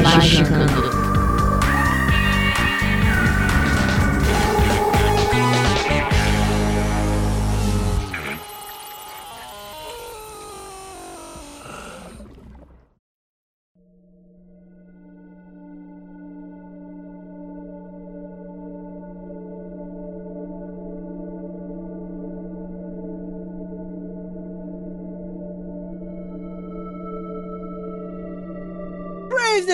[0.00, 1.11] Magicando.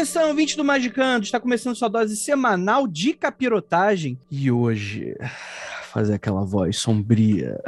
[0.08, 4.18] Atenção, 20 do Magicando, está começando sua dose semanal de capirotagem.
[4.30, 5.14] E hoje,
[5.92, 7.60] fazer aquela voz sombria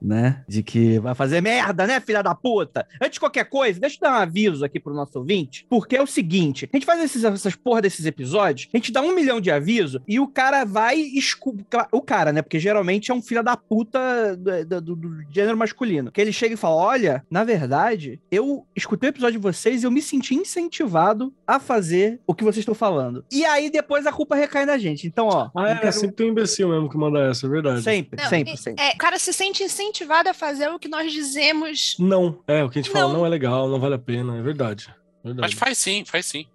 [0.00, 0.44] né?
[0.48, 2.86] De que vai fazer merda, né, filha da puta?
[3.00, 6.02] Antes de qualquer coisa, deixa eu dar um aviso aqui pro nosso ouvinte, porque é
[6.02, 9.40] o seguinte: a gente faz esses, essas porra desses episódios, a gente dá um milhão
[9.40, 10.98] de aviso e o cara vai.
[10.98, 11.56] Escu...
[11.92, 12.42] O cara, né?
[12.42, 16.10] Porque geralmente é um filho da puta do, do, do, gênero masculino.
[16.10, 19.86] Que ele chega e fala: Olha, na verdade, eu escutei o episódio de vocês e
[19.86, 23.24] eu me senti incentivado a fazer o que vocês estão falando.
[23.30, 25.06] E aí depois a culpa recai na gente.
[25.06, 25.50] Então, ó.
[25.54, 25.92] Ah, é, quero...
[25.92, 27.82] sempre tem um imbecil mesmo que manda essa, é verdade.
[27.82, 28.84] Sempre, Não, sempre, sempre.
[28.84, 31.96] É, o cara se sente incentivado incentivado a fazer o que nós dizemos.
[31.98, 33.00] Não, é, o que a gente não.
[33.00, 34.88] fala não é legal, não vale a pena, é verdade.
[35.24, 35.48] verdade.
[35.48, 36.46] Mas faz sim, faz sim.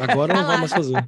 [0.00, 1.06] Agora não vai mais fazer.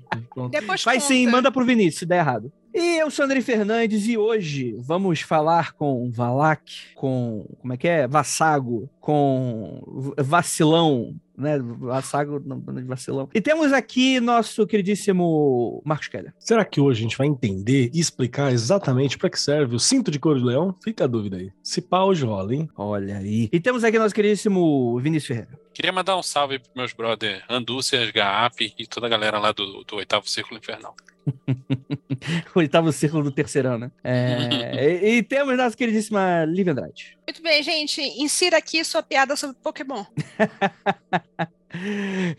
[0.50, 1.14] Depois Faz conta.
[1.14, 2.50] sim, manda pro Vinícius se der errado.
[2.72, 7.46] E eu sou André Fernandes e hoje vamos falar com Valak, com.
[7.60, 8.08] Como é que é?
[8.08, 11.58] Vassago, com Vacilão, né?
[11.58, 13.28] Vassago, não, de vacilão.
[13.34, 16.32] E temos aqui nosso queridíssimo Marcos Keller.
[16.38, 20.10] Será que hoje a gente vai entender e explicar exatamente para que serve o cinto
[20.10, 20.74] de couro de leão?
[20.82, 21.50] Fica a dúvida aí.
[21.62, 22.68] Se pá, hoje rola, hein?
[22.76, 23.48] Olha aí.
[23.52, 25.64] E temos aqui nosso queridíssimo Vinícius Ferreira.
[25.72, 29.82] Queria mandar um salve pros meus brother Andúcias, Gaap e toda a galera lá do,
[29.82, 30.94] do Oitavo Círculo Infernal.
[32.54, 33.90] Oitavo círculo do terceirão, né?
[34.02, 37.16] É, e, e, temos nossa queridíssima Lívia Andrade.
[37.26, 38.00] Muito bem, gente.
[38.00, 40.04] Insira aqui sua piada sobre Pokémon.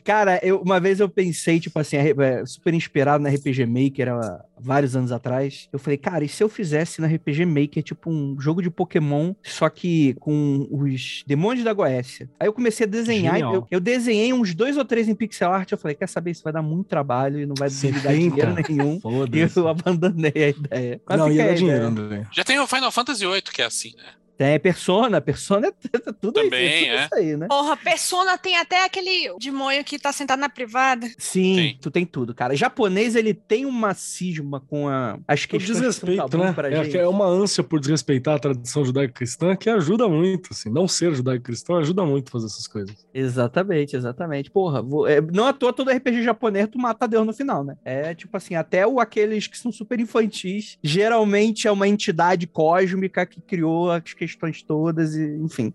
[0.04, 4.46] Cara, eu, uma vez eu pensei, tipo assim, é, super inspirado na RPG Maker há
[4.58, 5.68] vários anos atrás.
[5.72, 9.34] Eu falei, cara, e se eu fizesse na RPG Maker, tipo, um jogo de Pokémon,
[9.44, 12.30] só que com os demônios da Goécia?
[12.40, 15.72] Aí eu comecei a desenhar, eu, eu, desenhei uns dois ou três em pixel art.
[15.72, 19.00] Eu falei, quer saber, isso vai dar muito trabalho e não vai dar dinheiro nenhum.
[19.32, 21.02] E eu abandonei a ideia.
[21.08, 22.26] Mas não, ia dar dinheiro, André.
[22.32, 24.14] Já tem o Final Fantasy VIII, que é assim, né?
[24.38, 25.72] Tem Persona, Persona é
[26.20, 27.06] tudo, Também, é.
[27.06, 27.48] isso aí, né?
[27.48, 31.08] Porra, Persona tem até aquele demônio que tá sentado na privada.
[31.18, 31.78] Sim, Sim.
[31.82, 32.54] tu tem tudo, cara.
[32.54, 36.52] O japonês, ele tem uma cisma com a, as o desrespeito, né?
[36.54, 36.98] Pra é, gente.
[36.98, 40.70] é uma ânsia por desrespeitar a tradição judaico-cristã que ajuda muito, assim.
[40.70, 42.96] Não ser judaico-cristão ajuda muito a fazer essas coisas.
[43.14, 44.52] Exatamente, exatamente.
[44.52, 47.78] Porra, vou, é, não à toa todo RPG japonês tu mata Deus no final, né?
[47.86, 53.26] É tipo assim, até o, aqueles que são super infantis, geralmente é uma entidade cósmica
[53.26, 55.74] que criou as questões todas, e, enfim.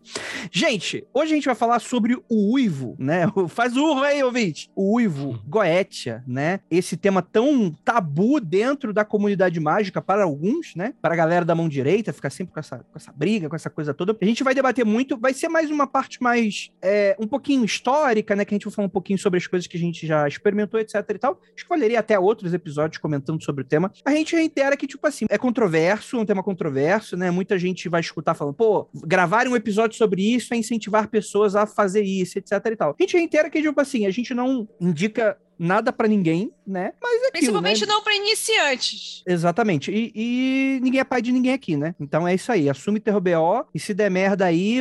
[0.50, 3.26] Gente, hoje a gente vai falar sobre o uivo, né?
[3.48, 4.70] Faz o urro aí, ouvinte.
[4.74, 6.60] O uivo, Goetia, né?
[6.70, 10.94] Esse tema tão tabu dentro da comunidade mágica para alguns, né?
[11.00, 13.70] Para a galera da mão direita, ficar sempre com essa, com essa briga, com essa
[13.70, 14.16] coisa toda.
[14.20, 18.34] A gente vai debater muito, vai ser mais uma parte mais, é, um pouquinho histórica,
[18.36, 18.44] né?
[18.44, 20.78] Que a gente vai falar um pouquinho sobre as coisas que a gente já experimentou,
[20.80, 21.40] etc e tal.
[21.54, 23.92] Acho que valeria até outros episódios comentando sobre o tema.
[24.04, 27.30] A gente reitera que, tipo assim, é controverso, um tema controverso, né?
[27.30, 31.66] Muita gente vai escutar falando, pô, gravar um episódio sobre isso é incentivar pessoas a
[31.66, 32.96] fazer isso, etc e tal.
[32.98, 36.92] A gente reitera que, tipo assim, a gente não indica nada para ninguém, né?
[37.02, 37.86] Mas é aquilo, Principalmente né?
[37.92, 39.22] não para iniciantes.
[39.26, 39.90] Exatamente.
[39.92, 41.94] E, e, ninguém é pai de ninguém aqui, né?
[42.00, 42.70] Então é isso aí.
[42.70, 44.78] Assume terror BO e se der merda aí,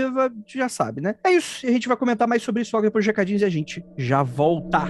[0.47, 1.15] já sabe, né?
[1.21, 1.67] É isso.
[1.67, 4.23] A gente vai comentar mais sobre isso logo depois dos recadinhos e a gente já
[4.23, 4.87] volta.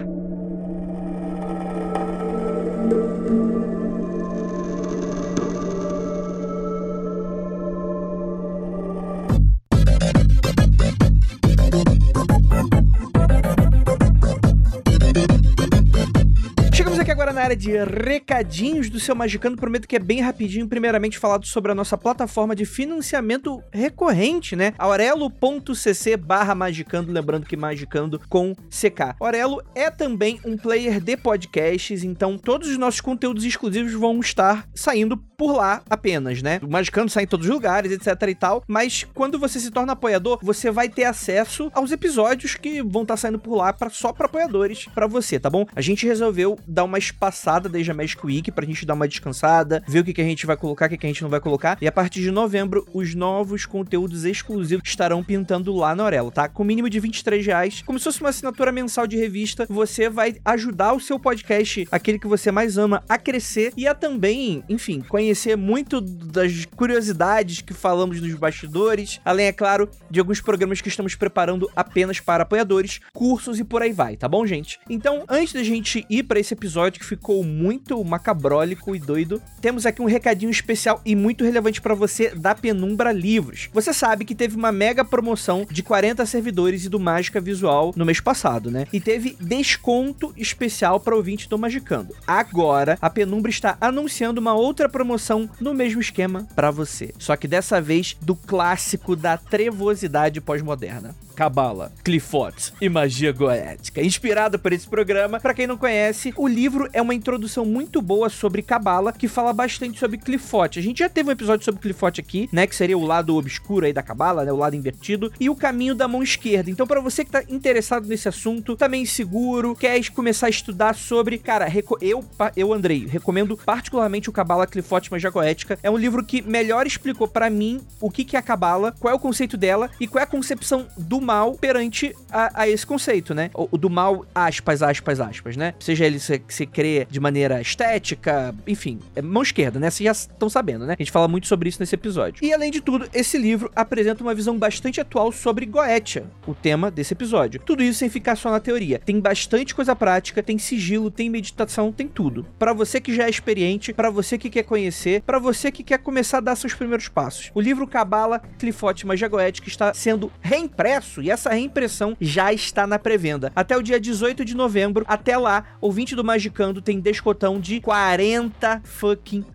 [17.12, 19.58] Agora na área de recadinhos do seu Magicando.
[19.58, 20.68] Prometo que é bem rapidinho.
[20.68, 24.74] Primeiramente, falado sobre a nossa plataforma de financiamento recorrente, né?
[24.78, 27.12] aurelo.cc barra Magicando.
[27.12, 29.16] Lembrando que Magicando com CK.
[29.20, 34.68] Aurelo é também um player de podcasts, então todos os nossos conteúdos exclusivos vão estar
[34.74, 36.60] saindo por lá apenas, né?
[36.62, 38.62] O Magicando sai em todos os lugares, etc e tal.
[38.68, 43.14] Mas quando você se torna apoiador, você vai ter acesso aos episódios que vão estar
[43.14, 45.66] tá saindo por lá pra, só para apoiadores para você, tá bom?
[45.74, 49.82] A gente resolveu dar uma espaçada desde a Magic Week pra gente dar uma descansada,
[49.88, 51.40] ver o que, que a gente vai colocar, o que, que a gente não vai
[51.40, 51.78] colocar.
[51.82, 56.50] E a partir de novembro, os novos conteúdos exclusivos estarão pintando lá na Aurelo, tá?
[56.50, 60.36] Com mínimo de 23 reais, como se fosse uma assinatura mensal de revista, você vai
[60.44, 65.00] ajudar o seu podcast, aquele que você mais ama, a crescer e a também, enfim,
[65.00, 70.90] conhecer muito das curiosidades que falamos nos bastidores, além, é claro, de alguns programas que
[70.90, 74.80] estamos preparando apenas para apoiadores, cursos e por aí vai, tá bom, gente?
[74.90, 79.86] Então, antes da gente ir para esse episódio que ficou muito macabrólico e doido, temos
[79.86, 83.70] aqui um recadinho especial e muito relevante para você da Penumbra Livros.
[83.74, 88.06] Você sabe que teve uma mega promoção de 40 servidores e do Mágica Visual no
[88.06, 88.88] mês passado, né?
[88.92, 92.16] E teve desconto especial para ouvinte do Magicando.
[92.26, 95.19] Agora, a Penumbra está anunciando uma outra promoção
[95.60, 97.14] no mesmo esquema para você.
[97.20, 101.16] Só que dessa vez do clássico da trevosidade pós-moderna.
[101.40, 104.04] Cabala, Clifote e magia goética.
[104.04, 108.28] Inspirado por esse programa, para quem não conhece, o livro é uma introdução muito boa
[108.28, 110.80] sobre Cabala, que fala bastante sobre Clifote.
[110.80, 113.86] A gente já teve um episódio sobre Clifote aqui, né, que seria o lado obscuro
[113.86, 116.70] aí da Cabala, né, o lado invertido, e o caminho da mão esquerda.
[116.70, 120.94] Então, para você que tá interessado nesse assunto, também tá seguro, quer começar a estudar
[120.94, 121.72] sobre, cara,
[122.02, 122.22] eu,
[122.54, 125.80] eu Andrei, recomendo particularmente o Cabala Clifote Magia Goética.
[125.82, 129.14] É um livro que melhor explicou para mim o que que é a Cabala, qual
[129.14, 132.84] é o conceito dela e qual é a concepção do mal perante a, a esse
[132.84, 133.52] conceito, né?
[133.54, 135.76] O, o, do mal, aspas, aspas, aspas, né?
[135.80, 139.92] Seja ele se, se crê de maneira estética, enfim, é mão esquerda, né?
[139.92, 140.96] Vocês já estão sabendo, né?
[140.98, 142.44] A gente fala muito sobre isso nesse episódio.
[142.44, 146.90] E além de tudo, esse livro apresenta uma visão bastante atual sobre Goetia, o tema
[146.90, 147.62] desse episódio.
[147.64, 148.98] Tudo isso sem ficar só na teoria.
[148.98, 152.44] Tem bastante coisa prática, tem sigilo, tem meditação, tem tudo.
[152.58, 156.00] Para você que já é experiente, para você que quer conhecer, para você que quer
[156.00, 157.52] começar a dar seus primeiros passos.
[157.54, 163.00] O livro Cabala, Clifote Magia Goética está sendo reimpresso e essa reimpressão já está na
[163.00, 163.52] pré-venda.
[163.56, 167.80] Até o dia 18 de novembro, até lá, o 20 do Magicando tem descotão de
[167.82, 169.46] 40 fucking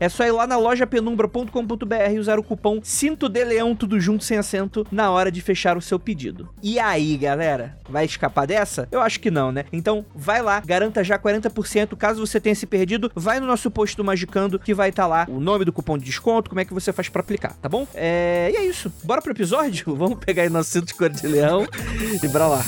[0.00, 4.00] é só ir lá na loja penumbra.com.br e usar o cupom Cinto de Leão, tudo
[4.00, 6.48] junto sem acento, na hora de fechar o seu pedido.
[6.62, 7.76] E aí, galera?
[7.88, 8.88] Vai escapar dessa?
[8.90, 9.64] Eu acho que não, né?
[9.72, 11.96] Então, vai lá, garanta já 40%.
[11.96, 15.08] Caso você tenha se perdido, vai no nosso post do Magicando, que vai estar tá
[15.08, 17.68] lá o nome do cupom de desconto, como é que você faz para aplicar, tá
[17.68, 17.86] bom?
[17.94, 18.50] É...
[18.52, 18.92] E é isso.
[19.04, 19.94] Bora pro episódio?
[19.96, 21.66] Vamos pegar aí nosso cinto de cor de leão
[22.22, 22.64] e bora lá.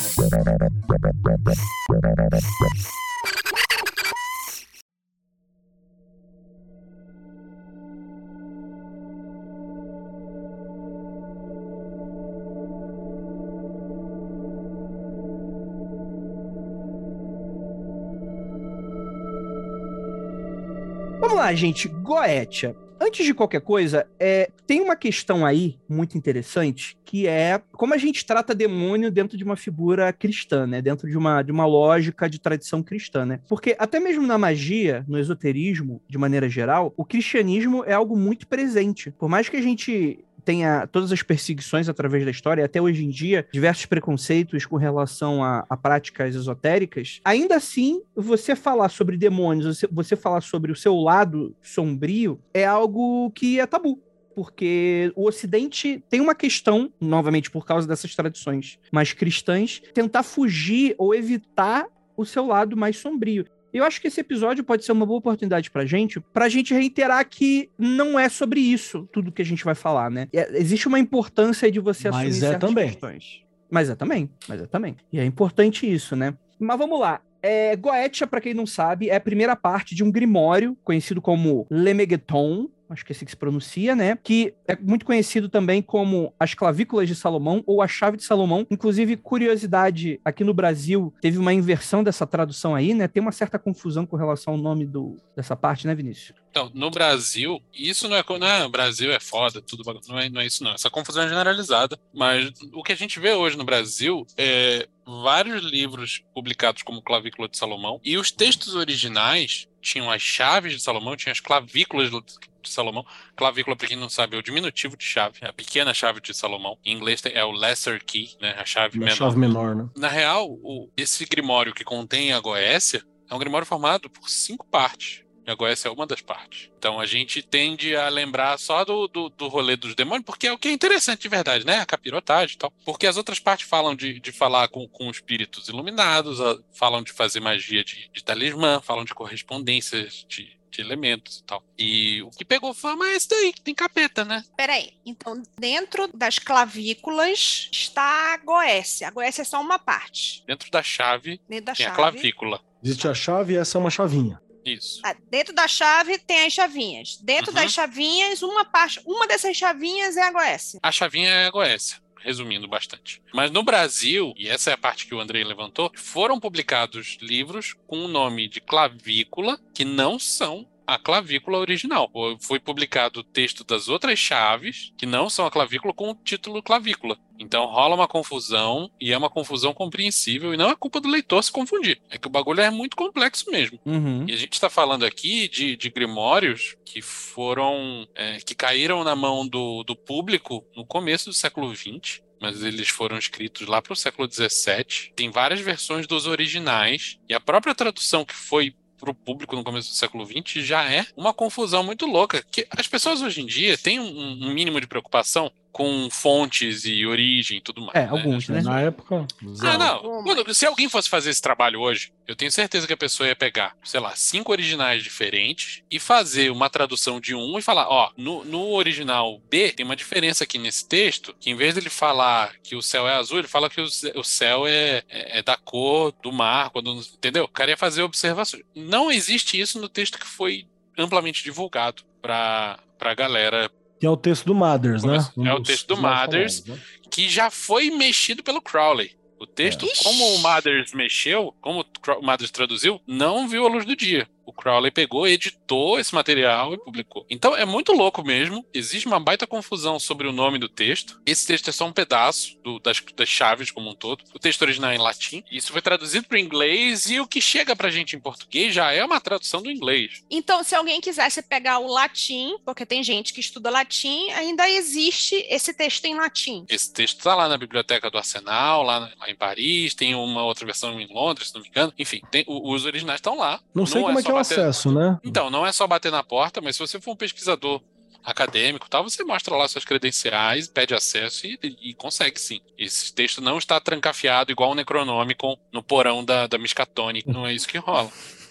[21.54, 21.88] Gente.
[21.88, 22.76] Goetia.
[23.02, 27.96] Antes de qualquer coisa, é, tem uma questão aí muito interessante que é como a
[27.96, 30.82] gente trata demônio dentro de uma figura cristã, né?
[30.82, 33.40] Dentro de uma, de uma lógica de tradição cristã, né?
[33.48, 38.46] Porque até mesmo na magia, no esoterismo, de maneira geral, o cristianismo é algo muito
[38.46, 39.10] presente.
[39.12, 43.08] Por mais que a gente tenha todas as perseguições através da história, até hoje em
[43.08, 49.78] dia, diversos preconceitos com relação a, a práticas esotéricas, ainda assim, você falar sobre demônios,
[49.78, 54.00] você, você falar sobre o seu lado sombrio, é algo que é tabu
[54.34, 60.94] porque o Ocidente tem uma questão, novamente por causa dessas tradições mais cristãs, tentar fugir
[60.96, 61.86] ou evitar
[62.16, 63.44] o seu lado mais sombrio.
[63.72, 67.26] Eu acho que esse episódio pode ser uma boa oportunidade pra gente, pra gente reiterar
[67.28, 70.28] que não é sobre isso tudo que a gente vai falar, né?
[70.32, 72.88] É, existe uma importância de você mas assumir é também.
[72.88, 73.42] questões.
[73.70, 74.96] Mas é também, mas é também.
[75.12, 76.34] E é importante isso, né?
[76.58, 77.20] Mas vamos lá.
[77.42, 81.66] É, Goetia, para quem não sabe, é a primeira parte de um grimório conhecido como
[81.70, 84.18] Lemegeton, acho que é assim que se pronuncia, né?
[84.22, 88.66] Que é muito conhecido também como as clavículas de Salomão ou a chave de Salomão.
[88.70, 93.08] Inclusive, curiosidade, aqui no Brasil teve uma inversão dessa tradução aí, né?
[93.08, 96.39] Tem uma certa confusão com relação ao nome do, dessa parte, né, Vinícius?
[96.50, 98.24] Então, no Brasil, isso não é.
[98.38, 100.72] Não é Brasil é foda, tudo não é, não é isso, não.
[100.72, 101.98] Essa confusão é generalizada.
[102.12, 107.48] Mas o que a gente vê hoje no Brasil é vários livros publicados como Clavícula
[107.48, 112.70] de Salomão e os textos originais tinham as chaves de Salomão, tinham as clavículas de
[112.70, 113.04] Salomão.
[113.34, 116.34] Clavícula, para quem não sabe, é o diminutivo de chave, é a pequena chave de
[116.34, 116.78] Salomão.
[116.84, 118.54] Em inglês é o lesser key, né?
[118.58, 119.16] A chave a menor.
[119.16, 119.88] chave menor, né?
[119.96, 124.66] Na real, o, esse grimório que contém a Goécia é um grimório formado por cinco
[124.66, 125.22] partes.
[125.50, 126.70] A Goécia é uma das partes.
[126.78, 130.52] Então a gente tende a lembrar só do, do, do rolê dos demônios, porque é
[130.52, 131.80] o que é interessante de verdade, né?
[131.80, 132.72] A capirotagem e tal.
[132.84, 136.38] Porque as outras partes falam de, de falar com, com espíritos iluminados,
[136.72, 141.64] falam de fazer magia de, de talismã, falam de correspondências de de elementos e tal.
[141.76, 144.44] E o que pegou fama é esse daí, que tem capeta, né?
[144.56, 149.08] Peraí, então dentro das clavículas está a goécia.
[149.08, 150.44] A goécia é só uma parte.
[150.46, 151.92] Dentro da chave Dentro da tem chave.
[151.92, 152.60] a clavícula.
[152.82, 154.40] Existe a chave e essa é uma chavinha.
[154.74, 155.00] Isso.
[155.04, 157.16] Ah, dentro da chave tem as chavinhas.
[157.22, 157.54] Dentro Uhum.
[157.56, 160.80] das chavinhas, uma parte, uma dessas chavinhas é a goécia.
[160.82, 161.98] A chavinha é a goécia.
[162.22, 163.22] Resumindo bastante.
[163.32, 167.74] Mas no Brasil, e essa é a parte que o Andrei levantou, foram publicados livros
[167.86, 172.10] com o nome de clavícula que não são a clavícula original.
[172.40, 176.62] Foi- publicado o texto das outras chaves que não são a clavícula com o título
[176.62, 177.16] clavícula.
[177.38, 181.42] Então rola uma confusão e é uma confusão compreensível e não é culpa do leitor
[181.42, 182.00] se confundir.
[182.10, 183.78] É que o bagulho é muito complexo mesmo.
[183.86, 184.26] Uhum.
[184.28, 188.06] E a gente está falando aqui de, de grimórios que foram.
[188.14, 192.20] é, que caíram na mão do, do público no começo do século XX.
[192.42, 195.12] Mas eles foram escritos lá para o século XVII.
[195.14, 197.18] Tem várias versões dos originais.
[197.28, 200.84] E a própria tradução que foi para o público no começo do século XX já
[200.84, 202.44] é uma confusão muito louca.
[202.50, 207.06] Que as pessoas hoje em dia têm um, um mínimo de preocupação com fontes e
[207.06, 207.94] origem e tudo mais.
[207.94, 208.08] É, né?
[208.10, 208.60] alguns, né?
[208.62, 209.26] Na época,
[209.62, 210.22] Ah, não.
[210.24, 213.36] Quando- se alguém fosse fazer esse trabalho hoje, eu tenho certeza que a pessoa ia
[213.36, 218.10] pegar, sei lá, cinco originais diferentes e fazer uma tradução de um e falar, ó,
[218.16, 222.52] no, no original B tem uma diferença aqui nesse texto, que em vez dele falar
[222.62, 223.86] que o céu é azul, ele fala que o,
[224.16, 227.44] o céu é, é- é da cor do mar, quando, entendeu?
[227.44, 228.62] O cara ia fazer observações.
[228.74, 230.66] Não existe isso no texto que foi
[230.98, 235.18] amplamente divulgado para pra galera Que é o texto do Mothers, né?
[235.44, 236.78] É o texto do famosos, né?
[237.10, 239.12] que já foi mexido pelo Crowley.
[239.38, 240.02] O texto, É.
[240.02, 244.28] como o Mothers mexeu, como o Mothers traduziu, não viu a luz do dia.
[244.44, 247.24] O Crowley pegou, editou esse material e publicou.
[247.30, 248.64] Então é muito louco mesmo.
[248.74, 251.20] Existe uma baita confusão sobre o nome do texto.
[251.24, 254.24] Esse texto é só um pedaço do- das, das chaves como um todo.
[254.34, 255.42] O texto original é em latim.
[255.50, 258.92] Isso foi traduzido para o inglês e o que chega pra gente em português já
[258.92, 260.22] é uma tradução do inglês.
[260.30, 265.34] Então, se alguém quisesse pegar o latim, porque tem gente que estuda latim, ainda existe
[265.48, 266.64] esse texto em latim.
[266.68, 269.94] Esse texto está lá na biblioteca do Arsenal, lá, lá em Paris.
[269.94, 271.92] Tem uma outra versão em Londres, se não me engano.
[271.98, 273.60] Enfim, tem- os originais estão lá.
[273.74, 275.18] Não sei como é só que é o bater- acesso, né?
[275.24, 277.80] Então, não é só bater na porta, mas se você for um pesquisador
[278.22, 282.60] acadêmico tal, você mostra lá suas credenciais, pede acesso e, e consegue sim.
[282.76, 287.28] Esse texto não está trancafiado igual o Necronômico no porão da, da Miskatonic.
[287.28, 288.10] Não é isso que rola.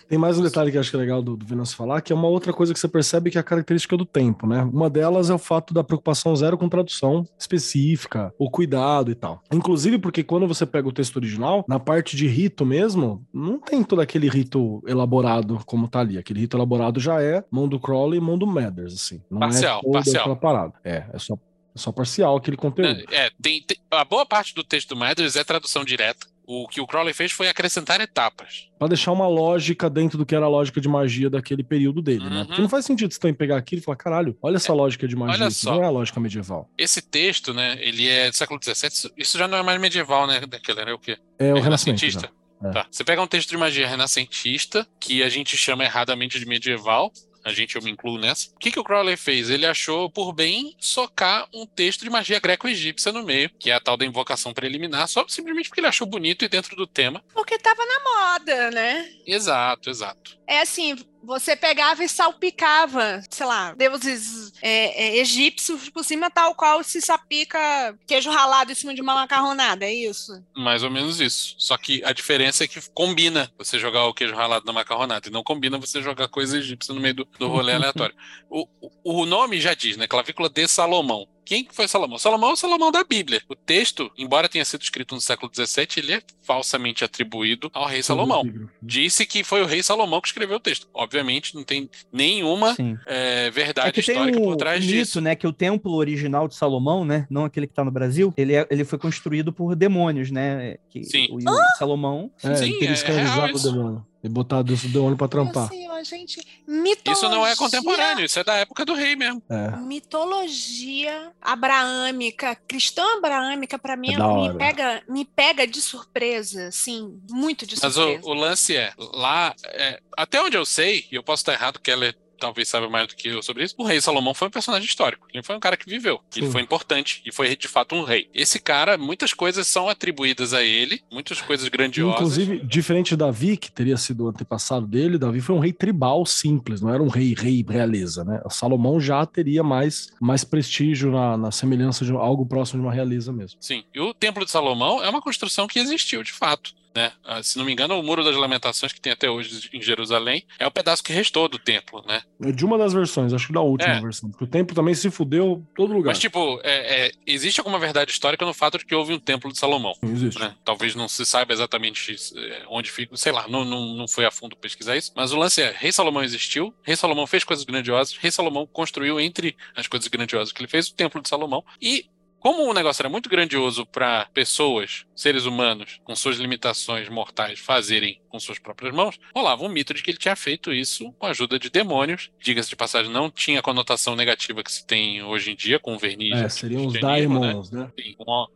[0.09, 2.11] Tem mais um detalhe que eu acho que é legal do, do Venâncio falar, que
[2.11, 4.63] é uma outra coisa que você percebe que é a característica do tempo, né?
[4.63, 9.43] Uma delas é o fato da preocupação zero com tradução específica, o cuidado e tal.
[9.53, 13.83] Inclusive porque quando você pega o texto original, na parte de rito mesmo, não tem
[13.83, 16.17] todo aquele rito elaborado como tá ali.
[16.17, 19.21] Aquele rito elaborado já é mão do Crowley e mão do Mathers, assim.
[19.29, 20.21] Não Parcial, é toda parcial.
[20.21, 20.73] aquela parada.
[20.83, 22.99] É, é só, é só parcial aquele conteúdo.
[23.11, 26.25] É, tem, tem- a boa parte do texto do Mathers é tradução direta.
[26.51, 28.69] O que o Crowley fez foi acrescentar etapas.
[28.79, 32.27] Pra deixar uma lógica dentro do que era a lógica de magia daquele período dele,
[32.27, 32.39] né?
[32.39, 32.45] Uhum.
[32.47, 35.15] Porque não faz sentido você também pegar aquilo e falar, caralho, olha essa lógica de
[35.15, 35.75] magia, olha isso só.
[35.75, 36.67] não é a lógica medieval.
[36.75, 39.11] Esse texto, né, ele é do século XVII.
[39.15, 40.41] Isso- já não é mais medieval, né?
[40.47, 41.17] Daquele era o quê?
[41.37, 42.01] É o É Renascimento.
[42.01, 42.31] renascentista.
[42.63, 42.71] É.
[42.71, 42.87] Tá.
[42.89, 47.11] Você pega um texto de magia renascentista, que a gente chama erradamente de medieval.
[47.43, 48.49] A gente, eu me incluo nessa.
[48.55, 49.49] O que, que o Crowley fez?
[49.49, 53.79] Ele achou por bem socar um texto de magia greco-egípcia no meio, que é a
[53.79, 57.23] tal da invocação preliminar, só simplesmente porque ele achou bonito e dentro do tema.
[57.33, 59.09] Porque tava na moda, né?
[59.25, 60.38] Exato, exato.
[60.49, 66.55] É assim, você pegava e salpicava, sei lá, deuses é, é, egípcios por cima, tal
[66.55, 70.43] qual se salpica queijo ralado em cima de uma macarronada, é isso?
[70.57, 71.53] Mais ou menos isso.
[71.59, 75.31] Só que a diferença é que combina você jogar o queijo ralado na macarronada e
[75.31, 78.15] não combina você jogar coisa egípcia no meio do, do rolê aleatório.
[78.51, 80.07] O, o, o nome já diz, né?
[80.07, 81.27] Clavícula de Salomão.
[81.45, 82.17] Quem que foi Salomão?
[82.17, 83.41] Salomão é o Salomão da Bíblia.
[83.49, 88.01] O texto, embora tenha sido escrito no século XVII, ele é falsamente atribuído ao rei
[88.03, 88.43] Salomão.
[88.81, 90.87] Disse que foi o rei Salomão que escreveu o texto.
[90.93, 95.21] Obviamente, não tem nenhuma é, É verdade tem histórica um por trás mito, disso.
[95.21, 98.55] né, que o templo original de Salomão, né, não aquele que tá no Brasil, ele,
[98.55, 101.27] é- ele foi construído por demônios, né, que Sim.
[101.31, 102.31] o, o Salomão...
[102.43, 104.05] É, Sim, ele é escravizado real o demônio.
[104.21, 105.69] E botado isso do demônio pra trampar.
[105.69, 107.13] Meu senhor, gente, mitologia...
[107.13, 109.41] Isso não é contemporâneo, isso é da época do rei mesmo.
[109.49, 109.77] É.
[109.77, 117.65] Mitologia abraâmica, cristã abraâmica, pra mim, É me pega, me pega de surpresa, assim, muito
[117.65, 118.27] de Mas o, surpresa.
[118.27, 122.13] o lance é, lá, é, até onde eu sei, e eu posso estar errado, Keller
[122.39, 125.27] talvez saiba mais do que eu sobre isso, o rei Salomão foi um personagem histórico.
[125.33, 126.53] Ele foi um cara que viveu, que ele Sim.
[126.53, 128.29] foi importante e foi de fato um rei.
[128.33, 132.15] Esse cara, muitas coisas são atribuídas a ele, muitas coisas grandiosas.
[132.15, 136.25] Inclusive, diferente de Davi, que teria sido o antepassado dele, Davi foi um rei tribal
[136.25, 138.41] simples, não era um rei, rei realeza, né?
[138.45, 142.93] O Salomão já teria mais, mais prestígio na, na semelhança de algo próximo de uma
[142.93, 143.57] realeza mesmo.
[143.61, 146.73] Sim, e o Templo de Salomão é uma construção que existiu de fato.
[146.95, 147.11] Né?
[147.23, 150.43] Ah, Se não me engano, o Muro das Lamentações, que tem até hoje em Jerusalém,
[150.57, 152.21] é o pedaço que restou do templo, né?
[152.43, 154.01] É de uma das versões, acho que da última É.
[154.01, 154.29] versão.
[154.29, 156.11] Porque o templo também se fudeu todo lugar.
[156.11, 159.51] Mas, tipo, é- é, existe alguma verdade histórica no fato de que houve um templo
[159.51, 159.93] de Salomão.
[160.01, 160.39] Não existe.
[160.39, 160.55] né?
[160.63, 164.31] Talvez não se saiba exatamente é, onde fica, sei lá, não, não, não foi a
[164.31, 168.15] fundo pesquisar isso, mas o lance é: Rei Salomão existiu, Rei Salomão fez coisas grandiosas,
[168.17, 172.05] Rei Salomão construiu entre as coisas grandiosas que ele fez o Templo de Salomão e
[172.39, 178.21] como o negócio era muito grandioso para pessoas, seres humanos, com suas limitações mortais, fazerem
[178.29, 181.29] com suas próprias mãos, rolava um mito de que ele tinha feito isso com a
[181.29, 182.31] ajuda de demônios.
[182.39, 185.95] Diga-se de passagem, não tinha a conotação negativa que se tem hoje em dia com
[185.95, 186.37] o verniz.
[186.37, 186.99] É, do seriam os né?
[187.01, 187.91] daimons, né?
[187.99, 188.47] Sim, com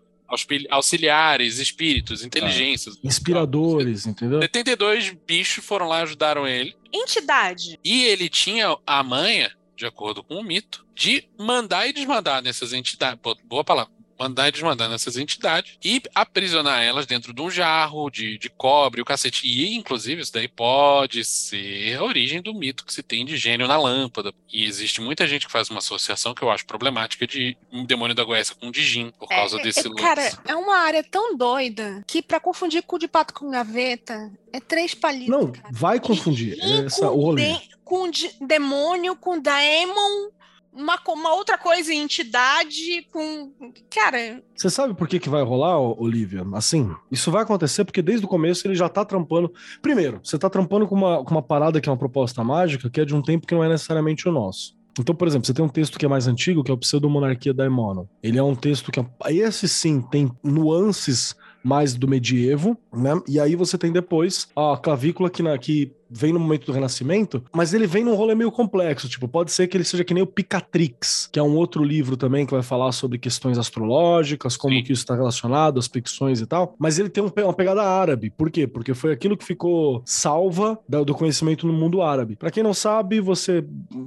[0.70, 2.98] auxiliares, espíritos, inteligências.
[3.04, 4.42] Inspiradores, entendeu?
[4.42, 6.76] 72 bichos foram lá e ajudaram ele.
[6.92, 7.80] Entidade.
[7.84, 12.74] E ele tinha a manha, de acordo com o mito, de mandar e desmandar nessas
[12.74, 13.20] entidades.
[13.46, 14.03] Boa palavra.
[14.24, 19.02] Mandar e desmandar nessas entidades e aprisionar elas dentro de um jarro de, de cobre,
[19.02, 19.46] o cacete.
[19.46, 23.68] E, inclusive, isso daí pode ser a origem do mito que se tem de gênio
[23.68, 24.34] na lâmpada.
[24.52, 28.16] E existe muita gente que faz uma associação que eu acho problemática de um demônio
[28.16, 30.02] da Goécia com Dijin, por causa É, desse é, lance.
[30.02, 34.60] cara, é uma área tão doida que pra confundir cu de pato com gaveta é
[34.60, 35.28] três palitos.
[35.30, 35.68] Não, cara.
[35.72, 36.58] vai confundir.
[36.64, 40.30] E Essa, com de- com de- demônio, com daemon,
[40.74, 43.52] uma, uma outra coisa, entidade, com.
[43.90, 46.46] Cara, Você sabe por que, que vai rolar, Olivia?
[46.54, 49.52] Assim, isso vai acontecer porque desde o começo ele já tá trampando.
[49.82, 53.02] Primeiro, você tá trampando com uma, com uma parada que é uma proposta mágica que
[53.02, 54.76] é de um tempo que não é necessariamente o nosso.
[55.00, 57.52] Então, por exemplo, você tem um texto que é mais antigo, que é o Pseudo-Monarquia
[57.54, 58.08] Daimono.
[58.22, 63.20] Ele é um texto que, é- esse sim, tem nuances mais do medievo, né?
[63.28, 67.44] E aí você tem depois a clavícula que, na, que vem no momento do Renascimento,
[67.54, 69.08] mas ele vem num rolê meio complexo.
[69.08, 72.18] Tipo, pode ser que ele seja que nem o Picatrix, que é um outro livro
[72.18, 74.84] também que vai falar sobre questões astrológicas, como Sim.
[74.84, 76.76] que isso está relacionado, as ficções e tal.
[76.80, 78.30] Mas ele tem um uma pegada árabe.
[78.30, 78.68] Por quê?
[78.68, 82.36] Porque foi aquilo que ficou salva do conhecimento no mundo árabe.
[82.36, 83.66] Pra quem não sabe, você,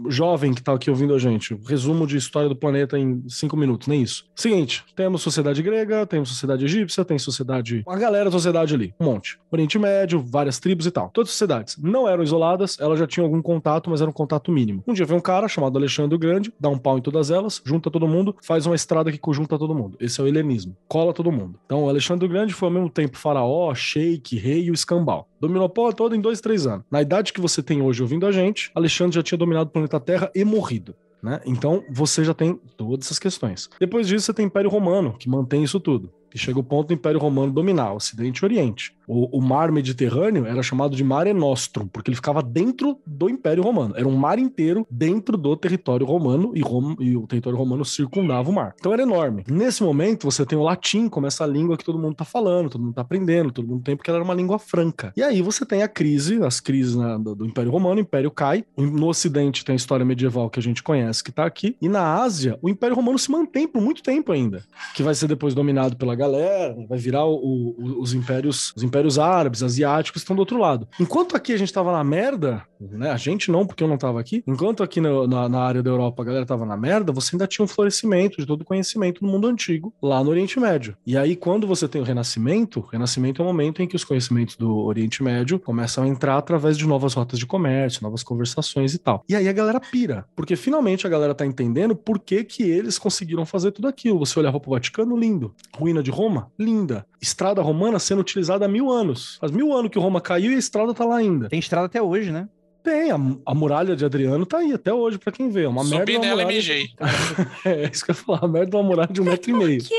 [0.08, 3.88] jovem que tá aqui ouvindo a gente, resumo de história do planeta em cinco minutos,
[3.88, 4.26] nem isso.
[4.34, 7.82] Seguinte, temos sociedade grega, temos sociedade egípcia, tem sociedade.
[7.86, 9.38] Uma galera da sociedade ali, um monte.
[9.50, 11.10] Oriente Médio, várias tribos e tal.
[11.10, 14.52] Todas as sociedades não eram isoladas, elas já tinham algum contato, mas era um contato
[14.52, 14.84] mínimo.
[14.86, 17.62] Um dia vem um cara chamado Alexandre o Grande, dá um pau em todas elas,
[17.64, 19.96] junta todo mundo, faz uma estrada que conjunta todo mundo.
[19.98, 20.76] Esse é o helenismo.
[20.86, 21.58] Cola todo mundo.
[21.64, 25.26] Então, o Alexandre o Grande foi ao mesmo tempo faraó, sheik, rei e o escambau.
[25.40, 26.84] Dominou a porra toda em dois, três anos.
[26.90, 29.98] Na idade que você tem hoje ouvindo a gente, Alexandre já tinha dominado o planeta
[29.98, 30.94] Terra e morrido.
[31.22, 31.40] Né?
[31.46, 33.68] Então você já tem todas essas questões.
[33.80, 36.12] Depois disso, você tem o Império Romano, que mantém isso tudo.
[36.34, 38.94] E chega o ponto do Império Romano dominar Ocidente e Oriente.
[39.06, 43.62] O, o mar Mediterrâneo era chamado de Mare Nostrum, porque ele ficava dentro do Império
[43.62, 43.94] Romano.
[43.96, 46.60] Era um mar inteiro dentro do território romano e,
[47.04, 48.74] e o território romano circundava o mar.
[48.78, 49.44] Então era enorme.
[49.48, 52.82] Nesse momento, você tem o latim como essa língua que todo mundo tá falando, todo
[52.82, 55.12] mundo tá aprendendo, todo mundo tem, porque ela era uma língua franca.
[55.16, 58.30] E aí você tem a crise, as crises né, do, do Império Romano, o Império
[58.30, 58.64] cai.
[58.76, 61.76] No Ocidente tem a história medieval que a gente conhece, que tá aqui.
[61.80, 64.64] E na Ásia, o Império Romano se mantém por muito tempo ainda.
[64.94, 68.95] Que vai ser depois dominado pela galera, vai virar o- o- os impérios, os impérios
[69.18, 70.86] árabes, asiáticos, estão do outro lado.
[71.00, 73.10] Enquanto aqui a gente tava na merda, né?
[73.10, 74.42] A gente não, porque eu não tava aqui.
[74.46, 77.46] Enquanto aqui na, na- na área da Europa a galera tava na merda, você ainda
[77.46, 80.96] tinha um florescimento de todo o conhecimento do mundo antigo lá no Oriente Médio.
[81.06, 84.04] E aí, quando você tem o Renascimento, o Renascimento é o momento em que os
[84.04, 88.94] conhecimentos do Oriente Médio começam a entrar através de novas rotas de comércio, novas conversações
[88.94, 89.24] e tal.
[89.28, 92.98] E aí a galera pira, porque finalmente a galera tá entendendo por que que eles
[92.98, 94.18] conseguiram fazer tudo aquilo.
[94.18, 95.54] Você olhava pro Vaticano, lindo.
[95.76, 97.06] Ruína de Roma, linda.
[97.20, 99.36] Estrada romana sendo utilizada mil anos.
[99.40, 101.48] Faz mil anos que Roma caiu e a estrada tá lá ainda.
[101.48, 102.48] Tem estrada até hoje, né?
[102.82, 105.64] Tem, a, a muralha de Adriano tá aí até hoje, pra quem vê.
[105.64, 105.98] É uma merda.
[105.98, 106.88] Subi nela e muralha- mijei.
[107.64, 108.44] É, isso que eu ia falar.
[108.44, 109.82] A merda de uma muralha de um metro e meio.
[109.82, 109.94] que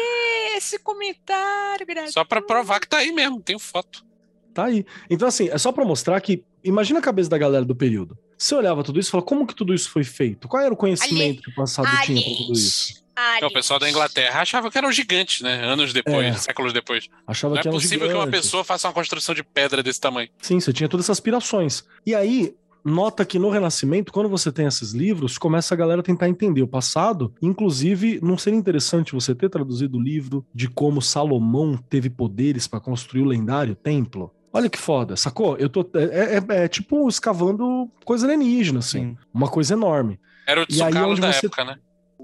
[0.56, 2.14] esse comentário, Grazi?
[2.14, 4.04] Só pra provar que tá aí mesmo, tenho foto.
[4.54, 4.86] Tá aí.
[5.10, 6.44] Então, assim, é só pra mostrar que.
[6.64, 8.18] Imagina a cabeça da galera do período.
[8.38, 10.48] Você olhava tudo isso e falava, como que tudo isso foi feito?
[10.48, 13.04] Qual era o conhecimento que o passado tinha pra tudo isso?
[13.42, 15.64] É, o pessoal da Inglaterra achava que eram gigantes, né?
[15.66, 16.34] Anos depois, É.
[16.34, 17.08] séculos depois.
[17.26, 20.00] Achava Não é que eram possível que uma pessoa faça uma construção de pedra desse
[20.00, 20.30] tamanho.
[20.40, 21.84] Sim, você tinha todas essas aspirações.
[22.06, 22.54] E aí,
[22.86, 26.62] nota que no Renascimento, quando você tem esses livros, começa a galera a tentar entender
[26.62, 27.34] o passado.
[27.42, 32.80] Inclusive, não seria interessante você ter traduzido o livro de como Salomão teve poderes para
[32.80, 34.32] construir o lendário templo?
[34.54, 35.58] Olha que foda, sacou?
[35.58, 35.82] Eu tô.
[35.96, 39.00] É, é- é tipo escavando coisa alienígena, assim.
[39.00, 39.18] Sim.
[39.34, 40.20] Uma coisa enorme.
[40.48, 41.78] Era o aí Tsukalo da você- época, né?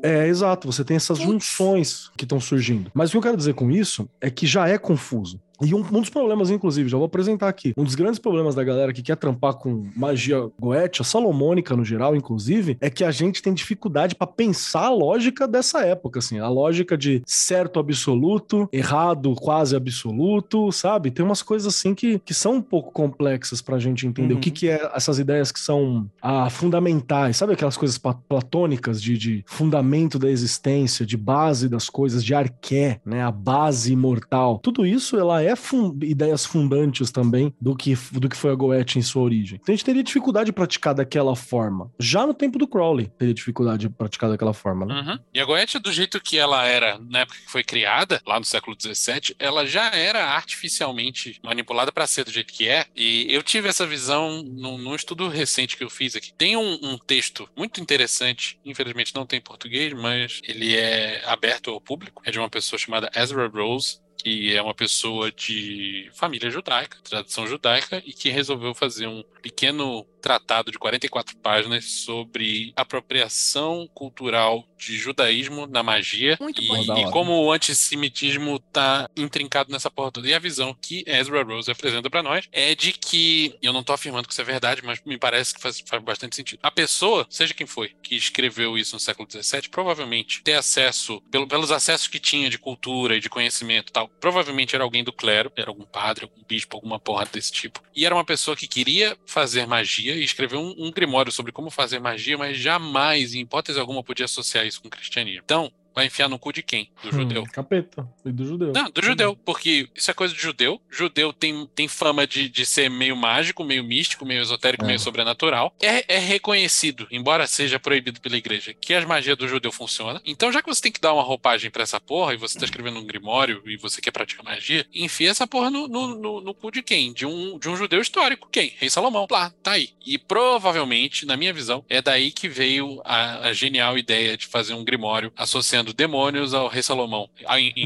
[0.03, 2.91] É, exato, você tem essas junções que estão surgindo.
[2.93, 5.39] Mas o que eu quero dizer com isso é que já é confuso.
[5.61, 7.73] E um, um, dos problemas, inclusive, já vou apresentar aqui.
[7.77, 12.15] Um dos grandes problemas da galera que quer trampar com magia goétia, salomônica no geral,
[12.15, 16.49] inclusive, é que a gente tem dificuldade para pensar a lógica dessa época, assim, a
[16.49, 21.11] lógica de certo absoluto, errado quase absoluto, sabe?
[21.11, 24.39] Tem umas coisas assim que, que são um pouco complexas pra gente entender uhum.
[24.39, 29.17] o que, que é essas ideias que são ah, fundamentais, sabe aquelas coisas platônicas de,
[29.17, 33.23] de fundamento da existência, de base das coisas, de arqué, né?
[33.23, 34.59] A base imortal.
[34.59, 38.99] Tudo isso, ela é fun ideias fundantes também do que, do que foi a Goethe
[38.99, 39.59] em sua origem.
[39.61, 41.91] Então a gente teria dificuldade de praticar daquela forma.
[41.99, 44.93] Já no tempo do Crowley, teria dificuldade de praticar daquela forma, né?
[44.93, 45.19] Uhum.
[45.33, 48.45] E a Goethe, do jeito que ela era na época que foi criada, lá no
[48.45, 52.85] século XVII, ela já era artificialmente manipulada para ser do jeito que é.
[52.95, 56.33] E eu tive essa visão num, num estudo recente que eu fiz aqui.
[56.33, 61.71] Tem um, um texto muito interessante, infelizmente não tem em português, mas ele é aberto
[61.71, 62.21] ao público.
[62.25, 67.45] É de uma pessoa chamada Ezra Rose, que é uma pessoa de família judaica, tradição
[67.45, 74.97] judaica, e que resolveu fazer um pequeno tratado de 44 páginas sobre apropriação cultural de
[74.97, 80.27] judaísmo na magia Muito e, bom, e como o antissemitismo tá intrincado nessa porra toda.
[80.27, 83.91] E a visão que Ezra Rose apresenta para nós é de que, eu não tô
[83.91, 86.59] afirmando que isso é verdade, mas me parece que faz, faz bastante sentido.
[86.63, 91.47] A pessoa, seja quem foi, que escreveu isso no século XVII, provavelmente ter acesso, pelo,
[91.47, 95.51] pelos acessos que tinha de cultura e de conhecimento tal, provavelmente era alguém do clero,
[95.57, 97.81] era algum padre, algum bispo, alguma porra desse tipo.
[97.93, 101.69] E era uma pessoa que queria fazer magia e escreveu um, um grimório sobre como
[101.69, 105.41] fazer magia, mas jamais, em hipótese alguma, podia associar isso com cristianismo.
[105.43, 106.89] Então, vai enfiar no cu de quem?
[107.01, 107.43] Do hum, judeu.
[107.51, 108.07] Capeta.
[108.25, 108.71] E do judeu.
[108.73, 110.81] Não, do judeu, porque isso é coisa de judeu.
[110.89, 114.87] Judeu tem, tem fama de, de ser meio mágico, meio místico, meio esotérico, é.
[114.87, 115.73] meio sobrenatural.
[115.81, 120.21] É, é reconhecido, embora seja proibido pela igreja, que as magias do judeu funcionam.
[120.25, 122.65] Então, já que você tem que dar uma roupagem pra essa porra, e você tá
[122.65, 126.53] escrevendo um grimório e você quer praticar magia, enfia essa porra no, no, no, no
[126.53, 127.13] cu de quem?
[127.13, 128.47] De um, de um judeu histórico.
[128.51, 128.73] Quem?
[128.77, 129.27] Rei Salomão.
[129.29, 129.89] Lá, tá aí.
[130.05, 134.73] E provavelmente, na minha visão, é daí que veio a, a genial ideia de fazer
[134.73, 137.27] um grimório associando demônios ao rei Salomão.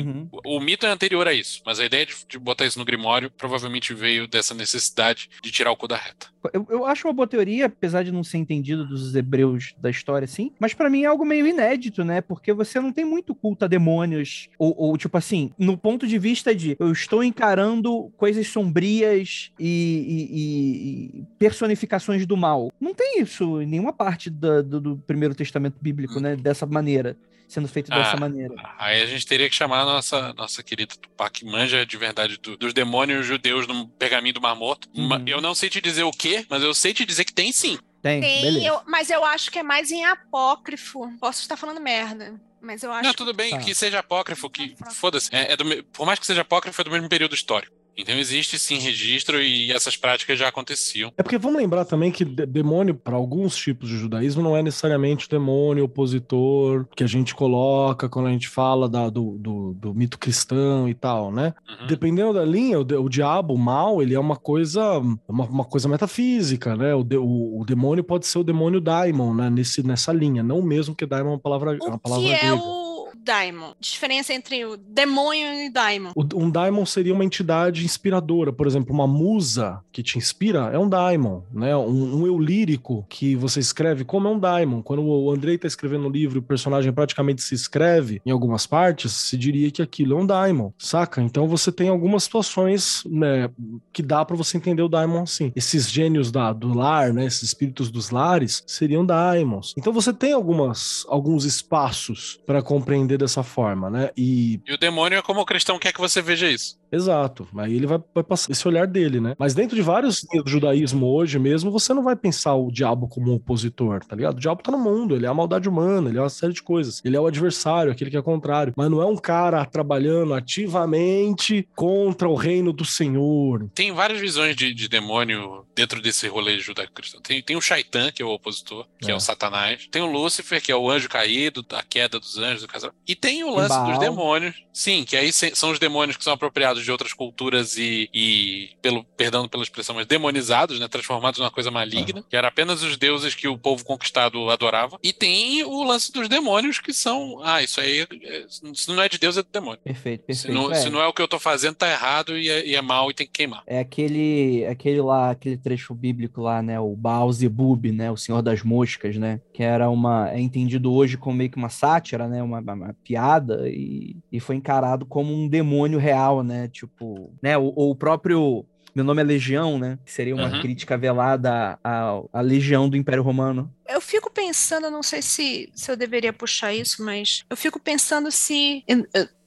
[0.01, 0.29] Uhum.
[0.45, 3.31] O mito é anterior a isso, mas a ideia de, de, botar isso no Grimório
[3.31, 6.27] provavelmente veio dessa necessidade de tirar o cu da reta.
[6.53, 10.25] Eu, eu acho uma boa teoria, apesar de não ser entendido dos hebreus da história,
[10.25, 12.21] assim, mas para mim é algo meio inédito, né?
[12.21, 16.17] Porque você não tem muito culto a demônios, ou, ou, tipo assim, no ponto de
[16.17, 22.71] vista de eu estou encarando coisas sombrias e, e, e personificações do mal.
[22.79, 26.35] Não tem isso em nenhuma parte do, do, do Primeiro Testamento Bíblico, né?
[26.35, 28.53] Dessa maneira sendo feito ah, dessa maneira.
[28.77, 32.57] Aí a gente teria que chamar a nossa, nossa querida Tupac Manja de verdade do,
[32.57, 34.89] dos demônios judeus no pergaminho do Mar Morto.
[34.93, 35.23] Uhum.
[35.25, 37.77] Eu não sei te dizer o que, mas eu sei te dizer que tem sim.
[38.01, 41.11] Tem, tem eu, mas eu acho que é mais em apócrifo.
[41.19, 42.39] Posso estar falando merda.
[42.61, 43.03] Mas eu acho.
[43.03, 43.59] Não, tudo bem, tá.
[43.59, 44.75] que seja apócrifo, que.
[44.93, 45.33] Foda-se.
[45.33, 47.75] É, é do, por mais que seja apócrifo, é do mesmo período histórico.
[47.97, 51.11] Então existe sim registro e essas práticas já aconteciam.
[51.17, 55.25] É porque vamos lembrar também que demônio, para alguns tipos de judaísmo, não é necessariamente
[55.25, 59.93] o demônio opositor que a gente coloca quando a gente fala da, do, do, do,
[59.95, 61.53] mito cristão e tal, né?
[61.67, 61.87] Uhum.
[61.87, 65.89] Dependendo da linha, o, o, diabo, o mal, ele é uma coisa, uma, uma coisa
[65.89, 66.93] metafísica, né?
[66.93, 69.49] O, de, o, o, demônio pode ser o demônio daimon, né?
[69.49, 72.37] Nesse, nessa linha, não mesmo que daimon é uma palavra, o uma palavra que é
[72.37, 72.47] grega.
[72.47, 72.86] É o
[73.27, 73.73] daimon.
[73.79, 76.11] Diferença entre o demônio e o daimon.
[76.33, 78.53] Um daimon seria uma entidade inspiradora.
[78.53, 81.75] Por exemplo, uma musa que te inspira é um daimon, né?
[81.75, 84.81] Um, um eu lírico que você escreve como é um daimon.
[84.81, 89.11] Quando o Andrei tá escrevendo o livro, o personagem praticamente se escreve em algumas partes,
[89.11, 91.21] se diria que aquilo é um daimon, saca?
[91.21, 93.49] Então você tem algumas situações né,
[93.91, 95.51] que dá para você entender o daimon assim.
[95.55, 97.25] Esses gênios da, do lar, né?
[97.25, 99.73] Esses espíritos dos lares seriam daimons.
[99.77, 104.09] Então você tem algumas, alguns espaços para compreender dessa forma, né?
[104.15, 104.59] E...
[104.67, 106.77] e o demônio é como o cristão quer que você veja isso.
[106.91, 107.47] Exato.
[107.57, 109.35] Aí ele vai, vai, passar esse olhar dele, né?
[109.37, 113.31] Mas dentro de vários do judaísmo hoje mesmo, você não vai pensar o diabo como
[113.31, 114.37] um opositor, tá ligado?
[114.37, 116.63] O diabo tá no mundo, ele é a maldade humana, ele é uma série de
[116.63, 117.01] coisas.
[117.03, 118.73] Ele é o adversário, aquele que é contrário.
[118.75, 123.69] Mas não é um cara trabalhando ativamente contra o reino do Senhor.
[123.73, 127.21] Tem várias visões de, de demônio dentro desse rolê judaico-cristão.
[127.21, 129.13] Tem, tem o Shaitan, que é o opositor, que é.
[129.13, 129.15] é.
[129.15, 129.87] o Satanás.
[129.91, 132.91] Tem o Lúcifer, que é o anjo caído, a queda dos anjos do casal.
[133.07, 134.55] E tem o lance dos demônios.
[134.73, 139.03] Sim, que aí são os demônios que são apropriados de outras culturas e, e pelo
[139.03, 143.33] perdão pela expressão, mas demonizados, né, transformados numa coisa maligna, que era apenas os deuses
[143.33, 144.99] que o povo conquistado adorava.
[145.01, 149.09] E tem o lance dos demônios que são, ah, isso aí, é, se não é
[149.09, 149.79] de Deus é do demônio.
[149.83, 150.47] Perfeito, perfeito.
[150.47, 150.75] Se não, é.
[150.75, 153.09] se não é o que eu tô fazendo, tá errado e é, e é mal
[153.09, 153.63] e tem que queimar.
[153.65, 158.41] É aquele, aquele lá, aquele trecho bíblico lá, né, o Baal Zebub, né, o Senhor
[158.41, 162.43] das Moscas, né, que era uma, é entendido hoje como meio que uma sátira, né,
[162.43, 166.67] uma, uma piada e, e foi encarado como um demônio real, né?
[166.67, 167.57] Tipo, né?
[167.57, 169.99] O, o próprio meu nome é Legião, né?
[170.03, 170.59] Que seria uma Uhum.
[170.59, 173.71] crítica velada à, à Legião do Império Romano.
[173.87, 178.31] Eu fico pensando, não sei se, se eu deveria puxar isso, mas eu fico pensando
[178.31, 179.05] se eu-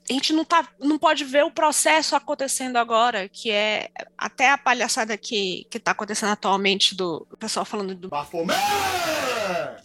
[0.08, 4.58] a gente não, tá, não pode ver o processo acontecendo agora, que é até a
[4.58, 8.08] palhaçada que, que tá acontecendo atualmente do pessoal falando do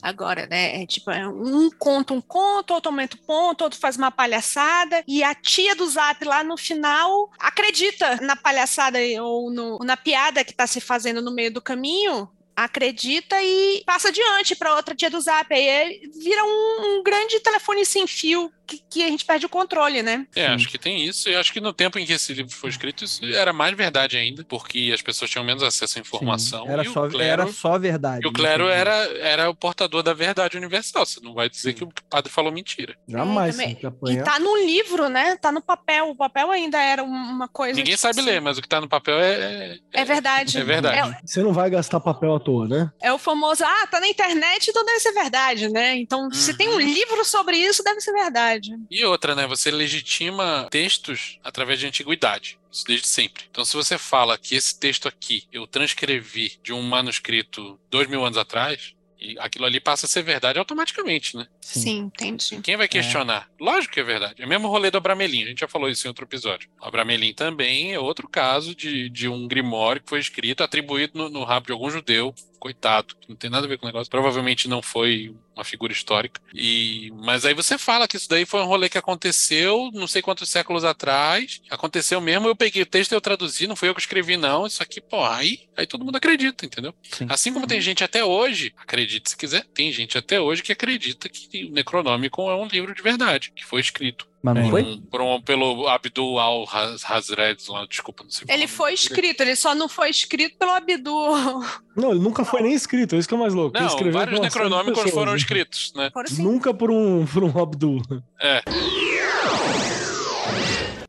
[0.01, 0.82] agora, né?
[0.84, 5.04] É tipo, é um conta um conto, outro aumenta o ponto, outro faz uma palhaçada,
[5.08, 10.43] e a tia do Zap lá no final acredita na palhaçada ou no- na piada
[10.43, 12.30] que tá se fazendo no meio do caminho.
[12.58, 15.54] Acredita e passa adiante para outra tia do Zap.
[15.54, 20.01] Aí vira um, um grande telefone sem fio que, que a gente perde o controle,
[20.01, 20.25] né?
[20.36, 20.54] É, Sim.
[20.54, 21.30] acho que tem isso.
[21.30, 24.17] E acho que no tempo em que esse livro foi escrito, isso era mais verdade
[24.17, 26.65] ainda, porque as pessoas tinham menos acesso à informação.
[26.65, 28.25] Sim, era, e só, o clero, era só verdade.
[28.25, 31.06] e o clero era, era o portador da verdade universal.
[31.06, 32.95] Você não vai dizer que o padre falou mentira.
[33.08, 33.71] Jamais É,
[34.10, 35.36] E tá no livro, né?
[35.38, 36.10] Tá no papel.
[36.10, 37.75] O papel ainda era um- uma coisa.
[37.78, 39.78] Ninguém tipo sabe assim, ler, mas o que tá no papel é.
[39.93, 40.58] É verdade.
[40.58, 41.17] É verdade.
[41.25, 42.89] Você não vai gastar papel à toa, né?
[43.01, 45.95] É o famoso, ah, tá na internet, então deve ser verdade, né?
[45.97, 46.80] Então, se tem um Uhum.
[46.80, 48.55] livro sobre isso, deve ser verdade.
[48.89, 49.48] E outra, né?
[49.48, 52.60] Você legitima textos através de antiguidade.
[52.72, 53.46] Isso desde sempre.
[53.50, 58.24] Então, se você fala que esse texto aqui eu transcrevi de um manuscrito dois mil
[58.26, 61.48] anos atrás, e aquilo ali passa a ser verdade automaticamente, né?
[61.62, 62.62] Sim, entendi.
[62.62, 63.50] Quem vai questionar?
[63.60, 64.41] Lógico que é verdade.
[64.41, 65.44] É o mesmo rolê do Abramelin.
[65.44, 66.70] A gente já falou isso em outro episódio.
[66.80, 71.30] O Abramelin também é outro caso de, de um grimório que foi escrito, atribuído no,
[71.30, 72.36] no rabo de algum judeu.
[72.65, 74.10] Coitado, que não tem nada a ver com o negócio.
[74.10, 76.41] Provavelmente não foi uma figura histórica.
[76.51, 80.19] E Mas aí você fala que isso daí foi um rolê que aconteceu não sei
[80.19, 81.62] quantos séculos atrás.
[81.69, 84.65] Aconteceu mesmo, eu peguei o texto e eu traduzi, não fui eu que escrevi, não.
[84.65, 86.91] Isso aqui, pô, aí, aí todo mundo acredita, entendeu?
[87.04, 87.28] Sim.
[87.30, 91.30] Assim como tem gente até hoje, acredite se quiser, tem gente até hoje que acredita
[91.30, 94.69] que o Necronômico é um livro de verdade, que foi escrito Mas não É.
[94.69, 95.01] foi?
[95.10, 98.95] por um- pelo Abdul al-Hazred, lá, desculpa, não sei o Ele foi dele.
[99.01, 101.63] escrito, ele só não foi escrito pelo Abdu.
[101.95, 103.77] Não, ele nunca foi nem escrito, é isso que é mais louco.
[103.79, 105.38] Não, escreveu vários necronômicos pessoas, foram né?
[105.38, 106.10] escritos, né?
[106.12, 106.43] Por assim.
[106.43, 108.01] Nunca por um, por um Abdul.
[108.39, 108.62] É.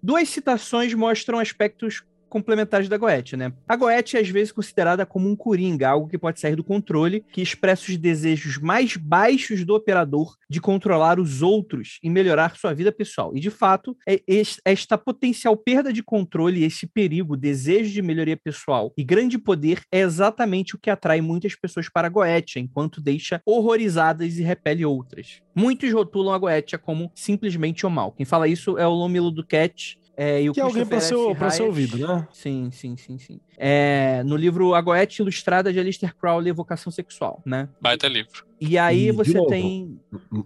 [0.03, 3.53] Duas citações mostram aspectos complementares da Goethe, né?
[3.69, 7.25] A Goethe é às vezes considerada como um coringa, algo que pode sair do controle,
[7.33, 12.73] que expressa os desejos mais baixos do operador de controlar os outros e melhorar sua
[12.75, 13.33] vida pessoal.
[13.37, 18.37] E de fato, é es- esta potencial perda de controle, esse perigo, desejo de melhoria
[18.37, 23.01] pessoal e grande poder é exatamente o que atrai muitas pessoas para a Goethe, enquanto
[23.01, 25.41] deixa horrorizadas e repele outras.
[25.55, 28.13] Muitos rotulam a Goethe como simplesmente o mal.
[28.13, 31.51] Quem fala isso é o Lomilo Duquette, é, e o Que é alguém Christopher ser,
[31.53, 32.27] ser ouvido, né?
[32.33, 33.41] Sim, sim, sim, sim.
[33.59, 37.69] É, no livro A Goethe Ilustrada de Alistair Crowley, Vocação Sexual, né?
[37.81, 38.45] Baita livro.
[38.59, 40.01] E aí E, você novo, tem...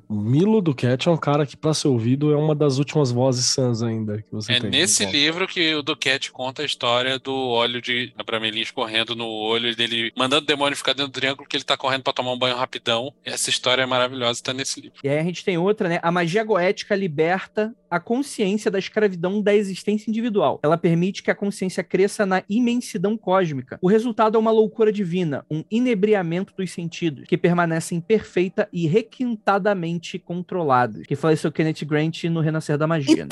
[0.08, 3.46] O Milo Duquette é um cara que, pra ser ouvido, é uma das últimas vozes
[3.46, 4.68] sãs ainda que você É tem.
[4.68, 9.68] nesse livro que o Duquette conta a história do óleo de Abramelin escorrendo no olho
[9.70, 12.32] e dele mandando o demônio ficar dentro do triângulo porque ele tá correndo pra tomar
[12.32, 13.14] um banho rapidão.
[13.24, 14.98] Essa história é maravilhosa, tá nesse livro.
[15.04, 16.00] E aí a gente tem outra, né?
[16.02, 20.60] A magia goética liberta a consciência da escravidão da existência individual.
[20.62, 23.78] Ela permite que a consciência cresça na imensidão cósmica.
[23.80, 30.18] O resultado é uma loucura divina, um inebriamento dos sentidos, que permanecem perfeita e requintadamente
[30.18, 31.06] controlados.
[31.06, 33.16] Que faleceu Kenneth Grant no Renascer da Magia.
[33.16, 33.22] né?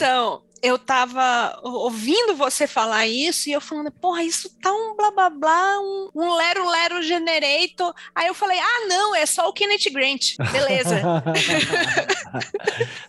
[0.62, 5.30] Eu tava ouvindo você falar isso e eu falando, porra, isso tá um blá blá
[5.30, 7.94] blá, um, um lero lero generator.
[8.14, 10.36] Aí eu falei, ah, não, é só o Kenneth Grant.
[10.52, 10.98] Beleza.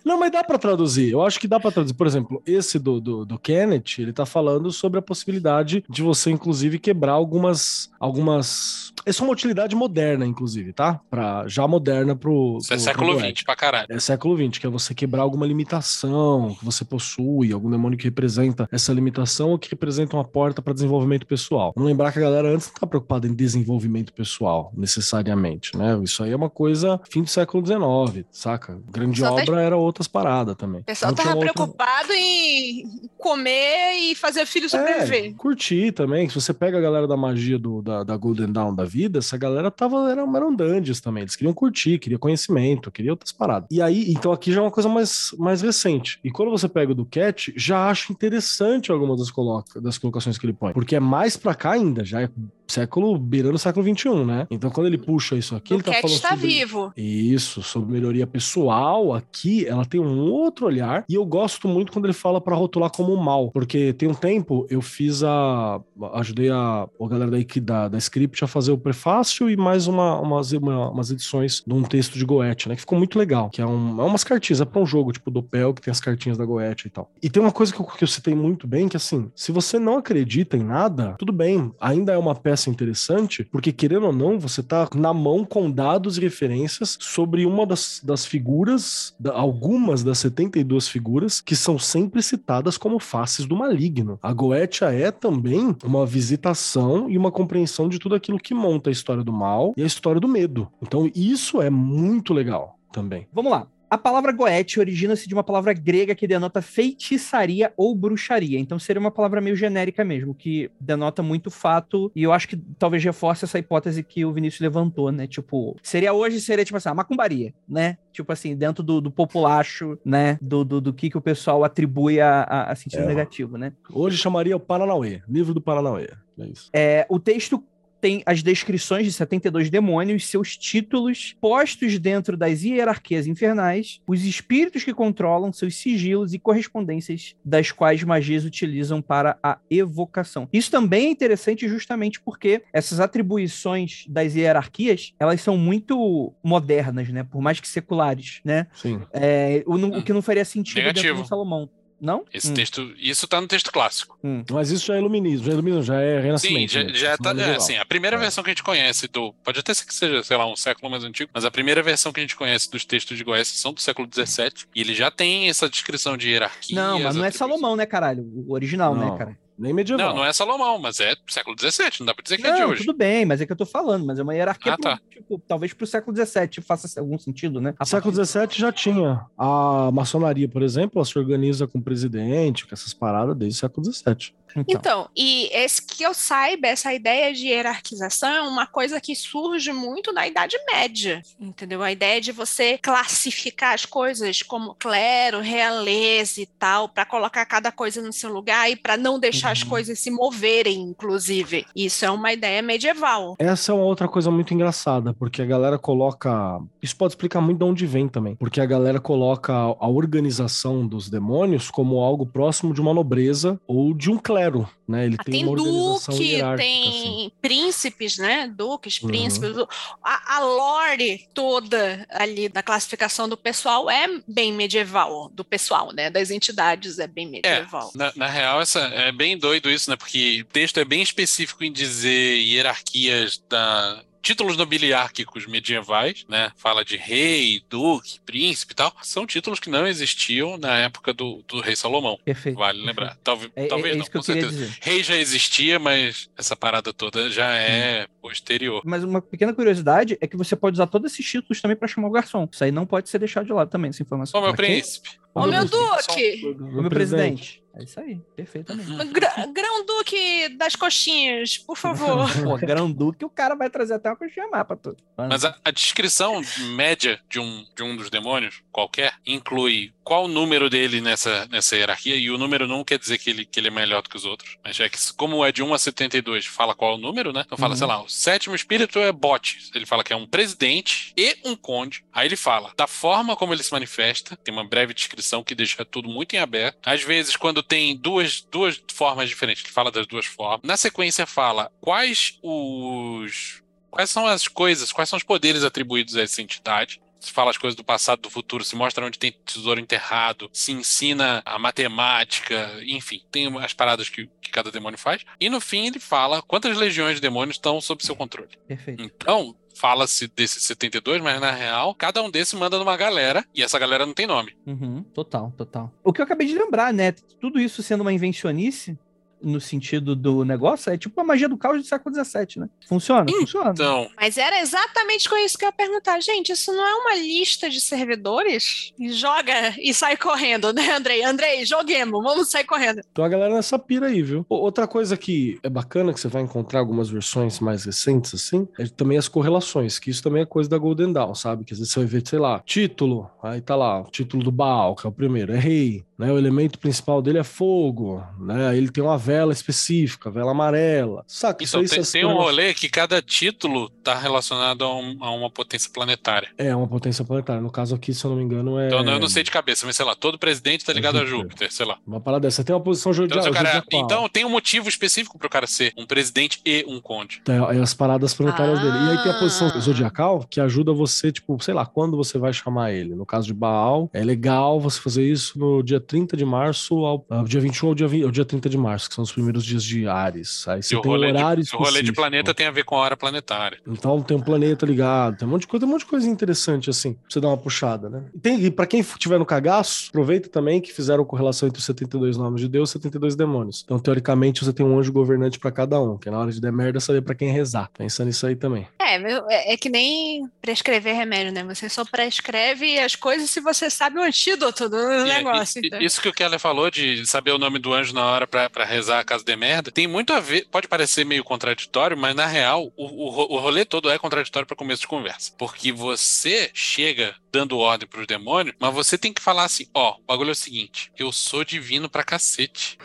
[0.04, 1.10] Não, mas dá pra traduzir.
[1.10, 1.94] Eu acho que dá pra traduzir.
[1.94, 6.30] Por exemplo, esse do, do, do Kenneth, ele tá falando sobre a possibilidade de você,
[6.30, 7.90] inclusive, quebrar algumas.
[7.98, 8.92] algumas...
[9.06, 11.00] Isso é uma utilidade moderna, inclusive, tá?
[11.10, 12.58] Pra, já moderna pro.
[12.60, 13.86] Isso é pro- século pro XX pra caralho.
[13.90, 18.04] É século XX, que é você quebrar alguma limitação que você possui, algum demônio que
[18.04, 21.72] representa essa limitação ou que representa uma porta para desenvolvimento pessoal.
[21.74, 25.98] Vamos lembrar que a galera antes não tá preocupada em desenvolvimento pessoal, necessariamente, né?
[26.02, 28.78] Isso aí é uma coisa fim do século XIX, saca?
[28.90, 30.80] Grande Só tá- obra era outras paradas também.
[30.82, 32.84] O pessoal tava outra- preocupado em
[33.18, 35.34] comer e fazer filho É, sobreviver.
[35.36, 36.28] curtir também.
[36.28, 39.36] Se você pega a galera da magia do, da, da Golden Dawn da vida, essa
[39.36, 41.22] galera tava, eram, eram dandies também.
[41.22, 43.68] Eles queriam curtir, queriam conhecimento, queriam outras paradas.
[43.70, 46.18] E aí, então aqui já é uma coisa mais, mais recente.
[46.24, 50.38] E quando você pega o do Cat, já acho interessante algumas das, coloca, das colocações
[50.38, 50.72] que ele põe.
[50.72, 52.28] Porque é mais pra cá ainda, já é
[52.70, 54.46] século, beirando o século XXI, né?
[54.50, 56.46] Então quando ele puxa isso aqui, ele tá falando está sobre...
[56.46, 56.92] vivo.
[56.96, 62.06] Isso, sobre melhoria pessoal, aqui ela tem um outro olhar, e eu gosto muito quando
[62.06, 65.80] ele fala pra rotular como mal, porque tem um tempo eu fiz a.
[66.14, 70.18] ajudei a, a galera da, da, da Script a fazer o prefácio e mais uma,
[70.20, 72.74] umas, uma, umas edições de um texto de Goethe, né?
[72.74, 73.50] Que ficou muito legal.
[73.50, 75.90] Que é, um, é umas cartinhas, é pra um jogo, tipo do Pel, que tem
[75.90, 77.10] as cartinhas da Goethe e tal.
[77.22, 79.78] E tem uma coisa que eu, que eu citei muito bem, que assim, se você
[79.78, 84.38] não acredita em nada, tudo bem, ainda é uma peça interessante, porque querendo ou não,
[84.38, 90.02] você tá na mão com dados e referências sobre uma das, das figuras, da, algumas
[90.02, 94.18] das 72 figuras que são sempre citadas como faces do maligno.
[94.22, 98.92] A Goetia é também uma visitação e uma compreensão de tudo aquilo que monta a
[98.92, 100.68] história do mal e a história do medo.
[100.82, 103.26] Então isso é muito legal também.
[103.32, 103.66] Vamos lá.
[103.90, 108.58] A palavra goethe origina-se de uma palavra grega que denota feitiçaria ou bruxaria.
[108.58, 112.10] Então seria uma palavra meio genérica mesmo, que denota muito fato.
[112.14, 115.26] E eu acho que talvez reforce essa hipótese que o Vinícius levantou, né?
[115.26, 117.98] Tipo, seria hoje, seria tipo assim, a macumbaria, né?
[118.12, 120.38] Tipo assim, dentro do, do populacho, né?
[120.40, 123.06] Do, do, do que, que o pessoal atribui a, a, a sentido É.
[123.06, 123.72] negativo, né?
[123.92, 126.08] Hoje chamaria o Paranauê, livro do Paranauê.
[126.38, 126.70] É isso.
[126.72, 127.62] É, o texto
[128.00, 134.84] tem as descrições de 72 demônios, seus títulos postos dentro das hierarquias infernais, os espíritos
[134.84, 140.48] que controlam seus sigilos e correspondências das quais magias utilizam para a evocação.
[140.52, 147.22] Isso também é interessante justamente porque essas atribuições das hierarquias, elas são muito modernas, né?
[147.22, 148.66] Por mais que seculares, né?
[148.74, 149.02] Sim.
[149.12, 151.22] É, o, o que não faria sentido dentro Negativo.
[151.22, 151.68] do Salomão.
[152.00, 152.24] Não?
[152.32, 152.54] Esse Hum.
[152.54, 154.18] texto, isso tá no texto clássico.
[154.50, 156.72] Mas isso já é iluminismo, já é iluminismo, já é Sim, renascimento.
[156.72, 156.94] já, né?
[156.94, 157.52] já tá, Medieval.
[157.54, 158.18] é, assim, a primeira É.
[158.18, 160.90] versão que a gente conhece do, pode até ser que seja, sei lá, um século
[160.90, 163.72] mais antigo, mas a primeira versão que a gente conhece dos textos de Goethe são
[163.72, 166.74] do século XVII, e ele já tem essa descrição de hierarquia.
[166.74, 167.30] Não, mas não é.
[167.30, 168.22] Salomão, né, caralho?
[168.46, 169.18] O original, né, Não.
[169.18, 169.38] cara?
[169.60, 170.08] Nem medieval.
[170.08, 172.60] Não, não é Salomão, mas é século XVII, não dá pra dizer que é de
[172.60, 172.84] Não, hoje.
[172.86, 175.00] tudo bem, mas é que eu tô falando, mas é uma hierarquia, Ah, pro- tá.
[175.10, 177.74] tipo, talvez pro século XVII faça algum sentido, né?
[177.78, 179.20] A século partir- XVII já tinha.
[179.36, 183.60] A maçonaria, por exemplo, ela se organiza com o presidente, com essas paradas desde o
[183.60, 184.32] século XVII.
[184.56, 189.14] Então, Então, e esse que eu saiba, essa ideia de hierarquização é uma coisa que
[189.14, 191.82] surge muito na Idade Média, entendeu?
[191.82, 197.70] A ideia de você classificar as coisas como clero, realeza e tal, para colocar cada
[197.70, 199.68] coisa no seu lugar e para não deixar as Uhum.
[199.68, 201.66] coisas se moverem, inclusive.
[201.76, 203.36] Isso é uma ideia medieval.
[203.38, 206.60] Essa é uma outra coisa muito engraçada, porque a galera coloca.
[206.82, 208.36] Isso pode explicar muito de onde vem também.
[208.36, 213.92] Porque a galera coloca a organização dos demônios como algo próximo de uma nobreza ou
[213.94, 214.39] de um clero,
[214.88, 215.06] né?
[215.06, 216.68] Ele Ah, tem, Tem uma organização duque, hierárquica.
[216.68, 217.32] tem assim.
[217.40, 218.52] príncipes, né?
[218.56, 219.08] Duques, Uhum.
[219.08, 219.56] príncipes.
[219.56, 219.68] o-
[220.02, 226.10] A, a lore toda ali da classificação do pessoal é bem medieval, do pessoal, né?
[226.10, 227.90] Das entidades é bem medieval.
[227.94, 229.96] Na, na real, essa, é bem doido isso, né?
[229.96, 234.02] Porque o texto é bem específico em dizer hierarquias da.
[234.22, 236.50] Títulos nobiliárquicos medievais, né?
[236.56, 238.92] Fala de rei, duque, príncipe e tal.
[239.02, 242.18] São títulos que não existiam na época do, do rei Salomão.
[242.24, 242.58] perfeito.
[242.58, 243.16] Vale lembrar.
[243.24, 244.64] Talvez, É, é- talvez é não, isso que eu com queria certeza.
[244.66, 244.78] dizer.
[244.82, 248.82] Rei já existia, mas essa parada toda já é posterior.
[248.84, 252.08] Mas uma pequena curiosidade é que você pode usar todos esses títulos também para chamar
[252.08, 252.48] o garçom.
[252.50, 254.38] Isso aí não pode ser deixado de lado também, essa informação.
[254.40, 255.08] Ô, meu Pra príncipe.
[255.34, 256.46] Ô, meu príncipe, duque!
[256.60, 257.62] O meu presidente.
[257.80, 258.90] É isso aí, perfeitamente.
[259.06, 262.28] Gra- Grão-duque das coxinhas, por favor.
[262.44, 264.94] Pô, Grão-Duque, o cara vai trazer até uma coxinha má pra tu.
[265.16, 266.40] Mas a, a descrição
[266.76, 271.76] média de um, de um dos demônios, qualquer, inclui qual o número dele nessa, nessa
[271.76, 274.16] hierarquia, e o número não quer dizer que ele, que ele é melhor do que
[274.16, 274.56] os outros.
[274.64, 277.44] Mas é que, como é de 1 a 72, fala qual é o número, né?
[277.46, 277.78] Então fala, Uhum.
[277.78, 279.70] sei lá, o sétimo espírito é Bote.
[279.74, 282.04] Ele fala que é um presidente e um conde.
[282.12, 285.84] Aí ele fala da forma como ele se manifesta, tem uma breve descrição que deixa
[285.84, 286.78] tudo muito em aberto.
[286.84, 290.62] Às vezes, quando tem duas, duas formas diferentes, ele fala das duas formas.
[290.64, 296.22] Na sequência, fala quais os quais são as coisas, quais são os poderes atribuídos a
[296.22, 297.00] essa entidade.
[297.20, 300.72] Se fala as coisas do passado, do futuro, se mostra onde tem tesouro enterrado, se
[300.72, 305.24] ensina a matemática, enfim, tem as paradas que, que cada demônio faz.
[305.38, 308.50] E no fim ele fala quantas legiões de demônios estão sob seu controle.
[308.66, 309.02] Perfeito.
[309.02, 313.78] Então, fala-se desses 72, mas na real, cada um desses manda numa galera, e essa
[313.78, 314.54] galera não tem nome.
[314.66, 315.90] Uhum, total, total.
[316.04, 317.12] O que eu acabei de lembrar, né?
[317.40, 318.98] Tudo isso sendo uma inventionice
[319.42, 322.68] no sentido do negócio, é tipo a magia do caos do século XVII, né?
[322.88, 323.26] Funciona?
[323.30, 323.70] Funciona.
[323.70, 326.20] Então, Mas era exatamente com isso que eu ia perguntar.
[326.20, 328.92] Gente, isso não é uma lista de servidores?
[328.98, 331.22] E Joga e sai correndo, né, Andrei?
[331.24, 333.00] Andrei, joguemos, vamos sair correndo.
[333.10, 334.44] Então a galera nessa pira aí, viu?
[334.48, 338.86] Outra coisa que é bacana que você vai encontrar algumas versões mais recentes, assim, é
[338.86, 341.64] também as correlações, que isso também é coisa da Golden Dawn, sabe?
[341.64, 344.52] Que às vezes você vai ver, sei lá, título, aí tá lá, o título do
[344.52, 346.32] Baal, que é o primeiro, é rei, né?
[346.32, 348.68] O elemento principal dele é fogo, né?
[348.68, 351.24] Aí ele tem uma vela específica, vela amarela.
[351.26, 351.62] Saca?
[351.64, 355.30] Então, isso aí tem, tem um rolê que cada título tá relacionado a, um- a
[355.30, 356.48] uma potência planetária.
[356.58, 357.60] É uma potência planetária.
[357.62, 358.86] No caso aqui, se eu não me engano, é.
[358.88, 361.40] Então, eu não sei de cabeça, mas sei lá, todo presidente tá ligado a Júpiter.
[361.40, 361.96] Júpiter, sei lá.
[362.06, 362.56] Uma parada dessa.
[362.56, 363.42] Você tem uma posição Então, zodiacal.
[363.44, 367.00] se o cara- então tem um motivo específico pro cara ser um presidente e um
[367.00, 367.40] conde.
[367.44, 368.96] Tem é as paradas planetárias dele.
[369.06, 369.78] E aí tem a posição Ah.
[369.80, 373.14] zodiacal que ajuda você, tipo, sei lá, quando você vai chamar ele.
[373.14, 377.24] No caso de Baal, é legal você fazer isso no dia 30 de março, ao,
[377.30, 379.64] ao dia 21 ao dia, 20, ao dia 30 de março, que são os primeiros
[379.64, 380.66] dias de Ares.
[380.68, 382.84] Aí E você o tem rolê, horário de, o rolê de planeta tem a ver
[382.84, 383.78] com a hora planetária.
[383.86, 386.28] Então tem um planeta ligado, tem um monte de coisa, tem um monte de coisa
[386.28, 388.24] interessante assim, pra você dar uma puxada, né?
[388.34, 391.84] E, tem, e pra quem tiver no cagaço, aproveita também que fizeram correlação entre os
[391.84, 393.82] 72 nomes de Deus e 72 demônios.
[393.84, 396.72] Então, teoricamente, você tem um anjo governante pra cada um, que na hora de der
[396.72, 397.90] merda, saber pra quem rezar.
[397.96, 398.86] Pensa nisso aí também.
[399.00, 401.64] É, é, é que nem prescrever remédio, né?
[401.64, 405.82] Você só prescreve as coisas se você sabe o antídoto do E- negócio.
[405.82, 406.00] e- então.
[406.00, 409.09] isso que o Keller falou de saber o nome do anjo na hora pra rezar
[409.18, 412.92] a casa de merda, tem muito a ver, pode parecer meio contraditório, mas na real,
[412.96, 415.52] o, o, o rolê todo é contraditório pra começo de conversa.
[415.58, 420.22] Porque você chega dando ordem pros demônios, mas você tem que falar assim: ó, o
[420.26, 422.98] bagulho é o seguinte, eu sou divino pra cacete.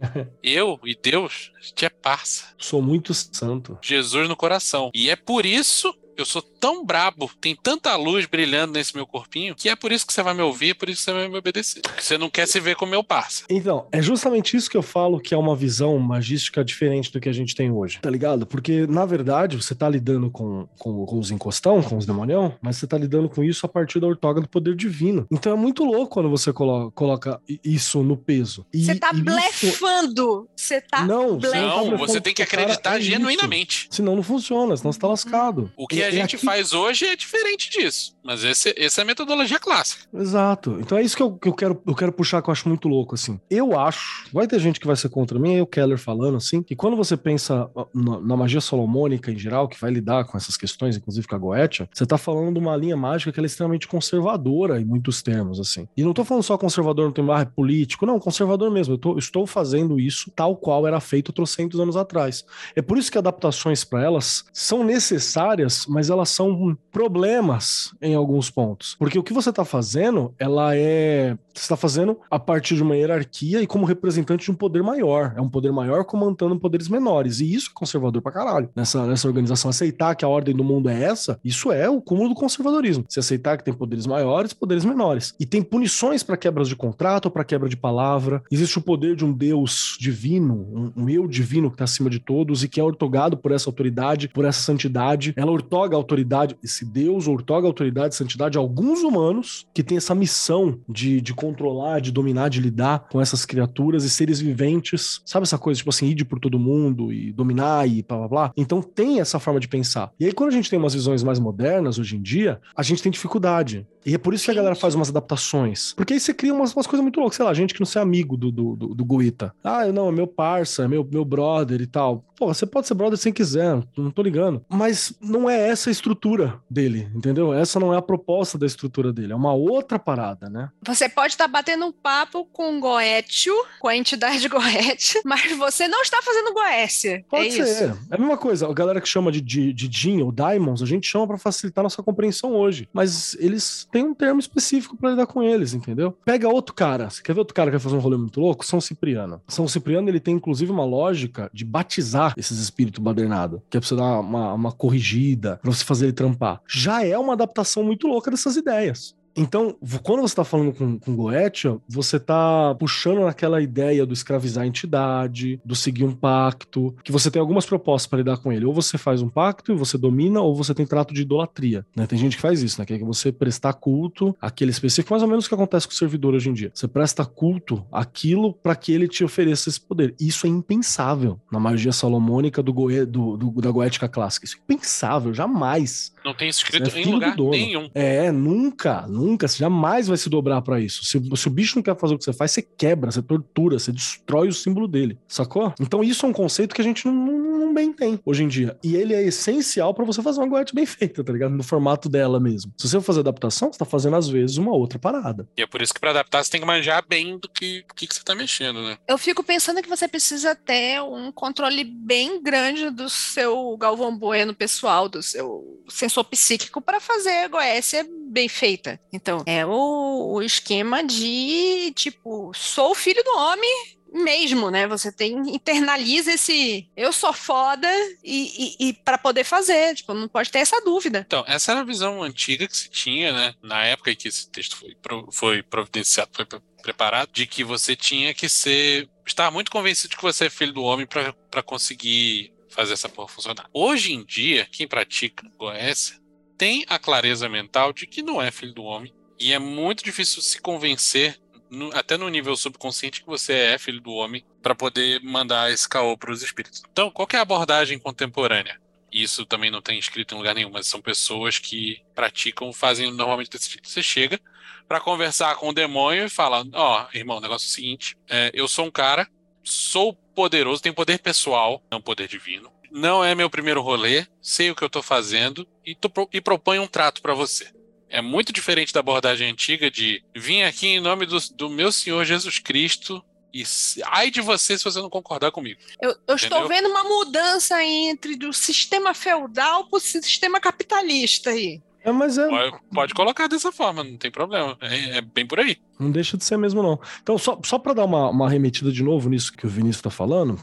[0.42, 2.46] Eu e Deus, a gente é parça.
[2.58, 3.78] Sou muito santo.
[3.80, 4.90] Jesus no coração.
[4.92, 9.54] E é por isso eu sou tão brabo, tem tanta luz brilhando nesse meu corpinho,
[9.54, 11.28] que é por isso que você vai me ouvir, é por isso que você vai
[11.28, 11.80] me obedecer.
[11.82, 13.44] Porque você não quer se ver como meu parça.
[13.50, 17.28] Então, é justamente isso que eu falo que é uma visão magística diferente do que
[17.28, 18.46] a gente tem hoje, tá ligado?
[18.46, 22.76] Porque, na verdade, você tá lidando com, com, com os encostão, com os demonião, mas
[22.76, 25.26] você tá lidando com isso a partir da ortoga do poder divino.
[25.30, 28.64] Então é muito louco quando você colo- coloca isso no peso.
[28.72, 30.48] E- Você tá e isso- blefando.
[30.56, 31.04] Você tá.
[31.06, 31.90] Não, você blefando.
[31.90, 33.10] não tá você tem que cara acreditar é isso.
[33.10, 33.88] genuinamente.
[33.90, 35.70] Senão não funciona, senão você tá lascado.
[35.76, 38.14] O que E- a e gente aqui- faz hoje é diferente disso.
[38.24, 40.04] Mas esse, essa é a metodologia clássica.
[40.14, 40.78] Exato.
[40.80, 42.86] Então é isso que eu, que eu quero, eu quero puxar que eu acho muito
[42.88, 43.40] louco, assim.
[43.50, 46.62] Eu acho, vai ter gente que vai ser contra mim, aí o Keller falando, assim,
[46.62, 50.36] que quando você pensa ó, na, na magia solomônica em geral, que vai lidar com
[50.36, 53.46] essas questões, inclusive com a Goetia, você tá falando de uma linha mágica que ela
[53.46, 55.88] é extremamente conservadora em muitos termos, assim.
[55.96, 58.94] E não tô falando só conservador no termo ah, é político, não, conservador mesmo.
[58.94, 62.44] Eu tô- estou fazendo isso tal qual era feito trocentos anos atrás.
[62.76, 68.50] É por isso que adaptações para elas são necessárias, mas elas são problemas em alguns
[68.50, 68.96] pontos.
[68.98, 71.36] Porque o que você está fazendo, ela é.
[71.54, 75.34] Você está fazendo a partir de uma hierarquia e como representante de um poder maior.
[75.36, 77.40] É um poder maior comandando poderes menores.
[77.40, 78.70] E isso é conservador pra caralho.
[78.74, 82.30] Nessa, nessa organização, aceitar que a ordem do mundo é essa, isso é o cúmulo
[82.30, 83.04] do conservadorismo.
[83.08, 85.34] Se aceitar que tem poderes maiores, poderes menores.
[85.38, 88.42] E tem punições para quebras de contrato para quebra de palavra.
[88.50, 92.18] Existe o poder de um Deus divino, um, um eu divino que está acima de
[92.18, 95.32] todos e que é ortogado por essa autoridade, por essa santidade.
[95.36, 99.96] Ela ortoga a autoridade, esse Deus ortoga a autoridade e santidade alguns humanos que têm
[99.96, 105.20] essa missão de, de controlar, de dominar, de lidar com essas criaturas e seres viventes.
[105.24, 108.52] Sabe essa coisa, tipo assim, ir por todo mundo e dominar e blá blá blá?
[108.56, 110.12] Então tem essa forma de pensar.
[110.18, 113.02] E aí, quando a gente tem umas visões mais modernas hoje em dia, a gente
[113.02, 113.86] tem dificuldade.
[114.04, 115.92] E é por isso que a galera faz umas adaptações.
[115.94, 117.36] Porque aí você cria umas, umas coisas muito loucas.
[117.36, 119.54] Sei lá, gente que não é amigo do, do, do, do Guita.
[119.62, 122.24] Ah, não, é meu parça, é meu, meu brother e tal.
[122.36, 124.64] Pô, você pode ser brother sem quiser, não tô ligando.
[124.68, 127.54] Mas não é essa a estrutura dele, entendeu?
[127.54, 129.32] Essa não é a proposta da estrutura dele.
[129.32, 130.68] É uma outra parada, né?
[130.84, 135.86] Você pode estar batendo um papo com o Goetio, com a entidade Goethe, mas você
[135.86, 137.24] não está fazendo Goécia.
[137.28, 137.62] Pode é ser.
[137.62, 137.98] isso.
[138.10, 138.68] É a mesma coisa.
[138.68, 141.84] A galera que chama de, de, de Jin ou Diamonds, a gente chama pra facilitar
[141.84, 142.88] nossa compreensão hoje.
[142.92, 146.16] Mas eles têm um termo específico pra lidar com eles, entendeu?
[146.24, 147.10] Pega outro cara.
[147.10, 148.64] Você quer ver outro cara que vai fazer um rolê muito louco?
[148.64, 149.40] São Cipriano.
[149.46, 153.88] São Cipriano, ele tem inclusive uma lógica de batizar esses espíritos badernados, que é pra
[153.88, 156.60] você dar uma, uma corrigida, pra você fazer ele trampar.
[156.66, 159.14] Já é uma adaptação muito louca dessas ideias.
[159.36, 164.64] Então, quando você está falando com, com Goethe, você está puxando naquela ideia do escravizar
[164.64, 168.64] a entidade, do seguir um pacto, que você tem algumas propostas para lidar com ele.
[168.64, 171.86] Ou você faz um pacto e você domina, ou você tem trato de idolatria.
[171.96, 172.06] Né?
[172.06, 172.84] Tem gente que faz isso, né?
[172.86, 175.92] Que é que você prestar culto àquele específico, mais ou menos o que acontece com
[175.92, 176.70] o servidor hoje em dia.
[176.74, 180.14] Você presta culto àquilo para que ele te ofereça esse poder.
[180.20, 184.46] Isso é impensável na magia salomônica do, Goe, do, do- da goética clássica.
[184.46, 186.12] Isso é impensável, jamais.
[186.24, 187.90] Não tem isso escrito é em lugar nenhum.
[187.94, 189.48] É, nunca, nunca.
[189.48, 191.04] Você jamais vai se dobrar pra isso.
[191.04, 193.78] Se, se o bicho não quer fazer o que você faz, você quebra, você tortura,
[193.78, 195.72] você destrói o símbolo dele, sacou?
[195.80, 198.48] Então isso é um conceito que a gente não, não- não bem tem hoje em
[198.48, 198.76] dia.
[198.84, 201.52] E ele é essencial pra você fazer uma goethe bem feita, tá ligado?
[201.52, 202.72] No formato dela mesmo.
[202.76, 205.48] Se você for fazer adaptação, você tá fazendo às vezes uma outra parada.
[205.56, 207.94] E é por isso que pra adaptar você tem que manjar bem do que, do
[207.94, 208.96] que, que você tá mexendo, né?
[209.08, 214.54] Eu fico pensando que você precisa ter um controle bem grande do seu Galvão Bueno
[214.54, 215.82] pessoal, do seu
[216.12, 219.00] sensor psíquico para fazer a Goécia bem feita.
[219.12, 224.86] Então, é o, o esquema de, tipo, sou filho do homem, mesmo, né?
[224.86, 227.88] Você tem internaliza esse eu sou foda
[228.22, 231.24] e, e, e para poder fazer, tipo, não pode ter essa dúvida.
[231.26, 233.54] Então, essa era a visão antiga que se tinha, né?
[233.62, 234.94] Na época em que esse texto foi,
[235.32, 236.46] foi providenciado, foi
[236.82, 239.08] preparado, de que você tinha que ser.
[239.26, 243.68] estar muito convencido que você é filho do homem para conseguir fazer essa porra funcionar.
[243.72, 246.20] Hoje em dia, quem pratica Goécia
[246.56, 249.12] tem a clareza mental de que não é filho do homem.
[249.38, 254.00] E é muito difícil se convencer no, até no nível subconsciente que você é filho
[254.00, 256.82] do homem para poder mandar esse caô para os espíritos.
[256.90, 258.80] Então, qual é a abordagem contemporânea?
[259.10, 263.50] Isso também não tem escrito em lugar nenhum, mas são pessoas que praticam, fazem normalmente
[263.50, 263.88] desse jeito.
[263.88, 264.40] Você chega
[264.88, 268.16] para conversar com o demônio e fala: Ó, oh, irmão, o negócio é o seguinte:
[268.28, 269.28] é, eu sou um cara,
[269.62, 272.70] sou poderoso, tenho poder pessoal, não poder divino.
[272.90, 276.82] Não é meu primeiro rolê, sei o que eu tô fazendo e, tô, e proponho
[276.82, 277.70] um trato para você.
[278.08, 282.24] É muito diferente da abordagem antiga de vim aqui em nome do, do meu Senhor
[282.24, 283.64] Jesus Cristo e
[284.06, 285.80] ai de você se você não concordar comigo.
[286.00, 291.80] Eu, eu estou vendo uma mudança entre do sistema feudal para o sistema capitalista aí.
[292.04, 292.48] É, mas é...
[292.48, 294.76] Pode, pode, colocar dessa forma, não tem problema.
[294.80, 295.78] É, é, bem por aí.
[295.98, 296.98] Não deixa de ser mesmo, não.
[297.22, 300.10] Então, só, só para dar uma, uma remetida de novo nisso que o Vinícius está
[300.10, 300.58] falando,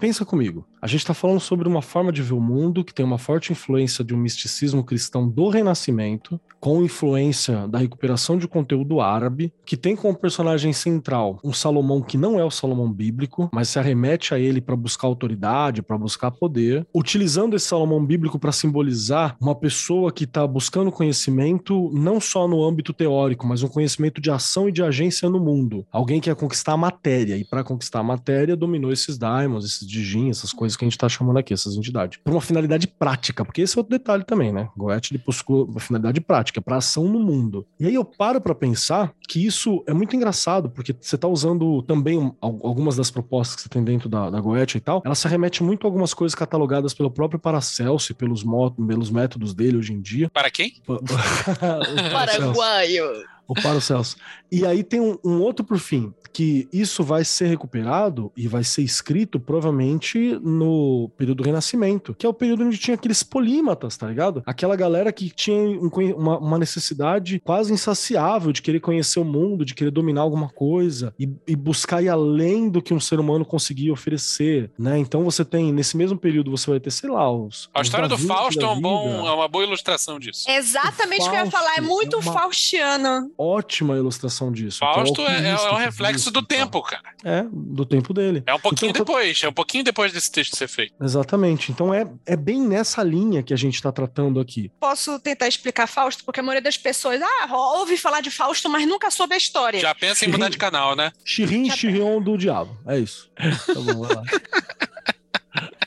[0.00, 0.66] pensa comigo.
[0.80, 3.52] A gente está falando sobre uma forma de ver o mundo que tem uma forte
[3.52, 9.76] influência de um misticismo cristão do Renascimento, com influência da recuperação de conteúdo árabe, que
[9.76, 14.34] tem como personagem central um Salomão que não é o Salomão bíblico, mas se arremete
[14.34, 19.54] a ele para buscar autoridade, para buscar poder, utilizando esse Salomão bíblico para simbolizar uma
[19.54, 24.68] pessoa que está buscando conhecimento não só no âmbito teórico, mas um conhecimento de ação
[24.68, 25.86] e de agência no mundo.
[25.92, 29.86] Alguém que quer conquistar a matéria, e para conquistar a matéria dominou esses daimons, esses
[29.86, 32.18] Dijin, essas coisas que a gente está chamando aqui, essas entidades.
[32.22, 34.68] Por uma finalidade prática, porque esse é outro detalhe também, né?
[34.76, 37.66] Goethe ele buscou uma finalidade prática prática, para ação no mundo.
[37.78, 41.82] E aí eu paro para pensar que isso é muito engraçado, porque você está usando
[41.82, 45.26] também algumas das propostas que você tem dentro da, da Goethe e tal, ela se
[45.28, 48.44] remete muito a algumas coisas catalogadas pelo próprio Paracelso e pelos,
[48.86, 50.30] pelos métodos dele hoje em dia.
[50.30, 50.74] Para quem?
[52.12, 53.04] Paraguaio.
[53.48, 54.16] O Paracelso.
[54.52, 58.62] E aí tem um, um, outro por fim, que isso vai ser recuperado e vai
[58.62, 63.96] ser escrito provavelmente no período do Renascimento, que é o período onde tinha aqueles polímatas,
[63.96, 64.42] tá ligado?
[64.44, 69.64] Aquela galera que tinha um, uma, uma, necessidade quase insaciável de querer conhecer o mundo,
[69.64, 73.44] de querer dominar alguma coisa e, e buscar ir além do que um ser humano
[73.44, 74.98] conseguia oferecer, né?
[74.98, 77.70] Então você tem, nesse mesmo período, você vai ter, sei lá, os.
[77.74, 80.50] A história do Fausto é, um bom, é uma boa ilustração disso.
[80.50, 82.32] Exatamente o que eu ia falar, é muito é uma...
[82.32, 83.30] faustiano.
[83.40, 84.80] Ótima ilustração disso.
[84.80, 87.14] Fausto é, é, é um reflexo do tempo, cara.
[87.24, 88.42] É, do tempo dele.
[88.44, 90.92] É um pouquinho então, depois, é um pouquinho depois desse texto ser feito.
[91.00, 91.70] Exatamente.
[91.70, 94.72] Então é, é bem nessa linha que a gente está tratando aqui.
[94.80, 96.24] Posso tentar explicar Fausto?
[96.24, 99.78] Porque a maioria das pessoas, ah, ouve falar de Fausto, mas nunca soube a história.
[99.78, 101.12] Já pensa em mudar de canal, né?
[101.24, 102.76] Chirim Chirion do diabo.
[102.88, 103.30] É isso.
[103.36, 104.22] Tá bom, vai lá.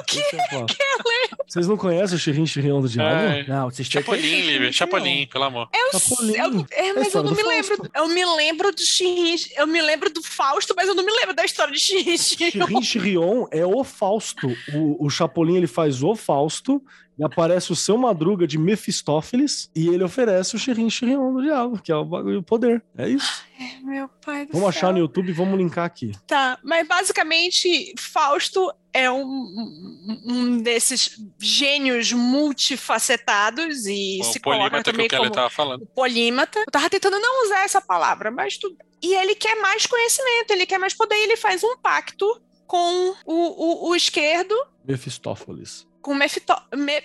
[0.00, 0.22] O que?
[1.46, 3.14] Vocês não conhecem o Chirin Chirion do Diabo?
[3.14, 3.46] É.
[3.46, 4.72] Não, vocês Chapolin, Lívia.
[4.72, 5.68] Chapolin, pelo amor.
[5.72, 6.34] Eu, Chapolin.
[6.34, 7.90] Eu, é, mas eu não me lembro.
[7.94, 9.36] Eu me lembro do Chirin.
[9.56, 12.66] Eu me lembro do Fausto, mas eu não me lembro da história de Chirin Chirion.
[12.66, 14.48] Chirin Chirion é o Fausto.
[14.74, 16.82] O, o Chapolin ele faz o Fausto
[17.22, 21.80] e aparece o seu Madruga de Mefistófeles e ele oferece o Chirin Chirion do Diabo,
[21.80, 22.82] que é o bagulho do poder.
[22.98, 23.44] É isso.
[23.60, 24.88] Ai, meu pai do Vamos céu.
[24.88, 26.10] achar no YouTube e vamos linkar aqui.
[26.26, 29.22] Tá, mas basicamente Fausto é um,
[30.26, 35.86] um desses gênios multifacetados e o se coloca também que o como tava falando.
[35.94, 36.58] polímata.
[36.58, 38.76] Eu tava tentando não usar essa palavra, mas tudo.
[39.00, 42.26] E ele quer mais conhecimento, ele quer mais poder, e ele faz um pacto
[42.66, 44.54] com o, o, o esquerdo.
[44.84, 45.86] Mefistófeles.
[46.02, 47.00] Com Mefito, me,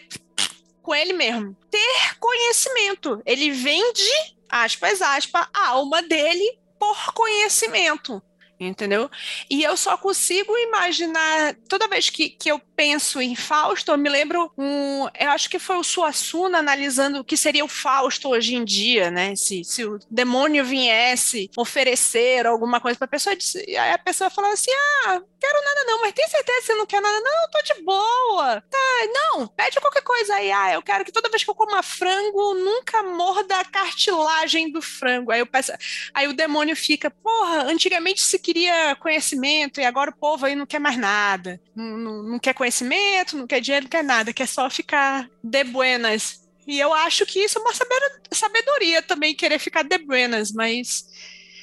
[0.81, 1.55] com ele mesmo.
[1.71, 3.21] Ter conhecimento.
[3.25, 8.21] Ele vende, aspas, aspas, a alma dele por conhecimento
[8.59, 9.09] entendeu?
[9.49, 14.07] E eu só consigo imaginar, toda vez que, que eu penso em Fausto, eu me
[14.07, 18.53] lembro um, eu acho que foi o Suassuna analisando o que seria o Fausto hoje
[18.53, 19.35] em dia, né?
[19.35, 24.53] Se, se o demônio viesse oferecer alguma coisa para a pessoa, aí a pessoa falava
[24.53, 24.69] assim:
[25.05, 27.19] "Ah, quero nada não, mas tem certeza que você não quer nada?
[27.19, 28.61] Não, tô de boa.
[28.61, 28.77] Tá,
[29.13, 30.51] não, pede qualquer coisa aí.
[30.51, 34.81] Ah, eu quero que toda vez que eu coma frango, nunca morda a cartilagem do
[34.83, 35.31] frango.
[35.31, 35.71] Aí eu peço,
[36.13, 40.65] aí o demônio fica, porra, antigamente se queria conhecimento e agora o povo aí não
[40.67, 41.59] quer mais nada.
[41.75, 42.66] Não, não, não quer conhecimento,
[43.37, 46.47] não quer dinheiro, não quer nada, quer só ficar de buenas.
[46.67, 47.73] E eu acho que isso é uma
[48.31, 51.05] sabedoria também, querer ficar de buenas, mas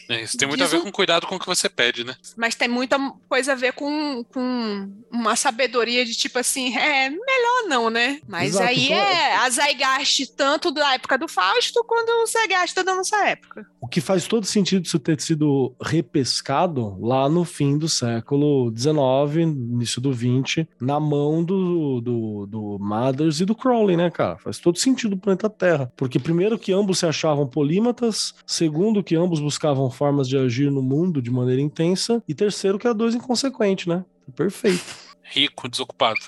[0.09, 2.15] É, isso tem muito a ver com cuidado com o que você pede, né?
[2.37, 2.99] Mas tem muita
[3.29, 8.21] coisa a ver com, com uma sabedoria de tipo assim, é melhor não, né?
[8.27, 10.05] Mas Exato, aí então é a
[10.37, 13.67] tanto da época do Fausto quanto o Zygaste da nossa época.
[13.81, 19.43] O que faz todo sentido isso ter sido repescado lá no fim do século XIX,
[19.43, 24.39] início do XX, na mão do, do, do Mathers e do Crowley, né, cara?
[24.39, 25.93] Faz todo sentido o planeta Terra.
[25.97, 30.83] Porque, primeiro, que ambos se achavam polímatas, segundo, que ambos buscavam formas de agir no
[30.83, 34.05] mundo de maneira intensa, e terceiro, que era dois inconsequentes, né?
[34.35, 34.85] Perfeito.
[35.23, 36.21] Rico, desocupado.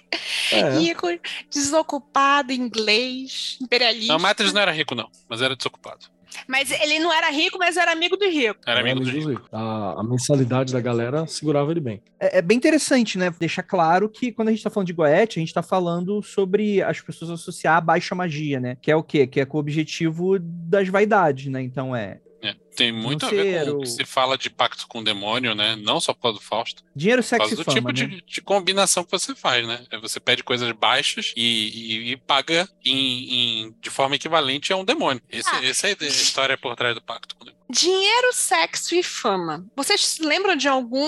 [0.50, 0.78] É.
[0.78, 1.06] Rico,
[1.50, 4.12] desocupado, inglês, imperialista.
[4.12, 6.06] Não, Matheus não era rico, não, mas era desocupado.
[6.46, 8.60] Mas ele não era rico, mas era amigo do rico.
[8.66, 9.30] Era amigo do dos rico.
[9.30, 9.48] ricos.
[9.50, 12.02] A, a mensalidade da galera segurava ele bem.
[12.20, 13.32] É, é bem interessante, né?
[13.38, 16.82] Deixar claro que quando a gente tá falando de Goethe, a gente tá falando sobre
[16.82, 18.76] as pessoas associar a baixa magia, né?
[18.82, 19.26] Que é o quê?
[19.26, 21.62] Que é com o objetivo das vaidades, né?
[21.62, 22.25] Então é É,
[22.76, 25.74] tem muito a ver com o que se fala de pacto com o demônio, né?
[25.76, 26.82] Não só por causa do Fausto.
[26.94, 28.16] dinheiro, Por sexo causa e fama, tipo né?
[28.16, 29.84] de, de combinação que você faz, né?
[29.90, 34.76] É Você pede coisas baixas e, e- e paga em, em- de forma equivalente a
[34.76, 35.22] um demônio.
[35.30, 35.64] Esse, Ah.
[35.64, 37.55] Essa é a história por trás do pacto com o demônio.
[37.68, 39.66] Dinheiro, sexo e fama.
[39.76, 41.06] Vocês lembram de algum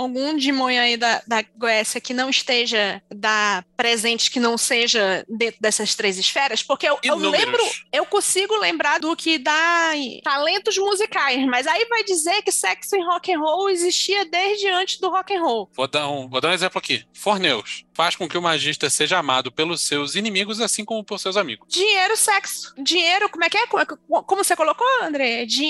[0.00, 5.60] algum demônio aí da, da Goécia que não esteja da presente, que não seja dentro
[5.60, 6.62] dessas três esferas?
[6.62, 7.62] Porque eu, eu lembro,
[7.92, 13.04] eu consigo lembrar do que dá talentos musicais, mas aí vai dizer que sexo em
[13.04, 15.70] rock and roll existia desde antes do rock and roll.
[15.74, 17.04] Vou dar, um, vou dar um exemplo aqui.
[17.12, 17.84] Forneus.
[17.94, 21.66] Faz com que o magista seja amado pelos seus inimigos, assim como por seus amigos.
[21.68, 22.74] Dinheiro, sexo.
[22.78, 23.66] Dinheiro, como é que é?
[23.66, 25.46] Como você colocou, André?
[25.46, 25.65] Dinheiro,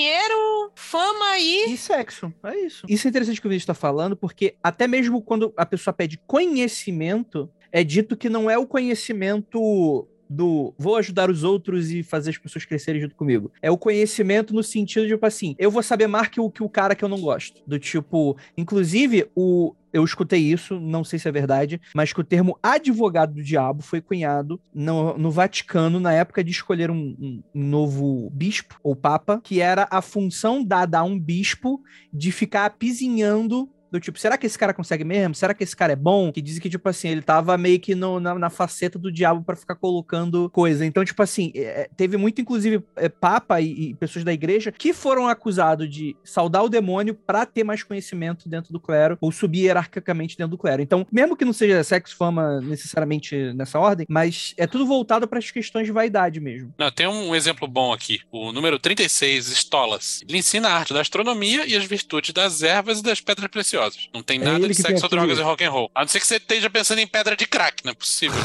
[0.75, 1.73] fama e.
[1.73, 2.85] E sexo, é isso.
[2.87, 6.19] Isso é interessante que o vídeo está falando, porque até mesmo quando a pessoa pede
[6.25, 12.31] conhecimento, é dito que não é o conhecimento do vou ajudar os outros e fazer
[12.31, 13.51] as pessoas crescerem junto comigo.
[13.61, 16.63] É o conhecimento no sentido de, tipo assim, eu vou saber mais que o, que
[16.63, 17.61] o cara que eu não gosto.
[17.65, 19.73] Do tipo, inclusive, o.
[19.93, 23.81] Eu escutei isso, não sei se é verdade, mas que o termo advogado do diabo
[23.81, 29.39] foi cunhado no, no Vaticano na época de escolher um, um- novo bispo ou papa,
[29.43, 31.81] que era a função dada a um bispo
[32.13, 35.33] de ficar apizinhando do tipo, será que esse cara consegue mesmo?
[35.35, 36.31] Será que esse cara é bom?
[36.31, 39.43] Que dizem que, tipo assim, ele tava meio que no- na, na faceta do diabo
[39.43, 40.85] pra ficar colocando coisa.
[40.85, 44.93] Então, tipo assim, é, teve muito, inclusive, é, papa e, e pessoas da igreja que
[44.93, 49.61] foram acusados de saudar o demônio pra ter mais conhecimento dentro do clero ou subir
[49.65, 50.81] hierarquicamente dentro do clero.
[50.81, 55.39] Então, mesmo que não seja sexo, fama necessariamente nessa ordem, mas é tudo voltado para
[55.39, 56.73] as questões de vaidade mesmo.
[56.77, 58.19] Não, tem um exemplo bom aqui.
[58.31, 60.21] O número 36, Stolas.
[60.27, 63.86] Ele ensina a arte da astronomia e as virtudes das ervas e das pedras preciosas.
[64.13, 65.91] Não tem É nada de sexo, drogas e rock and roll.
[65.93, 68.39] A não ser que você esteja pensando em pedra de crack, não é possível.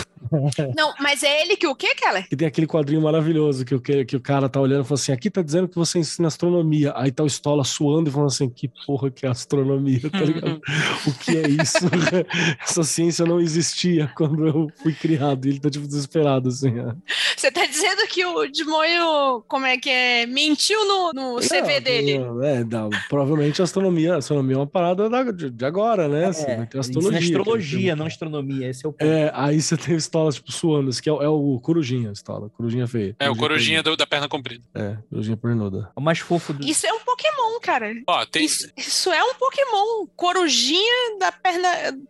[0.77, 2.27] Não, mas é ele que o quê, Keller?
[2.31, 4.99] E tem aquele quadrinho maravilhoso que, o que, que o cara tá olhando e fala
[5.01, 6.93] assim: aqui tá dizendo que você ensina astronomia.
[6.97, 10.61] Aí tá o Stola suando e falando assim: que porra que é astronomia, tá ligado?
[11.07, 11.79] o que é isso?
[12.63, 15.47] Essa ciência não existia quando eu fui criado.
[15.47, 16.79] E ele tá tipo desesperado, assim.
[16.81, 16.95] ó.
[17.37, 21.81] Você tá dizendo que o demônio, como é que é, mentiu no, no CV Não,
[21.81, 22.13] dele?
[22.43, 26.31] É, não, provavelmente a astronomia, a astronomia é uma parada da- de, de agora, né?
[26.33, 27.11] Vai ter ensina astrologia.
[27.11, 28.69] que é astrologia, não astronomia.
[28.69, 29.09] Esse é o ponto.
[29.09, 30.91] É, aí você tem o Stola, tipo, suando.
[30.91, 32.51] Esse que é, o- é o Corujinha, Stola.
[32.51, 33.17] Corujinha feia.
[33.19, 34.63] É, o corujinha do- da perna comprida.
[34.75, 35.91] É, Corujinha pernuda.
[35.97, 36.63] É o mais fofo do.
[36.67, 37.93] Isso é um Pokémon, cara.
[38.07, 38.45] Ó, tem.
[38.45, 40.07] Isso, isso é um Pokémon.
[40.17, 41.69] Corujinha da perna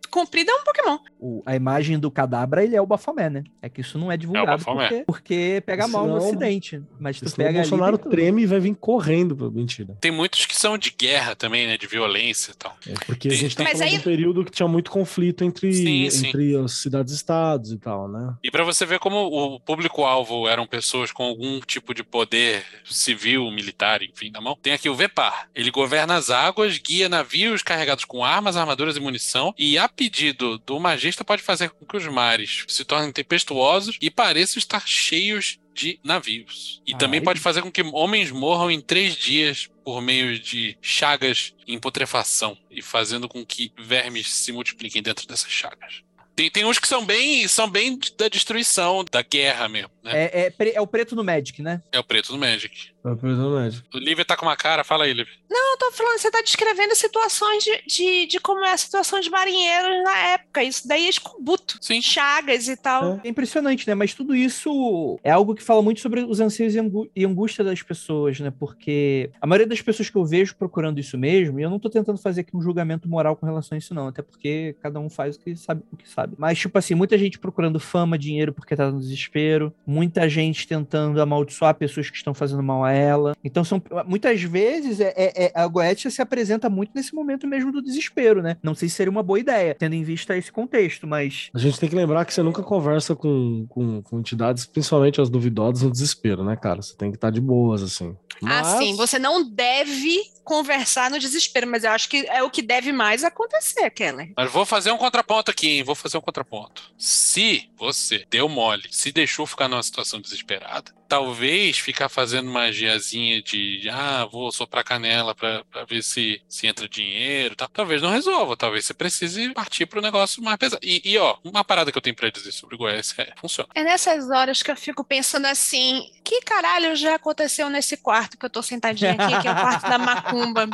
[0.09, 0.97] comprida é um Pokémon.
[1.19, 3.43] o- a imagem do cadabra, ele é o Bafomé, né?
[3.61, 4.87] É que isso não é divulgado Bafomé.
[4.89, 6.81] porque, porque pega mal no Senão- ocidente.
[6.99, 8.11] Mas tu pega o ali, Bolsonaro tudo.
[8.11, 9.35] treme e vai vir correndo.
[9.35, 9.95] pra- Mentira.
[10.01, 11.77] Tem muitos que são de guerra também, né?
[11.77, 12.75] De violência e tal.
[12.87, 15.43] É porque a Tem- gente tá falando aí- de um período que tinha muito conflito
[15.43, 16.27] entre, Sim, sim.
[16.27, 18.33] entre as cidades-estados e tal, né?
[18.43, 23.49] E pra você ver como o público-alvo eram pessoas com algum tipo de poder civil,
[23.51, 25.49] militar, enfim, na mão, tem aqui o Vepar.
[25.53, 30.57] Ele governa as águas, guia navios carregados com armas, armaduras e munição, e a pedido
[30.59, 35.59] do magista pode fazer com que os mares se tornem tempestuosos e pareçam estar cheios
[35.73, 36.81] de navios.
[36.85, 37.25] E também Ai.
[37.25, 42.57] pode fazer com que homens morram em três dias por meio de chagas em putrefação
[42.71, 46.01] e fazendo com que vermes se multipliquem dentro dessas chagas.
[46.35, 50.11] Tem, tem uns que são bem, são bem da destruição, da guerra mesmo, né?
[50.13, 51.81] É, é, é o preto no Magic, né?
[51.91, 52.93] É, o preto do Magic.
[53.03, 53.85] Tá perdendo médico.
[53.93, 55.33] O Lívia tá com uma cara, fala aí, Lívia.
[55.51, 59.29] Eu tô falando, você tá descrevendo situações de, de, de como é a situação de
[59.29, 60.63] marinheiros na época.
[60.63, 61.77] Isso daí é escubuto.
[61.81, 62.01] Sim.
[62.01, 63.19] Chagas e tal.
[63.23, 63.93] É impressionante, né?
[63.93, 66.83] Mas tudo isso é algo que fala muito sobre os anseios e
[67.15, 68.53] e angústia das pessoas, né?
[68.57, 71.89] Porque a maioria das pessoas que eu vejo procurando isso mesmo, e eu não tô
[71.89, 75.09] tentando fazer aqui um julgamento moral com relação a isso, não, até porque cada um
[75.09, 76.35] faz o que sabe o que sabe.
[76.37, 81.21] Mas, tipo assim, muita gente procurando fama, dinheiro porque tá no desespero, muita gente tentando
[81.21, 83.35] amaldiçoar pessoas que estão fazendo mal a ela.
[83.43, 87.71] Então, são muitas vezes é, é, é a Goetia se apresenta muito nesse momento mesmo
[87.71, 88.57] do desespero, né?
[88.63, 91.49] Não sei se seria uma boa ideia, tendo em vista esse contexto, mas.
[91.53, 95.29] A gente tem que lembrar que você nunca conversa com, com, com entidades, principalmente as
[95.29, 96.81] duvidosas, no desespero, né, cara?
[96.81, 98.15] Você tem que estar de boas, assim.
[98.41, 98.67] Mas...
[98.67, 102.61] Ah, sim, você não deve conversar no desespero, mas eu acho que é o que
[102.61, 104.33] deve mais acontecer, Keller.
[104.35, 105.83] Mas vou fazer um contraponto aqui, hein?
[105.83, 106.93] Vou fazer um contraponto.
[106.97, 113.87] Se você deu mole, se deixou ficar numa situação desesperada, talvez ficar fazendo magiazinha de
[113.91, 118.57] ah, vou soprar canela pra ver se, se entra dinheiro tal, talvez não resolva.
[118.57, 120.79] Talvez você precise partir pro negócio mais pesado.
[120.83, 123.69] E, e ó, uma parada que eu tenho pra dizer sobre o Goiás é, funciona.
[123.75, 128.45] É nessas horas que eu fico pensando assim, que caralho já aconteceu nesse quarto que
[128.47, 130.67] eu tô sentadinha aqui, que é o quarto da macumba.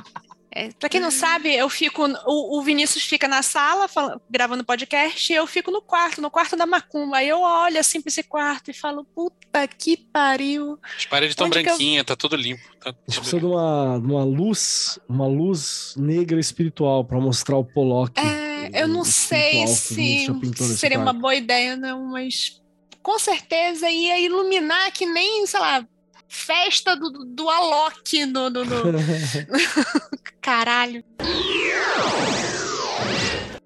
[0.52, 2.04] É, para quem não sabe, eu fico.
[2.26, 6.32] O, o Vinícius fica na sala fala, gravando podcast e eu fico no quarto, no
[6.32, 7.18] quarto da Macumba.
[7.18, 10.80] Aí eu olho assim pra esse quarto e falo, puta que pariu.
[10.98, 12.06] As paredes estão branquinhas, eu...
[12.06, 12.64] tá tudo limpo.
[12.80, 18.20] Tá tudo precisa de uma, uma luz, uma luz negra espiritual para mostrar o Pollock.
[18.20, 20.28] É, eu não sei se
[20.78, 22.60] seria uma boa ideia, não, mas
[23.04, 25.86] com certeza ia iluminar que nem, sei lá,
[26.30, 28.84] festa do, do Alok no, no, no...
[30.40, 31.04] Caralho.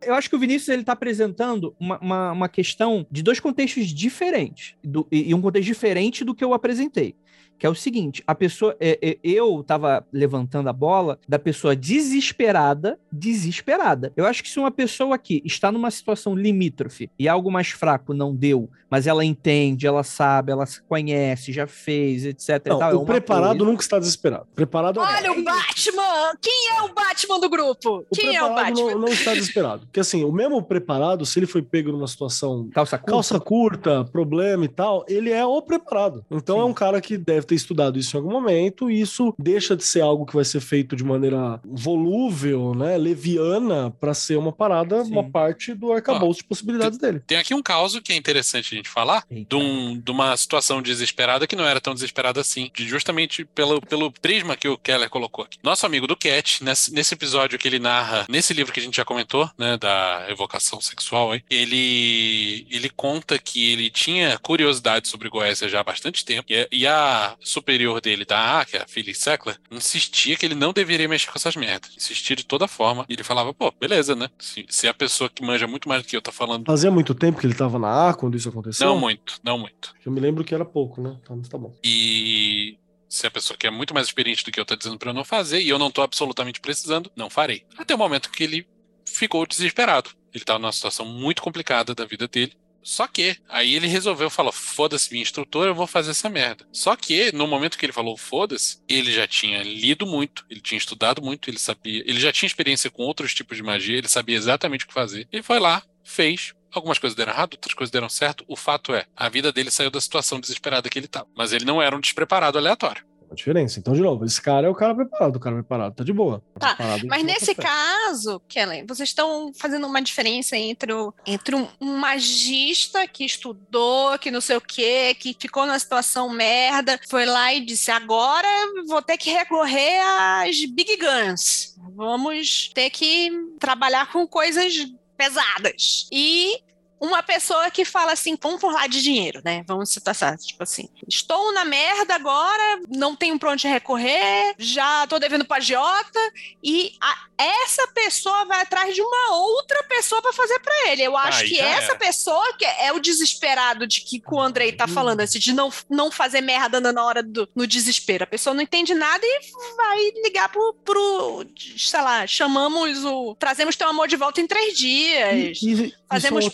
[0.01, 3.88] Eu acho que o Vinícius ele está apresentando uma, uma, uma, questão de dois contextos
[3.88, 7.16] diferentes do, e, e um contexto diferente do que eu apresentei
[7.64, 8.76] que é o seguinte: a pessoa.
[8.78, 14.11] É, é, eu estava levantando a bola da pessoa desesperada, desesperada.
[14.18, 18.14] Eu acho que se uma pessoa aqui está numa situação limítrofe e algo mais fraco
[18.14, 22.68] não deu, mas ela entende, ela sabe, ela se conhece, já fez, etc.
[22.68, 23.72] Não, tal, é o é preparado coisa.
[23.72, 24.45] nunca está desesperado.
[24.53, 26.38] Preparado é Olha o Batman!
[26.41, 28.05] Quem é o Batman do grupo?
[28.09, 28.91] O Quem é o Batman?
[28.91, 29.86] Não, não está desesperado.
[29.86, 34.05] Porque assim, o mesmo preparado, se ele foi pego numa situação calça curta, calça curta
[34.11, 36.26] problema e tal, ele é o preparado.
[36.30, 36.61] Então Sim.
[36.61, 39.84] é um cara que deve ter estudado isso em algum momento, e isso deixa de
[39.84, 45.04] ser algo que vai ser feito de maneira volúvel, né, leviana, para ser uma parada,
[45.04, 45.12] Sim.
[45.12, 47.22] uma parte do arcabouço de possibilidades dele.
[47.26, 50.82] Tem aqui um caso que é interessante a gente falar, de, um, de, uma situação
[50.82, 55.10] desesperada que não era tão desesperada assim, de justamente pelo, pelo prisma que o Keller
[55.10, 55.58] colocou aqui.
[55.64, 58.97] Nosso amigo do Cat, nesse, nesse episódio que ele narra, nesse livro que a gente
[58.97, 65.30] já comentou, né, da evocação sexual, aí, ele, ele conta que ele tinha curiosidade sobre
[65.30, 68.81] Goécia já há bastante tempo, e, e a super superior dele da A, que é
[68.81, 71.95] a Phyllis Sackler, insistia que ele não deveria mexer com essas merdas.
[71.95, 73.05] Insistia de toda forma.
[73.09, 74.29] E ele falava, pô, beleza, né?
[74.38, 76.65] Se, se a pessoa que manja muito mais do que eu tá falando.
[76.65, 78.88] Fazia muito tempo que ele tava na A quando isso aconteceu?
[78.88, 79.93] Não muito, não muito.
[80.05, 81.17] Eu me lembro que era pouco, né?
[81.21, 81.73] Então, tá bom.
[81.84, 82.77] E
[83.09, 85.13] se a pessoa que é muito mais experiente do que eu tá dizendo para eu
[85.13, 87.63] não fazer e eu não tô absolutamente precisando, não farei.
[87.77, 88.67] Até o momento que ele
[89.05, 90.11] ficou desesperado.
[90.34, 92.53] Ele tava numa situação muito complicada da vida dele.
[92.84, 96.67] Só que, aí ele resolveu falar: foda-se, minha instrutora, eu vou fazer essa merda.
[96.71, 100.77] Só que, no momento que ele falou foda-se, ele já tinha lido muito, ele tinha
[100.77, 104.36] estudado muito, ele sabia, ele já tinha experiência com outros tipos de magia, ele sabia
[104.36, 105.27] exatamente o que fazer.
[105.31, 108.43] Ele foi lá, fez, Algumas coisas deram errado, outras coisas deram certo.
[108.47, 111.27] O fato é, a vida dele saiu da situação desesperada que ele estava.
[111.38, 113.79] Mas ele não era um despreparado aleatório a diferença.
[113.79, 116.41] Então, de novo, esse cara é o cara preparado, o cara preparado tá de boa.
[116.57, 116.77] Tá,
[117.07, 123.07] mas nesse caso, Kellen, vocês estão fazendo uma diferença entre, o, entre um, um, magista
[123.07, 127.65] que estudou, que não sei o quê, que ficou numa situação merda, foi lá e
[127.65, 128.47] disse: agora
[128.88, 131.75] vou ter que recorrer às big guns.
[131.95, 133.29] Vamos ter que
[133.59, 134.73] trabalhar com coisas
[135.17, 136.07] pesadas.
[136.11, 136.59] E
[137.04, 139.62] uma pessoa que fala assim, vamos falar de dinheiro, né?
[139.68, 145.20] Vamos citar, tipo assim, estou na merda agora, não tenho pra onde recorrer, já tô
[145.20, 146.20] devendo pra agiota,
[146.64, 151.04] e a, essa pessoa vai atrás de uma outra pessoa para fazer para ele.
[151.04, 151.95] Eu acho que essa é.
[151.95, 156.10] pessoa que é o desesperado de que o Andrei tá falando, assim, de não, não
[156.10, 158.24] fazer merda na hora do no desespero.
[158.24, 159.41] A pessoa não entende nada e
[159.76, 161.45] vai ligar pro, pro
[161.78, 163.36] sei lá, chamamos o.
[163.36, 165.60] Trazemos teu amor de volta em três dias.
[165.62, 166.49] E, e, fazemos é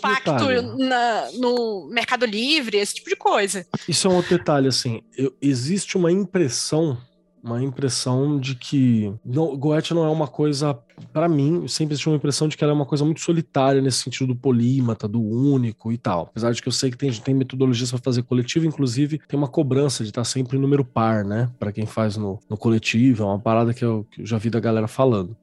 [0.78, 3.66] na, no Mercado Livre, esse tipo de coisa.
[3.88, 5.02] Isso é um outro detalhe, assim.
[5.18, 6.98] Eu, existe uma impressão
[7.44, 10.78] uma impressão de que não, Goethe não é uma coisa,
[11.14, 14.00] para mim, sempre existe uma impressão de que ela é uma coisa muito solitária nesse
[14.00, 16.24] sentido do polímata, do único e tal.
[16.24, 19.48] Apesar de que eu sei que tem, tem metodologias para fazer coletivo, inclusive tem uma
[19.48, 21.50] cobrança de estar sempre em número par, né?
[21.58, 24.50] Para quem faz no, no coletivo, é uma parada que eu, que eu já vi
[24.50, 25.36] da galera falando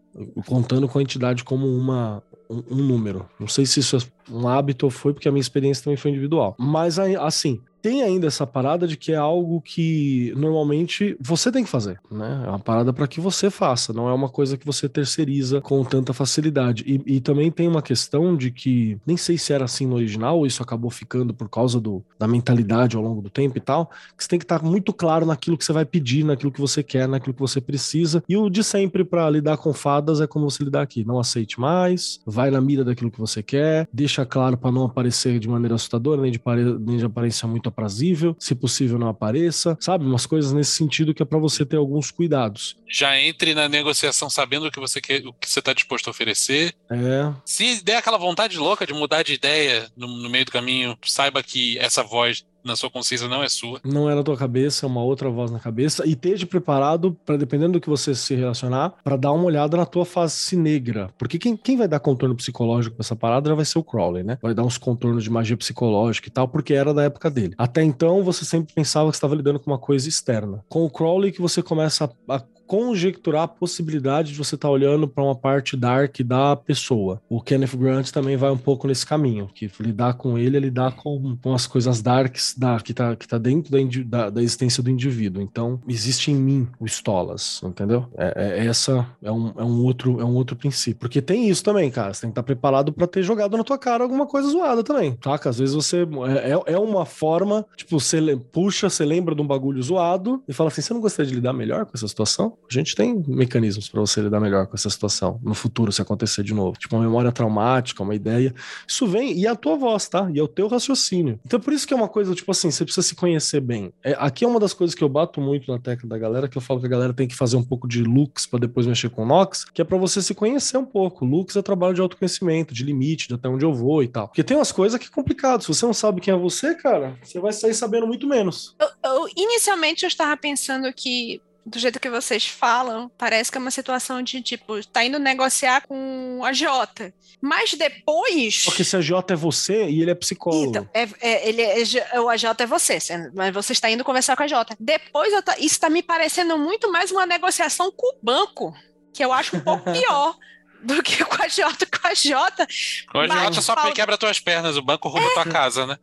[0.47, 3.27] contando com a entidade como uma, um, um, número.
[3.39, 4.01] Não sei se isso é
[4.33, 6.55] um hábito ou foi, porque a minha experiência também foi individual.
[6.59, 11.71] Mas, assim, tem ainda essa parada de que é algo que normalmente você tem que
[11.71, 12.43] fazer, né?
[12.45, 15.85] É uma parada para que você faça, não é uma coisa que você terceiriza com
[15.85, 16.83] tanta facilidade.
[16.85, 20.45] E, e, também tem uma questão de que, nem sei se era assim no original,
[20.45, 24.25] isso acabou ficando por causa do, da mentalidade ao longo do tempo e tal, que
[24.25, 27.07] você tem que estar muito claro naquilo que você vai pedir, naquilo que você quer,
[27.07, 28.21] naquilo que você precisa.
[28.29, 31.05] E o de sempre para lidar com fadas é como você lidar aqui.
[31.05, 35.39] Não aceite mais, vai na mira daquilo que você quer, deixa claro para não aparecer
[35.39, 36.43] de maneira assustadora, nem de,
[36.81, 40.07] nem de aparência muito aprazível, se possível não apareça, sabe?
[40.07, 42.77] Umas coisas nesse sentido que é para você ter alguns cuidados.
[42.89, 46.11] Já entre na negociação sabendo o que você quer, o que você está disposto a
[46.11, 46.75] oferecer.
[46.91, 47.33] É.
[47.45, 51.43] Se der aquela vontade louca de mudar de ideia no, no meio do caminho, saiba
[51.43, 53.81] que essa voz na sua consciência não é sua.
[53.85, 56.07] Não é na tua cabeça, é uma outra voz na cabeça.
[56.07, 59.87] E esteja preparado para, dependendo do que você se relacionar, para dar uma olhada na
[59.87, 61.11] tua face negra.
[61.17, 64.39] Porque quem, quem vai dar contorno psicológico pra essa parada vai ser o Crowley, né?
[64.43, 67.55] Vai dar uns contornos de magia psicológica e tal, porque era da época dele.
[67.57, 70.65] Até então, você sempre pensava que estava lidando com uma coisa externa.
[70.69, 74.73] Com o Crowley que você começa a, a conjecturar a possibilidade de você estar tá
[74.73, 77.21] olhando para uma parte dark da pessoa.
[77.29, 80.93] O Kenneth Grant também vai um pouco nesse caminho, que lidar com ele é lidar
[80.93, 84.83] com, com as coisas darks da, que, tá, que tá dentro da, da, da existência
[84.83, 85.43] do indivíduo.
[85.43, 88.07] Então, existe em mim o Stolas, entendeu?
[88.17, 91.01] É, é, essa é um, é, um outro, é um outro princípio.
[91.01, 92.13] Porque tem isso também, cara.
[92.13, 94.83] Você tem que estar tá preparado para ter jogado na tua cara alguma coisa zoada
[94.83, 95.51] também, saca?
[95.51, 96.07] Às vezes você.
[96.43, 100.53] É, é, é uma forma, tipo, você puxa, você lembra de um bagulho zoado e
[100.53, 102.56] fala assim: você não gostaria de lidar melhor com essa situação?
[102.69, 106.43] A gente tem mecanismos para você lidar melhor com essa situação no futuro, se acontecer
[106.43, 106.77] de novo.
[106.79, 108.53] Tipo, uma memória traumática, uma ideia.
[108.87, 110.29] Isso vem, e é a tua voz, tá?
[110.33, 111.39] E é o teu raciocínio.
[111.47, 113.93] Então, por isso que é uma coisa, tipo assim, você precisa se conhecer bem.
[114.03, 116.59] É, aqui é uma das coisas que eu bato muito na tecla da galera, que
[116.59, 119.11] eu falo que a galera tem que fazer um pouco de lux para depois mexer
[119.11, 121.25] com Nox, que é para você se conhecer um pouco.
[121.25, 124.29] Lux é trabalho de autoconhecimento, de limite, de até onde eu vou e tal.
[124.29, 125.63] Porque tem umas coisas que é complicado.
[125.63, 128.75] Se você não sabe quem é você, cara, você vai sair sabendo muito menos.
[128.79, 133.61] Eu, eu, inicialmente eu estava pensando que do jeito que vocês falam, parece que é
[133.61, 137.13] uma situação de tipo, tá indo negociar com a Jota.
[137.41, 138.65] Mas depois.
[138.65, 140.69] Porque se a Jota é você e ele é psicólogo.
[140.69, 142.99] Então, é, é, ele é, o AJ é você,
[143.35, 144.77] mas você está indo conversar com a Jota.
[144.79, 148.73] Depois, tá, isso está me parecendo muito mais uma negociação com o banco,
[149.13, 150.37] que eu acho um pouco pior
[150.85, 151.85] do que com a Jota.
[151.85, 152.69] Com a Jota.
[153.11, 155.99] Com a Jota só quebra tuas pernas, o banco rouba é, tua casa, né?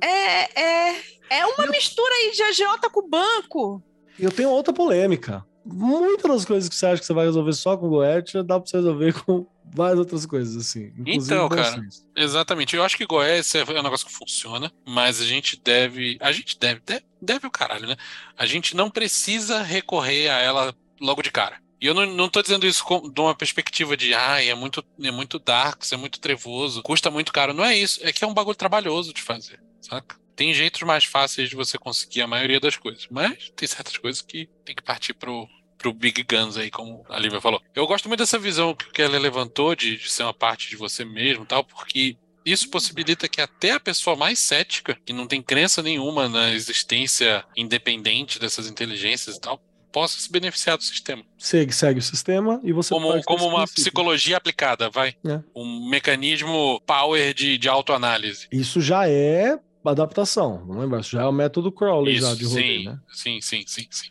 [0.00, 0.96] É, é,
[1.28, 3.82] é uma mistura aí de agiota com o banco.
[4.18, 5.44] Eu tenho outra polêmica.
[5.64, 8.58] Muitas das coisas que você acha que você vai resolver só com o Goethe, dá
[8.58, 10.92] pra você resolver com várias outras coisas, assim.
[11.06, 11.82] Então, cara,
[12.16, 12.74] exatamente.
[12.74, 16.16] Eu acho que Goethe é um negócio que funciona, mas a gente deve.
[16.20, 17.96] A gente deve, deve, deve o caralho, né?
[18.36, 21.56] A gente não precisa recorrer a ela logo de cara.
[21.80, 24.54] E eu não, não tô dizendo isso com, de uma perspectiva de, ai, ah, é
[24.54, 27.52] muito, é muito dark, é muito trevoso, custa muito caro.
[27.52, 28.00] Não é isso.
[28.02, 30.16] É que é um bagulho trabalhoso de fazer, saca?
[30.38, 34.22] Tem jeitos mais fáceis de você conseguir a maioria das coisas, mas tem certas coisas
[34.22, 37.60] que tem que partir pro, pro Big Guns aí, como a Lívia falou.
[37.74, 40.76] Eu gosto muito dessa visão que o Keller levantou de, de ser uma parte de
[40.76, 45.42] você mesmo tal, porque isso possibilita que até a pessoa mais cética, que não tem
[45.42, 49.60] crença nenhuma na existência independente dessas inteligências e tal,
[49.90, 51.24] possa se beneficiar do sistema.
[51.36, 53.82] Segue, segue o sistema e você como como uma princípio.
[53.82, 55.40] psicologia aplicada, vai, é.
[55.52, 58.46] um mecanismo power de, de autoanálise.
[58.52, 61.00] Isso já é adaptação, não lembra?
[61.00, 62.98] Isso já é o método Crowley Isso, já de sim, né?
[63.08, 64.08] Sim, sim, sim, sim.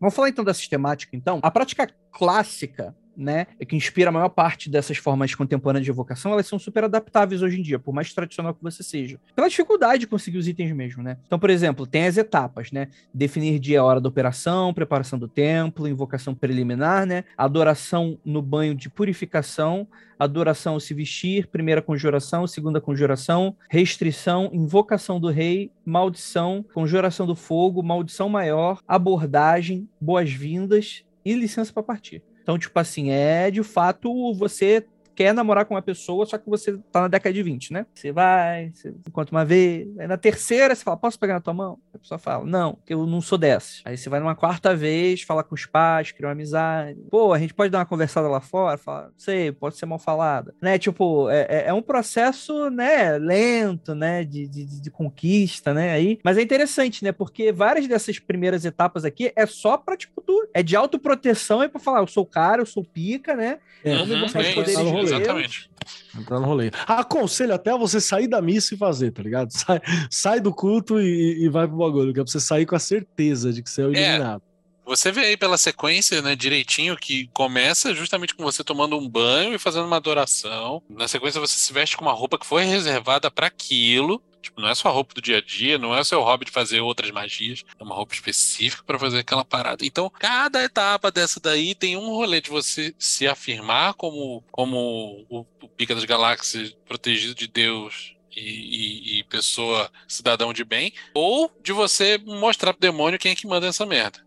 [0.00, 1.40] Vamos falar então da sistemática, então.
[1.42, 6.46] A prática clássica né, que inspira a maior parte dessas formas contemporâneas de evocação, elas
[6.46, 9.18] são super adaptáveis hoje em dia, por mais tradicional que você seja.
[9.34, 11.18] Pela dificuldade de conseguir os itens mesmo, né?
[11.26, 12.88] Então, por exemplo, tem as etapas, né?
[13.12, 17.24] Definir dia e hora da operação, preparação do templo, invocação preliminar, né?
[17.36, 19.88] Adoração no banho de purificação,
[20.18, 27.34] adoração ao se vestir, primeira conjuração, segunda conjuração, restrição, invocação do rei, maldição, conjuração do
[27.34, 32.22] fogo, maldição maior, abordagem, boas-vindas e licença para partir.
[32.48, 34.82] Então, tipo assim, é de fato você
[35.18, 37.86] quer namorar com uma pessoa, só que você tá na década de 20, né?
[37.92, 41.52] Você vai, você encontra uma vez, aí na terceira você fala, posso pegar na tua
[41.52, 41.76] mão?
[41.92, 43.82] A pessoa fala, não, eu não sou dessa.
[43.84, 47.00] Aí você vai numa quarta vez, fala com os pais, cria uma amizade.
[47.10, 48.78] Pô, a gente pode dar uma conversada lá fora?
[48.78, 50.54] Fala, sei, pode ser mal falada.
[50.62, 50.78] Né?
[50.78, 56.20] Tipo, é, é, é um processo, né, lento, né, de, de, de, conquista, né, aí.
[56.22, 60.48] Mas é interessante, né, porque várias dessas primeiras etapas aqui é só pra, tipo, tu,
[60.54, 63.58] é de autoproteção, é pra falar, eu sou cara, eu sou pica, né?
[63.82, 64.76] É, Vamos uhum, mostrar os poderes
[65.16, 65.70] Exatamente.
[66.18, 66.70] Entrar no rolê.
[66.86, 69.50] Aconselho até você sair da missa e fazer, tá ligado?
[69.56, 69.80] Sai,
[70.10, 72.78] sai do culto e, e vai pro bagulho, que é pra você sair com a
[72.78, 74.42] certeza de que você é o é, iluminado.
[74.44, 74.48] É.
[74.88, 79.54] Você vê aí pela sequência, né, direitinho, que começa justamente com você tomando um banho
[79.54, 80.82] e fazendo uma adoração.
[80.88, 84.22] Na sequência, você se veste com uma roupa que foi reservada para aquilo.
[84.40, 86.80] Tipo, não é sua roupa do dia a dia, não é seu hobby de fazer
[86.80, 89.84] outras magias, é uma roupa específica para fazer aquela parada.
[89.84, 95.46] Então, cada etapa dessa daí tem um rolê de você se afirmar como, como o,
[95.62, 101.52] o Pica das Galáxias protegido de Deus e, e, e, pessoa cidadão de bem, ou
[101.62, 104.24] de você mostrar pro demônio quem é que manda essa merda.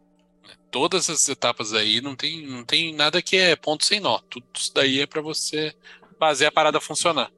[0.70, 4.20] Todas essas etapas aí não tem, não tem nada que é ponto sem nó.
[4.30, 5.76] Tudo isso daí é para você
[6.18, 7.32] fazer a parada funcionar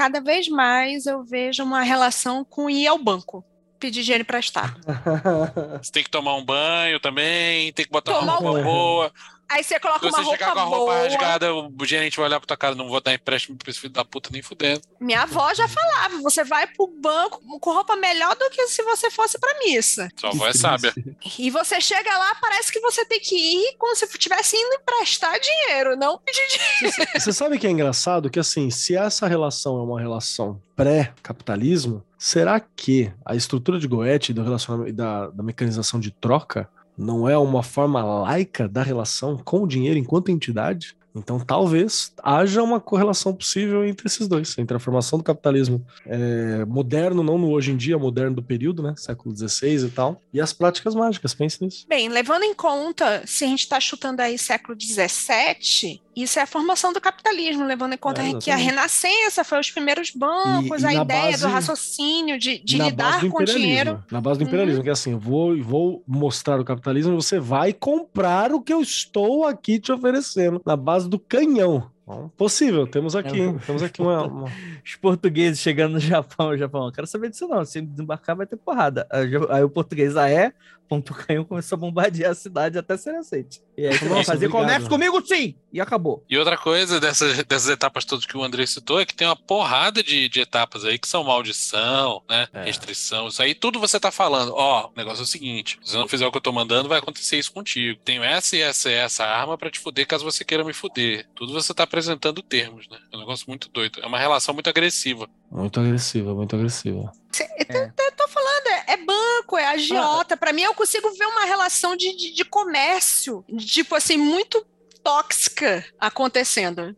[0.00, 3.44] cada vez mais eu vejo uma relação com ir ao banco.
[3.78, 4.80] Pedir dinheiro emprestado.
[5.76, 9.12] Você tem que tomar um banho também, tem que botar tomar uma roupa boa.
[9.50, 10.36] Aí você coloca uma roupa boa.
[10.36, 11.02] Se chegar com a roupa boa.
[11.02, 13.92] rasgada, o gerente vai olhar pra tua cara, não vou dar empréstimo pra esse filho
[13.92, 14.82] da puta nem fudendo.
[15.00, 19.10] Minha avó já falava, você vai pro banco com roupa melhor do que se você
[19.10, 20.08] fosse pra missa.
[20.16, 20.94] Sua avó é sábia.
[21.36, 25.36] E você chega lá, parece que você tem que ir como se estivesse indo emprestar
[25.40, 27.10] dinheiro, não pedir dinheiro.
[27.18, 28.30] Você sabe que é engraçado?
[28.30, 34.32] Que assim, se essa relação é uma relação pré-capitalismo, será que a estrutura de Goethe
[34.32, 39.36] do relacionamento e da, da mecanização de troca não é uma forma laica da relação
[39.36, 40.94] com o dinheiro enquanto entidade?
[41.14, 46.64] Então, talvez haja uma correlação possível entre esses dois, entre a formação do capitalismo é,
[46.64, 50.40] moderno, não no hoje em dia, moderno do período, né, século XVI e tal, e
[50.40, 51.34] as práticas mágicas.
[51.34, 51.86] Pense nisso.
[51.88, 56.46] Bem, levando em conta, se a gente está chutando aí século XVII, isso é a
[56.46, 60.84] formação do capitalismo, levando em conta é, que a Renascença foi os primeiros bancos, e,
[60.84, 64.02] e a ideia base, do raciocínio, de, de lidar com dinheiro.
[64.10, 64.82] Na base do imperialismo, uhum.
[64.82, 68.80] que é assim, eu vou, vou mostrar o capitalismo, você vai comprar o que eu
[68.80, 71.90] estou aqui te oferecendo, na base do canhão.
[72.36, 74.48] Possível, temos aqui, é, temos aqui uma, uma,
[74.84, 78.56] Os portugueses chegando no Japão, o Japão, quero saber disso não, se desembarcar vai ter
[78.56, 79.06] porrada.
[79.50, 80.52] Aí o português, ah é?
[80.90, 83.62] Ponto Canhão começou a bombardear a cidade até ser aceite.
[83.78, 84.50] E aí, Nossa, fazer obrigado.
[84.50, 85.54] comércio comigo sim!
[85.72, 86.24] E acabou.
[86.28, 89.36] E outra coisa dessas, dessas etapas todas que o André citou é que tem uma
[89.36, 92.48] porrada de, de etapas aí que são maldição, né?
[92.52, 92.64] É.
[92.64, 94.52] Restrição, isso aí tudo você tá falando.
[94.52, 96.88] Ó, o negócio é o seguinte: se você não fizer o que eu tô mandando,
[96.88, 98.00] vai acontecer isso contigo.
[98.04, 101.24] Tenho essa e essa e essa arma para te fuder caso você queira me fuder.
[101.36, 102.98] Tudo você tá apresentando termos, né?
[103.12, 104.00] É um negócio muito doido.
[104.02, 105.28] É uma relação muito agressiva.
[105.48, 107.12] Muito agressiva, muito agressiva.
[107.38, 107.84] É.
[107.86, 110.34] Eu tô falando, é, é banco, é agiota.
[110.34, 110.36] Ah.
[110.36, 114.66] Para mim, eu consigo ver uma relação de, de, de comércio, tipo assim, muito
[115.02, 116.96] tóxica acontecendo.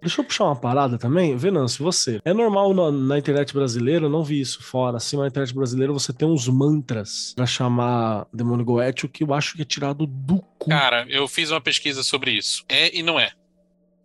[0.00, 1.36] Deixa eu puxar uma parada também.
[1.36, 2.20] Venâncio, você.
[2.24, 4.96] É normal na, na, internet brasileira, eu não vi isso fora.
[4.96, 9.54] Assim, na internet brasileira você tem uns mantras pra chamar Demônio Goethe, que eu acho
[9.54, 10.70] que é tirado do cu.
[10.70, 12.64] Cara, eu fiz uma pesquisa sobre isso.
[12.68, 13.32] É e não é.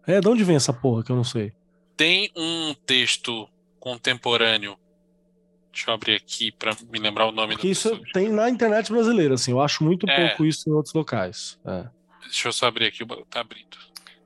[0.06, 1.52] É, de onde vem essa porra que eu não sei?
[1.98, 3.50] Tem um texto
[3.88, 4.78] contemporâneo.
[5.72, 8.08] Deixa eu abrir aqui para me lembrar o nome Porque isso pessoa.
[8.12, 9.52] tem na internet brasileira, assim.
[9.52, 10.28] Eu acho muito é.
[10.28, 11.58] pouco isso em outros locais.
[11.66, 11.86] É.
[12.24, 13.78] Deixa eu só abrir aqui, tá abrindo.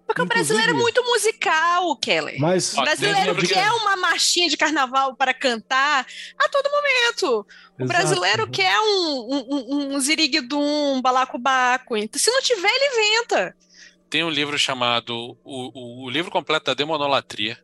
[0.07, 2.39] Porque Inclusive, o brasileiro é muito musical, Kelly.
[2.39, 6.05] Mas, o brasileiro quer uma marchinha de carnaval para cantar
[6.37, 7.45] a todo momento.
[7.79, 7.87] O Exato.
[7.87, 11.95] brasileiro quer um, um, um, um ziriguidum, um balacobaco.
[11.95, 13.55] Então, se não tiver, ele inventa.
[14.09, 17.57] Tem um livro chamado O, o, o livro completo da Demonolatria,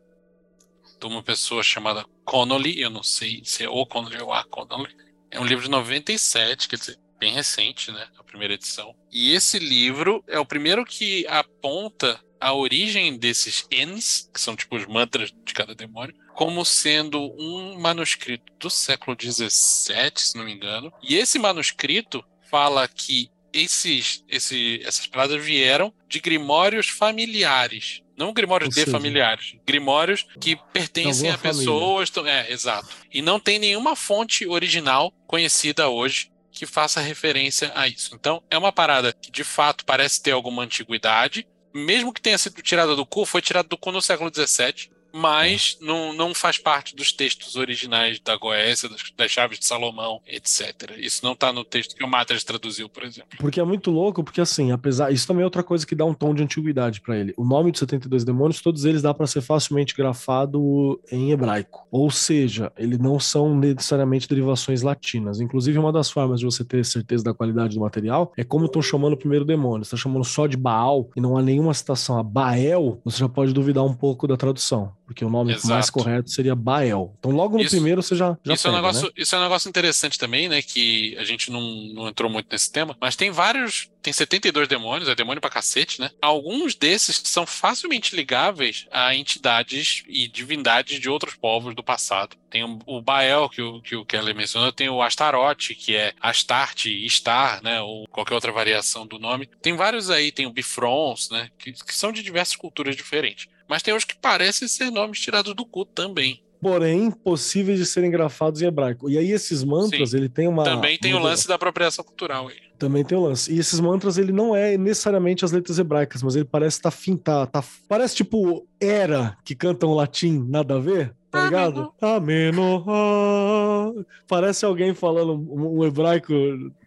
[0.98, 4.94] de uma pessoa chamada Connolly, eu não sei se é o Connolly ou a Connolly.
[5.30, 8.08] É um livro de 97, quer dizer, bem recente, né?
[8.18, 8.94] A primeira edição.
[9.10, 14.76] E esse livro é o primeiro que aponta a origem desses N's, que são tipo
[14.76, 20.54] os mantras de cada demônio, como sendo um manuscrito do século XVII, se não me
[20.54, 20.92] engano.
[21.02, 28.74] E esse manuscrito fala que esses, esse, essas palavras vieram de grimórios familiares não grimórios
[28.74, 32.10] de familiares, grimórios que pertencem a pessoas.
[32.26, 32.88] É, exato.
[33.12, 38.14] E não tem nenhuma fonte original conhecida hoje que faça referência a isso.
[38.14, 41.46] Então, é uma parada que de fato parece ter alguma antiguidade.
[41.72, 45.78] Mesmo que tenha sido tirada do cu, foi tirada do cu no século XVII mas
[45.80, 50.96] não, não faz parte dos textos originais da Goécia, das, das Chaves de Salomão, etc.
[50.98, 53.30] Isso não está no texto que o Matres traduziu, por exemplo.
[53.38, 55.12] Porque é muito louco, porque assim, apesar.
[55.12, 57.34] Isso também é outra coisa que dá um tom de antiguidade para ele.
[57.36, 61.86] O nome dos 72 demônios, todos eles dá para ser facilmente grafado em hebraico.
[61.90, 65.40] Ou seja, eles não são necessariamente derivações latinas.
[65.40, 68.82] Inclusive, uma das formas de você ter certeza da qualidade do material é como estão
[68.82, 69.82] chamando o primeiro demônio.
[69.82, 73.52] Está chamando só de Baal e não há nenhuma citação a Bael, você já pode
[73.52, 75.68] duvidar um pouco da tradução porque o nome Exato.
[75.68, 77.16] mais correto seria Bael.
[77.18, 79.12] Então, logo no isso, primeiro você já, já isso pega, é um negócio, né?
[79.16, 80.60] Isso é um negócio interessante também, né?
[80.60, 81.62] Que a gente não,
[81.94, 83.90] não entrou muito nesse tema, mas tem vários.
[84.02, 86.10] Tem 72 demônios, é demônio pra cacete, né?
[86.20, 92.36] Alguns desses são facilmente ligáveis a entidades e divindades de outros povos do passado.
[92.50, 97.08] Tem o Bael, que o, que o Kelly mencionou, tem o Astarote, que é Astarte,
[97.08, 97.80] Star, né?
[97.80, 99.48] Ou qualquer outra variação do nome.
[99.62, 101.48] Tem vários aí, tem o Bifrons, né?
[101.58, 103.48] Que, que são de diversas culturas diferentes.
[103.68, 106.42] Mas tem uns que parecem ser nomes tirados do cu também.
[106.60, 109.08] porém possíveis de serem grafados em hebraico.
[109.08, 110.16] E aí esses mantras, Sim.
[110.16, 110.64] ele tem uma...
[110.64, 112.56] Também tem o lance da apropriação cultural aí.
[112.78, 113.52] Também tem o lance.
[113.52, 117.16] E esses mantras, ele não é necessariamente as letras hebraicas, mas ele parece tá fim,
[117.16, 121.92] tá, tá- parece tipo era que cantam latim, nada a ver, tá ligado?
[122.00, 122.84] Ameno.
[122.88, 123.92] ah.
[124.26, 126.32] Parece alguém falando um, um hebraico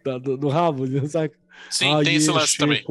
[0.04, 1.32] da- do, do rabo, sabe?
[1.70, 2.84] Sim, tem esse lance também.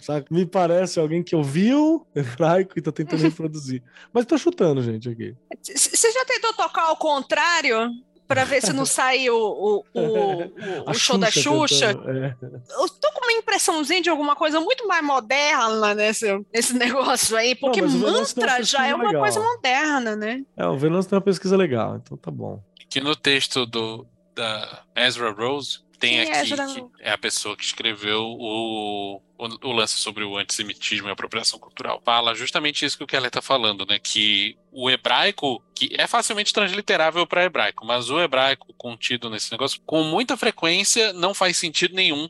[0.00, 0.26] Sabe?
[0.30, 3.82] Me parece alguém que ouviu hebraico e tá tentando reproduzir.
[4.12, 5.34] Mas tô chutando, gente, aqui.
[5.64, 7.90] Você já tentou tocar ao contrário?
[8.26, 10.50] Pra ver se não sai o, o, o,
[10.90, 11.92] o- show da Xuxa?
[11.92, 12.34] é.
[12.78, 17.54] Eu tô com uma impressãozinha de alguma coisa muito mais moderna nesse, nesse negócio aí,
[17.54, 19.22] porque mas o Venâncio tem uma mantra já é uma legal.
[19.22, 20.42] coisa moderna, né?
[20.58, 22.62] É, o Venâncio tem uma pesquisa legal, então tá bom.
[22.90, 24.06] Que no texto do,
[24.36, 29.20] da Ezra Rose tem Quem é aqui Ezra que é a pessoa que escreveu o,
[29.36, 32.00] o, o lance sobre o antissemitismo e a apropriação cultural.
[32.04, 33.98] Fala justamente isso que o Keller tá falando, né?
[33.98, 39.80] Que o hebraico, que é facilmente transliterável para hebraico, mas o hebraico contido nesse negócio,
[39.84, 42.28] com muita frequência, não faz sentido nenhum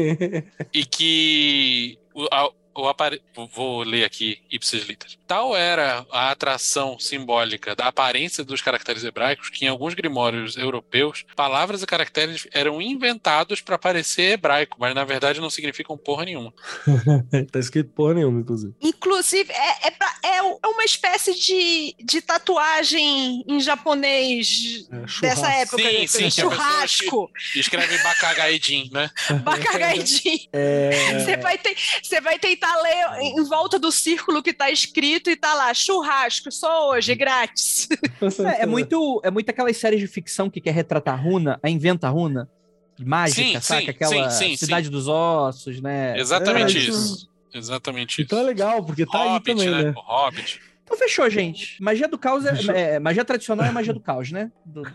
[0.72, 1.98] e que
[2.30, 2.50] a-
[2.86, 3.22] apare...
[3.54, 5.18] vou ler aqui ipsis literis.
[5.26, 11.24] Tal era a atração simbólica da aparência dos caracteres hebraicos que em alguns grimórios europeus,
[11.34, 16.52] palavras e caracteres eram inventados para parecer hebraico, mas na verdade não significam porra nenhuma.
[17.50, 18.74] tá escrito porra nenhuma, inclusive.
[18.80, 25.50] Inclusive, é, é, pra- é é uma espécie de, de tatuagem em japonês É, dessa
[25.52, 25.82] época.
[25.82, 26.06] Sim, né?
[26.06, 29.10] sim, churrasco, Escreve Bakagaidin, né?
[29.42, 30.48] bacagaidinho.
[30.52, 35.30] É, Você vai, ter- você vai tentar ler em volta do círculo que tá escrito
[35.30, 37.88] e tá lá, churrasco, só hoje, grátis.
[38.58, 41.68] É, é muito, é muito aquelas séries de ficção que quer retratar a runa, a
[41.70, 42.48] inventa a runa.
[43.00, 43.80] Mágica, Sim, saca?
[43.82, 46.18] sim, Aquela sim, sim, Cidade dos Ossos, né?
[46.18, 47.28] Exatamente É, isso.
[47.54, 48.22] Exatamente isso.
[48.22, 49.82] Então é legal, porque tá Hobbit, aí também, né?
[49.90, 49.94] né?
[49.96, 50.60] O Hobbit.
[50.82, 51.80] Então fechou, gente.
[51.82, 54.50] Magia do caos é, é- magia tradicional é magia do caos, né?
[54.64, 54.88] Do, do,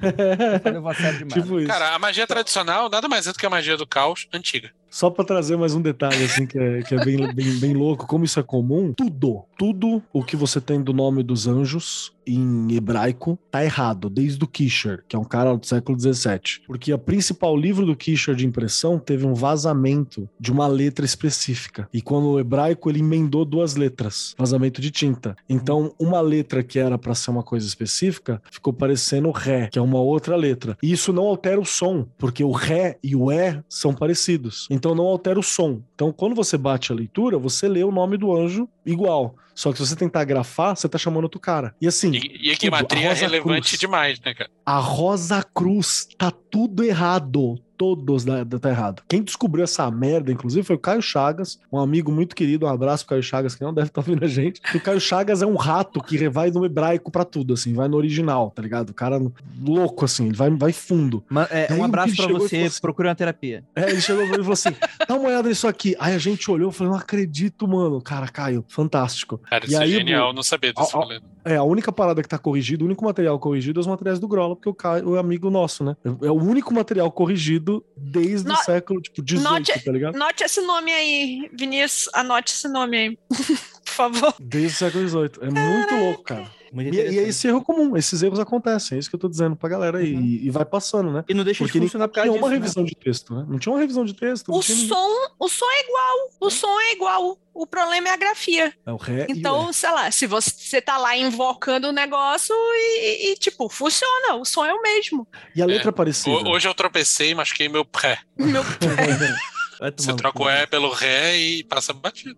[0.74, 1.41] levou a sério demais.
[1.43, 1.67] tipo isso.
[1.67, 4.71] Cara, a magia tradicional nada mais é do que a magia do caos antiga.
[4.94, 8.06] Só pra trazer mais um detalhe, assim, que é, que é bem, bem, bem louco,
[8.06, 12.74] como isso é comum, tudo, tudo o que você tem do nome dos anjos em
[12.76, 16.62] hebraico tá errado, desde o Kisher, que é um cara do século XVII.
[16.66, 21.88] Porque o principal livro do Kisher de impressão teve um vazamento de uma letra específica.
[21.94, 25.36] E quando o hebraico, ele emendou duas letras, vazamento de tinta.
[25.48, 29.82] Então, uma letra que era pra ser uma coisa específica, ficou parecendo Ré, que é
[29.82, 30.78] uma outra letra.
[30.82, 34.68] E isso não altera o som, porque o Ré e o É são parecidos.
[34.70, 35.82] Então não altera o som.
[35.96, 39.36] Então quando você bate a leitura, você lê o nome do anjo igual.
[39.56, 41.76] Só que se você tentar grafar, você tá chamando outro cara.
[41.80, 43.80] E assim, E, e a gematria é relevante Cruz.
[43.80, 44.50] demais, né, cara?
[44.66, 47.56] a Rosa Cruz tá tudo errado.
[47.84, 49.04] Todos da, da- tá errado.
[49.10, 52.66] Quem descobriu essa merda, inclusive, foi o Caio Chagas, um amigo muito querido.
[52.66, 54.62] Um abraço pro Caio Chagas, que não deve estar ouvindo a gente.
[54.74, 57.98] O Caio Chagas é um rato que vai no hebraico pra tudo, assim, vai no
[57.98, 58.92] original, tá ligado?
[58.92, 59.20] O cara
[59.62, 61.22] louco, assim, ele vai, vai fundo.
[61.30, 63.66] Ma- é, aí um o abraço e você, falou assim- procure uma terapia.
[63.76, 64.76] É, ele chegou pra mim e falou assim:
[65.06, 65.94] dá uma olhada nisso aqui.
[66.00, 68.02] Aí a gente olhou e falou: não acredito, mano.
[68.02, 69.38] Cara, Caio, fantástico.
[69.50, 71.20] Cara, E isso é aí, genial, não sabia rolê.
[71.46, 74.30] É, a única parada que tá corrigido, o único material corrigido é os materiais do
[74.30, 75.98] Grola, porque o Caio é amigo nosso, né?
[76.22, 80.15] É o único material corrigido desde No- o século, tipo, 18, Note- tá ligado?
[80.15, 83.17] Anote esse nome aí, Vinícius, anote esse nome aí,
[83.86, 84.36] por favor.
[84.39, 85.30] Desde o século XVIII.
[85.41, 86.49] É muito louco, cara.
[86.76, 89.55] E, e é esse erro comum, esses erros acontecem, é isso que eu tô dizendo
[89.55, 90.13] pra galera aí.
[90.15, 90.21] Uhum.
[90.21, 91.24] E, e vai passando, né?
[91.28, 92.55] E não deixa Porque de funcionar por Tinha causa uma disso, né?
[92.59, 93.45] revisão de texto, né?
[93.47, 94.49] Não tinha uma revisão de texto.
[94.51, 94.89] não O tinha ninguém.
[94.89, 95.09] som,
[95.39, 97.38] o som é igual, o som é igual.
[97.53, 98.74] O problema é a grafia.
[98.84, 101.91] É o ré e o Então, sei lá, se você, você tá lá invocando o
[101.91, 105.28] negócio e, e, tipo, funciona, o som é o mesmo.
[105.55, 105.91] E a letra É.
[105.91, 106.36] é parecida.
[106.36, 108.17] Ho- Hoje eu tropecei e machuquei meu pré.
[108.36, 112.36] Meu tomar Você troca o E pelo Ré e passa batido.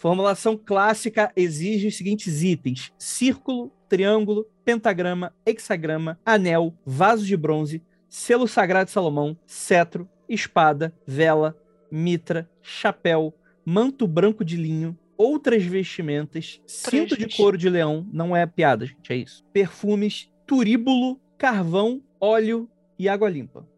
[0.00, 8.48] Formulação clássica exige os seguintes itens: círculo, triângulo, pentagrama, hexagrama, anel, vaso de bronze, selo
[8.48, 11.54] sagrado de Salomão, cetro, espada, vela,
[11.90, 18.46] mitra, chapéu, manto branco de linho, outras vestimentas, cinto de couro de leão, não é
[18.46, 19.44] piada, gente, é isso.
[19.52, 22.66] Perfumes, turíbulo, carvão, óleo
[22.98, 23.68] e água limpa.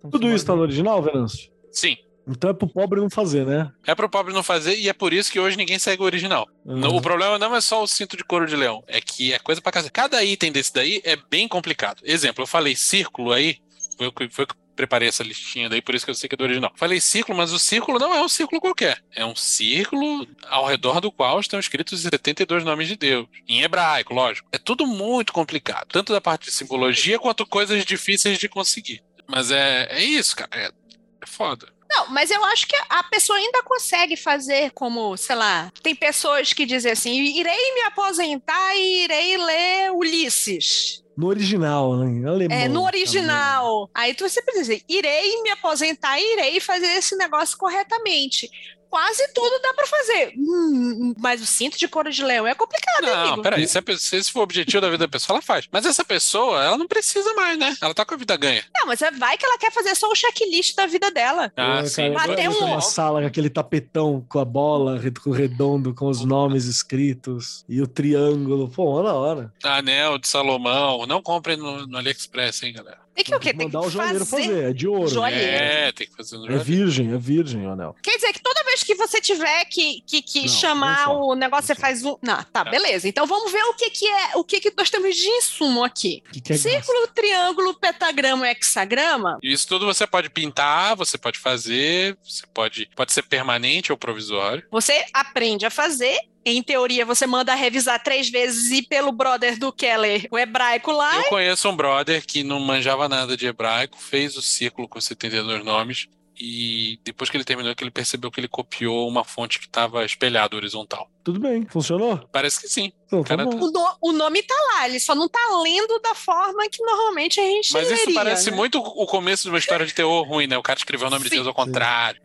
[0.00, 1.50] Então, Tudo isso tá no original, Venâncio?
[1.70, 1.96] Sim.
[2.26, 3.70] Então é pro pobre não fazer, né?
[3.86, 6.48] É pro pobre não fazer e é por isso que hoje ninguém segue o original.
[6.64, 6.96] Uhum.
[6.96, 9.60] O problema não é só o cinto de couro de leão, é que é coisa
[9.60, 9.90] pra casa.
[9.90, 12.02] Cada item desse daí é bem complicado.
[12.04, 13.58] Exemplo, eu falei círculo aí,
[13.96, 16.34] foi o que foi que preparei essa listinha daí, por isso que eu sei que
[16.34, 16.72] é do original.
[16.76, 19.02] Falei círculo, mas o círculo não é um círculo qualquer.
[19.14, 23.26] É um círculo ao redor do qual estão escritos os 72 nomes de Deus.
[23.46, 24.48] Em hebraico, lógico.
[24.50, 29.02] É tudo muito complicado, tanto da parte de simbologia quanto coisas difíceis de conseguir.
[29.28, 30.50] Mas é, é isso, cara.
[30.52, 31.68] É, é foda.
[31.94, 36.52] Não, mas eu acho que a pessoa ainda consegue fazer como, sei lá, tem pessoas
[36.54, 41.02] que dizem assim: irei me aposentar e irei ler Ulisses.
[41.14, 42.10] No original, né?
[42.10, 42.56] Em alemão.
[42.56, 43.00] É, no também.
[43.00, 43.90] original.
[43.94, 48.50] Aí tu sempre diz assim, irei me aposentar e irei fazer esse negócio corretamente.
[48.92, 50.34] Quase tudo dá pra fazer.
[50.36, 53.42] Hum, mas o cinto de couro de leão é complicado, Não, amigo.
[53.42, 55.66] peraí, se, a pessoa- se esse for o objetivo da vida da pessoa, ela faz.
[55.72, 57.74] Mas essa pessoa, ela não precisa mais, né?
[57.80, 58.62] Ela tá com a vida ganha.
[58.76, 61.50] Não, mas vai que ela quer fazer só o checklist da vida dela.
[61.56, 62.10] Ah, É, sim.
[62.10, 66.66] um- numa sala com aquele tapetão com a bola com o redondo, com os nomes
[66.66, 68.68] escritos e o triângulo.
[68.68, 69.54] Pô, uma da hora.
[69.64, 71.06] Anel de Salomão.
[71.06, 73.00] Não comprem no, no AliExpress, hein, galera.
[73.14, 73.52] Tem que o quê?
[73.52, 74.44] Tem que mandar o joalheiro fazer.
[74.44, 74.70] fazer.
[74.70, 75.08] É de ouro.
[75.08, 75.64] Joalheiro.
[75.64, 77.94] É, tem que fazer no É virgem, é virgem o anel.
[78.02, 81.34] Quer dizer que toda vez que você tiver que, que, que Não, chamar só, o
[81.34, 82.16] negócio, você faz um.
[82.22, 83.08] Não, tá, beleza.
[83.08, 86.22] Então vamos ver o que, que é, o que, que nós temos de insumo aqui.
[86.32, 89.38] Que que é Círculo, triângulo, pentagrama, hexagrama.
[89.42, 94.64] Isso tudo você pode pintar, você pode fazer, você pode, pode ser permanente ou provisório.
[94.70, 96.18] Você aprende a fazer.
[96.44, 101.16] Em teoria, você manda revisar três vezes e pelo brother do Keller, o hebraico lá.
[101.16, 105.64] Eu conheço um brother que não manjava nada de hebraico, fez o círculo com 72
[105.64, 106.08] nomes
[106.44, 110.04] e depois que ele terminou, que ele percebeu que ele copiou uma fonte que estava
[110.04, 111.08] espelhada horizontal.
[111.22, 112.18] Tudo bem, funcionou?
[112.32, 112.92] Parece que sim.
[113.06, 113.36] Então, tá.
[113.36, 117.38] O, no- o nome tá lá, ele só não tá lendo da forma que normalmente
[117.38, 118.56] a gente Mas isso leria, parece né?
[118.56, 120.58] muito o começo de uma história de terror ruim, né?
[120.58, 121.36] O cara escreveu o nome de Sim.
[121.36, 122.20] Deus ao contrário.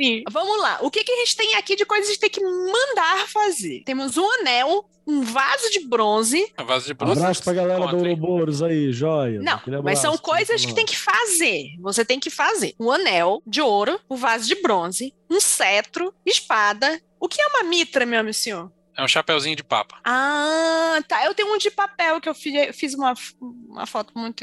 [0.00, 0.22] Sim.
[0.30, 0.78] Vamos lá.
[0.80, 3.28] O que, que a gente tem aqui de coisas que a gente tem que mandar
[3.28, 3.82] fazer?
[3.84, 6.52] Temos um anel, um vaso de bronze.
[6.56, 7.20] A vaso de bronze.
[7.20, 7.96] Abraço pra galera do?
[7.96, 9.40] Ouroboros aí, joia.
[9.40, 11.76] Não, mas são coisas que tem que fazer.
[11.80, 17.00] Você tem que fazer um anel de ouro, um vaso de bronze, um cetro, espada.
[17.20, 18.70] O que é uma mitra, meu amigo senhor?
[18.96, 19.98] É um chapeuzinho de papa.
[20.02, 21.22] Ah, tá.
[21.26, 24.42] Eu tenho um de papel que eu fiz, eu fiz uma, uma foto muito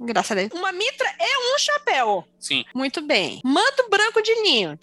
[0.00, 0.48] engraçada.
[0.54, 2.24] Uma mitra é um chapéu.
[2.40, 2.64] Sim.
[2.74, 3.40] Muito bem.
[3.44, 4.78] Manto branco de linho.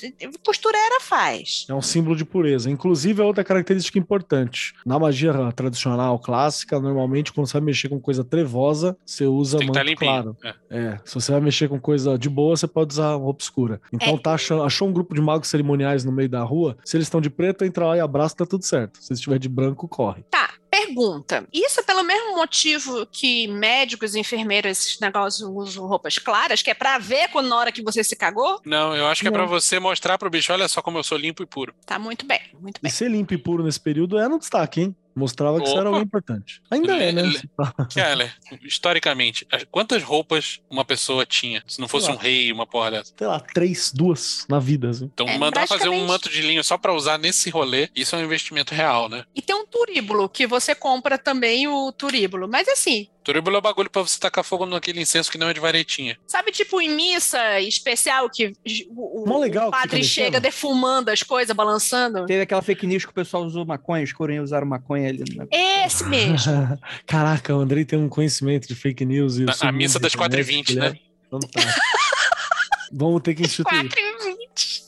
[0.45, 1.65] Costureira faz.
[1.67, 2.69] É um símbolo de pureza.
[2.69, 4.73] Inclusive, é outra característica importante.
[4.85, 9.67] Na magia tradicional, clássica, normalmente, quando você vai mexer com coisa trevosa, você usa Tem
[9.67, 10.35] que estar manto limpinho.
[10.39, 10.57] claro.
[10.69, 10.77] É.
[10.77, 13.81] É, se você vai mexer com coisa de boa, você pode usar uma obscura.
[13.91, 14.17] Então, É.
[14.19, 16.77] tá achando, achou um grupo de magos cerimoniais no meio da rua?
[16.85, 18.99] Se eles estão de preto, entra lá e abraça, tá tudo certo.
[19.01, 20.23] Se estiver de branco, corre.
[20.29, 21.47] Tá, pergunta.
[21.53, 26.69] Isso é pelo mesmo motivo que médicos e enfermeiros, esses negócios, usam roupas claras, que
[26.69, 28.59] é pra ver quando na hora que você se cagou?
[28.65, 29.37] Não, eu acho que é Não.
[29.37, 31.73] pra você mostrar pro bicho, olha só como eu sou limpo e puro.
[31.85, 32.91] Tá muito bem, muito E bem.
[32.91, 34.95] ser limpo e puro nesse período era um destaque, hein?
[35.17, 35.89] Mostrava que você era Opa.
[35.89, 36.61] alguém importante.
[36.69, 37.21] Ainda é, né?
[37.23, 37.41] Le-
[37.89, 41.63] Keller, historicamente, as- quantas roupas uma pessoa tinha?
[41.67, 42.23] Se não fosse Sei um lá.
[42.23, 43.13] rei, uma porra dessa.
[43.17, 44.89] Sei lá, três, duas na vida.
[44.89, 45.05] Assim.
[45.13, 48.19] Então, É, mandar fazer um manto de linho só pra usar nesse rolê, isso é
[48.19, 49.25] um investimento real, né?
[49.35, 52.47] E tem um turíbulo, que você compra também o turíbulo.
[52.47, 55.53] Mas assim, Turíbulo é o bagulho pra você tacar fogo naquele incenso que não é
[55.53, 56.17] de varetinha.
[56.25, 58.53] sabe tipo em missa especial que
[58.95, 62.25] o, o- legal o que padre fica chega defumando as coisas, balançando?
[62.25, 65.23] Teve aquela fake news que o pessoal usou maconha, os coreanos usaram maconha ali.
[65.35, 65.45] Né?
[65.85, 66.37] Esse mesmo.
[67.05, 69.37] Caraca, o Andrei tem um conhecimento de fake news.
[69.37, 70.99] E Na- a missa da das internet, 4h20, ele é né?
[71.29, 71.81] Fantástico.
[72.93, 73.81] Vamos ter que instituir.
[73.89, 74.26] 4 e 20.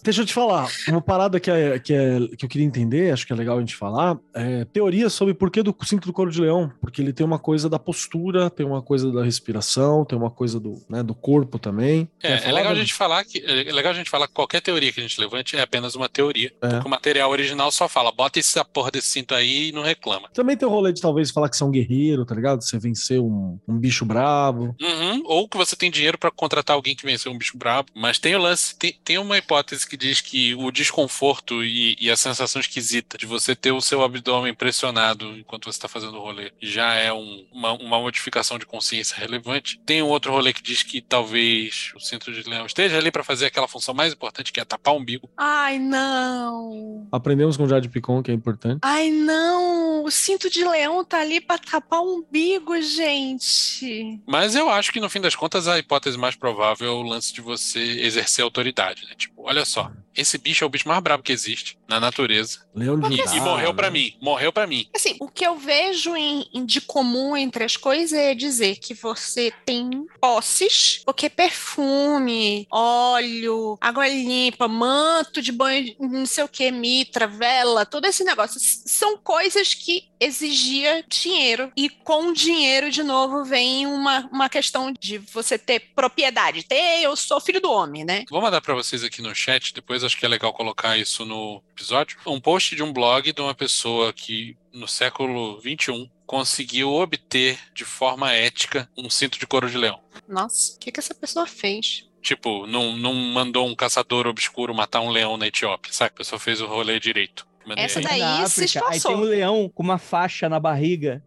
[0.04, 3.26] Deixa eu te falar, uma parada que, é, que, é, que eu queria entender, acho
[3.26, 6.32] que é legal a gente falar, é teoria sobre por que do cinto do couro
[6.32, 10.18] de leão, porque ele tem uma coisa da postura, tem uma coisa da respiração, tem
[10.18, 12.10] uma coisa do, né, do corpo também.
[12.22, 14.92] É, é legal a gente falar que é legal a gente falar que qualquer teoria
[14.92, 16.52] que a gente levante é apenas uma teoria.
[16.62, 16.70] É.
[16.70, 20.30] Porque o material original só fala, bota essa porra desse cinto aí e não reclama.
[20.34, 22.64] Também tem o rolê de talvez falar que você é um guerreiro, tá ligado?
[22.64, 24.76] Você venceu um, um bicho brabo.
[24.80, 25.24] Uhum.
[25.26, 27.90] Ou que você tem dinheiro pra contratar alguém que venceu um bicho brabo.
[27.96, 32.10] Mas tem o lance, tem, tem uma hipótese que diz que o desconforto e, e
[32.10, 36.22] a sensação esquisita de você ter o seu abdômen pressionado enquanto você está fazendo o
[36.22, 39.80] rolê já é um- uma, uma modificação de consciência relevante.
[39.86, 43.24] Tem um outro rolê que diz que talvez o cinto de leão esteja ali pra
[43.24, 45.30] fazer aquela função mais importante que é tapar o umbigo.
[45.36, 47.08] Ai, não.
[47.12, 48.80] Aprendemos com o Jade Picon, que é importante.
[48.82, 50.04] Ai, não.
[50.04, 54.20] O cinto de leão tá ali pra tapar o umbigo, gente.
[54.26, 57.34] Mas eu acho que no fim das contas a hipótese mais provável é o lance
[57.34, 59.14] de você exercer autoridade, né?
[59.18, 59.79] Tipo, olha só,
[60.16, 62.60] esse bicho é o bicho mais brabo que existe na natureza.
[62.76, 63.94] Leão de E, Judá, e morreu pra né?
[63.94, 64.88] mim, morreu pra mim.
[64.96, 68.94] Assim, o que eu vejo em, em de comum entre as coisas é dizer que
[68.94, 69.90] você tem
[70.20, 77.86] posses, porque perfume, óleo, água limpa, manto de banho, não sei o que, mitra, vela,
[77.86, 78.60] todo esse negócio.
[78.60, 81.72] São coisas que exigia dinheiro.
[81.78, 86.64] E com dinheiro, de novo, vem uma, uma questão de você ter propriedade.
[86.64, 88.26] Ter, eu sou filho do homem, né?
[88.30, 91.62] Vou mandar pra vocês aqui no chat, depois acho que é legal colocar isso no
[91.72, 92.18] episódio.
[92.26, 97.84] Um post de um blog de uma pessoa que no século XXI conseguiu obter de
[97.84, 100.00] forma ética um cinto de couro de leão.
[100.28, 102.08] Nossa, o que, que essa pessoa fez?
[102.22, 106.12] Tipo, não, não mandou um caçador obscuro matar um leão na Etiópia, sabe?
[106.14, 107.48] A pessoa fez o rolê direito.
[107.78, 109.12] Essa Aí daí se África, Aí esforçou.
[109.12, 111.24] tem um leão com uma faixa na barriga.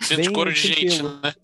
[0.00, 1.34] Cinto de bem couro de gente, né?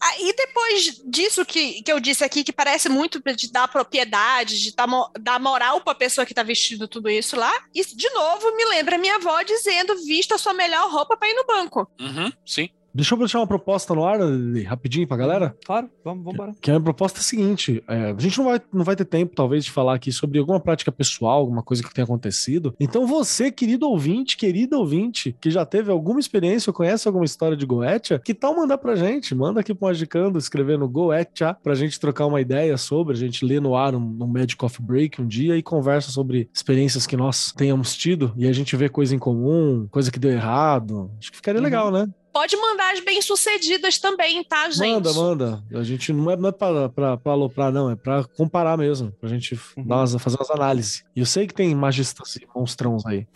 [0.00, 4.74] Aí depois disso que, que eu disse aqui, que parece muito de dar propriedade, de
[4.74, 4.86] dar,
[5.18, 8.98] dar moral pra pessoa que tá vestindo tudo isso lá, isso de novo me lembra
[8.98, 11.90] minha avó dizendo: vista a sua melhor roupa pra ir no banco.
[12.00, 12.68] Uhum, sim.
[12.94, 14.18] Deixa eu deixar uma proposta no ar,
[14.66, 15.56] rapidinho pra galera.
[15.64, 16.54] Claro, vamos, vamos embora.
[16.60, 19.04] Que a minha proposta é a seguinte: é, a gente não vai, não vai ter
[19.04, 22.74] tempo, talvez, de falar aqui sobre alguma prática pessoal, alguma coisa que tenha acontecido.
[22.80, 27.56] Então, você, querido ouvinte, querida ouvinte, que já teve alguma experiência ou conhece alguma história
[27.56, 29.34] de Goetia, que tal mandar pra gente?
[29.34, 33.44] Manda aqui pro Magicando, escrever no Goetia, pra gente trocar uma ideia sobre, a gente
[33.44, 37.16] lê no ar um, um Magic Coffee Break um dia e conversa sobre experiências que
[37.16, 41.10] nós tenhamos tido e a gente vê coisa em comum, coisa que deu errado.
[41.18, 41.64] Acho que ficaria Uhum.
[41.64, 42.06] legal, né?
[42.32, 44.92] Pode mandar as bem-sucedidas também, tá, gente?
[44.92, 45.64] Manda, manda.
[45.74, 47.90] A gente não é, não é pra, pra, pra aloprar, não.
[47.90, 49.10] É pra comparar mesmo.
[49.20, 49.86] Pra gente Uhum.
[49.86, 51.04] dar umas- fazer umas análises.
[51.16, 53.26] E eu sei que tem magistas e monstrões aí.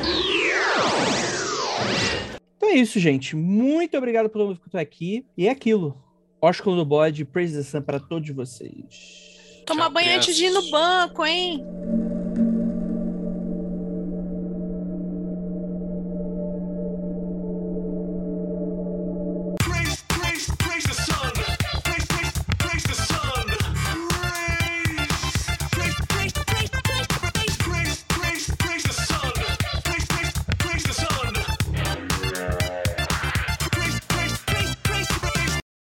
[2.56, 3.34] Então é isso, gente.
[3.34, 5.24] Muito obrigado por todo mundo que estou aqui.
[5.36, 5.96] E é aquilo.
[6.40, 9.62] Ósculo do bode, praise the sun para todos vocês.
[9.66, 11.64] Tomar Tchau, banho antes de ir no banco, hein?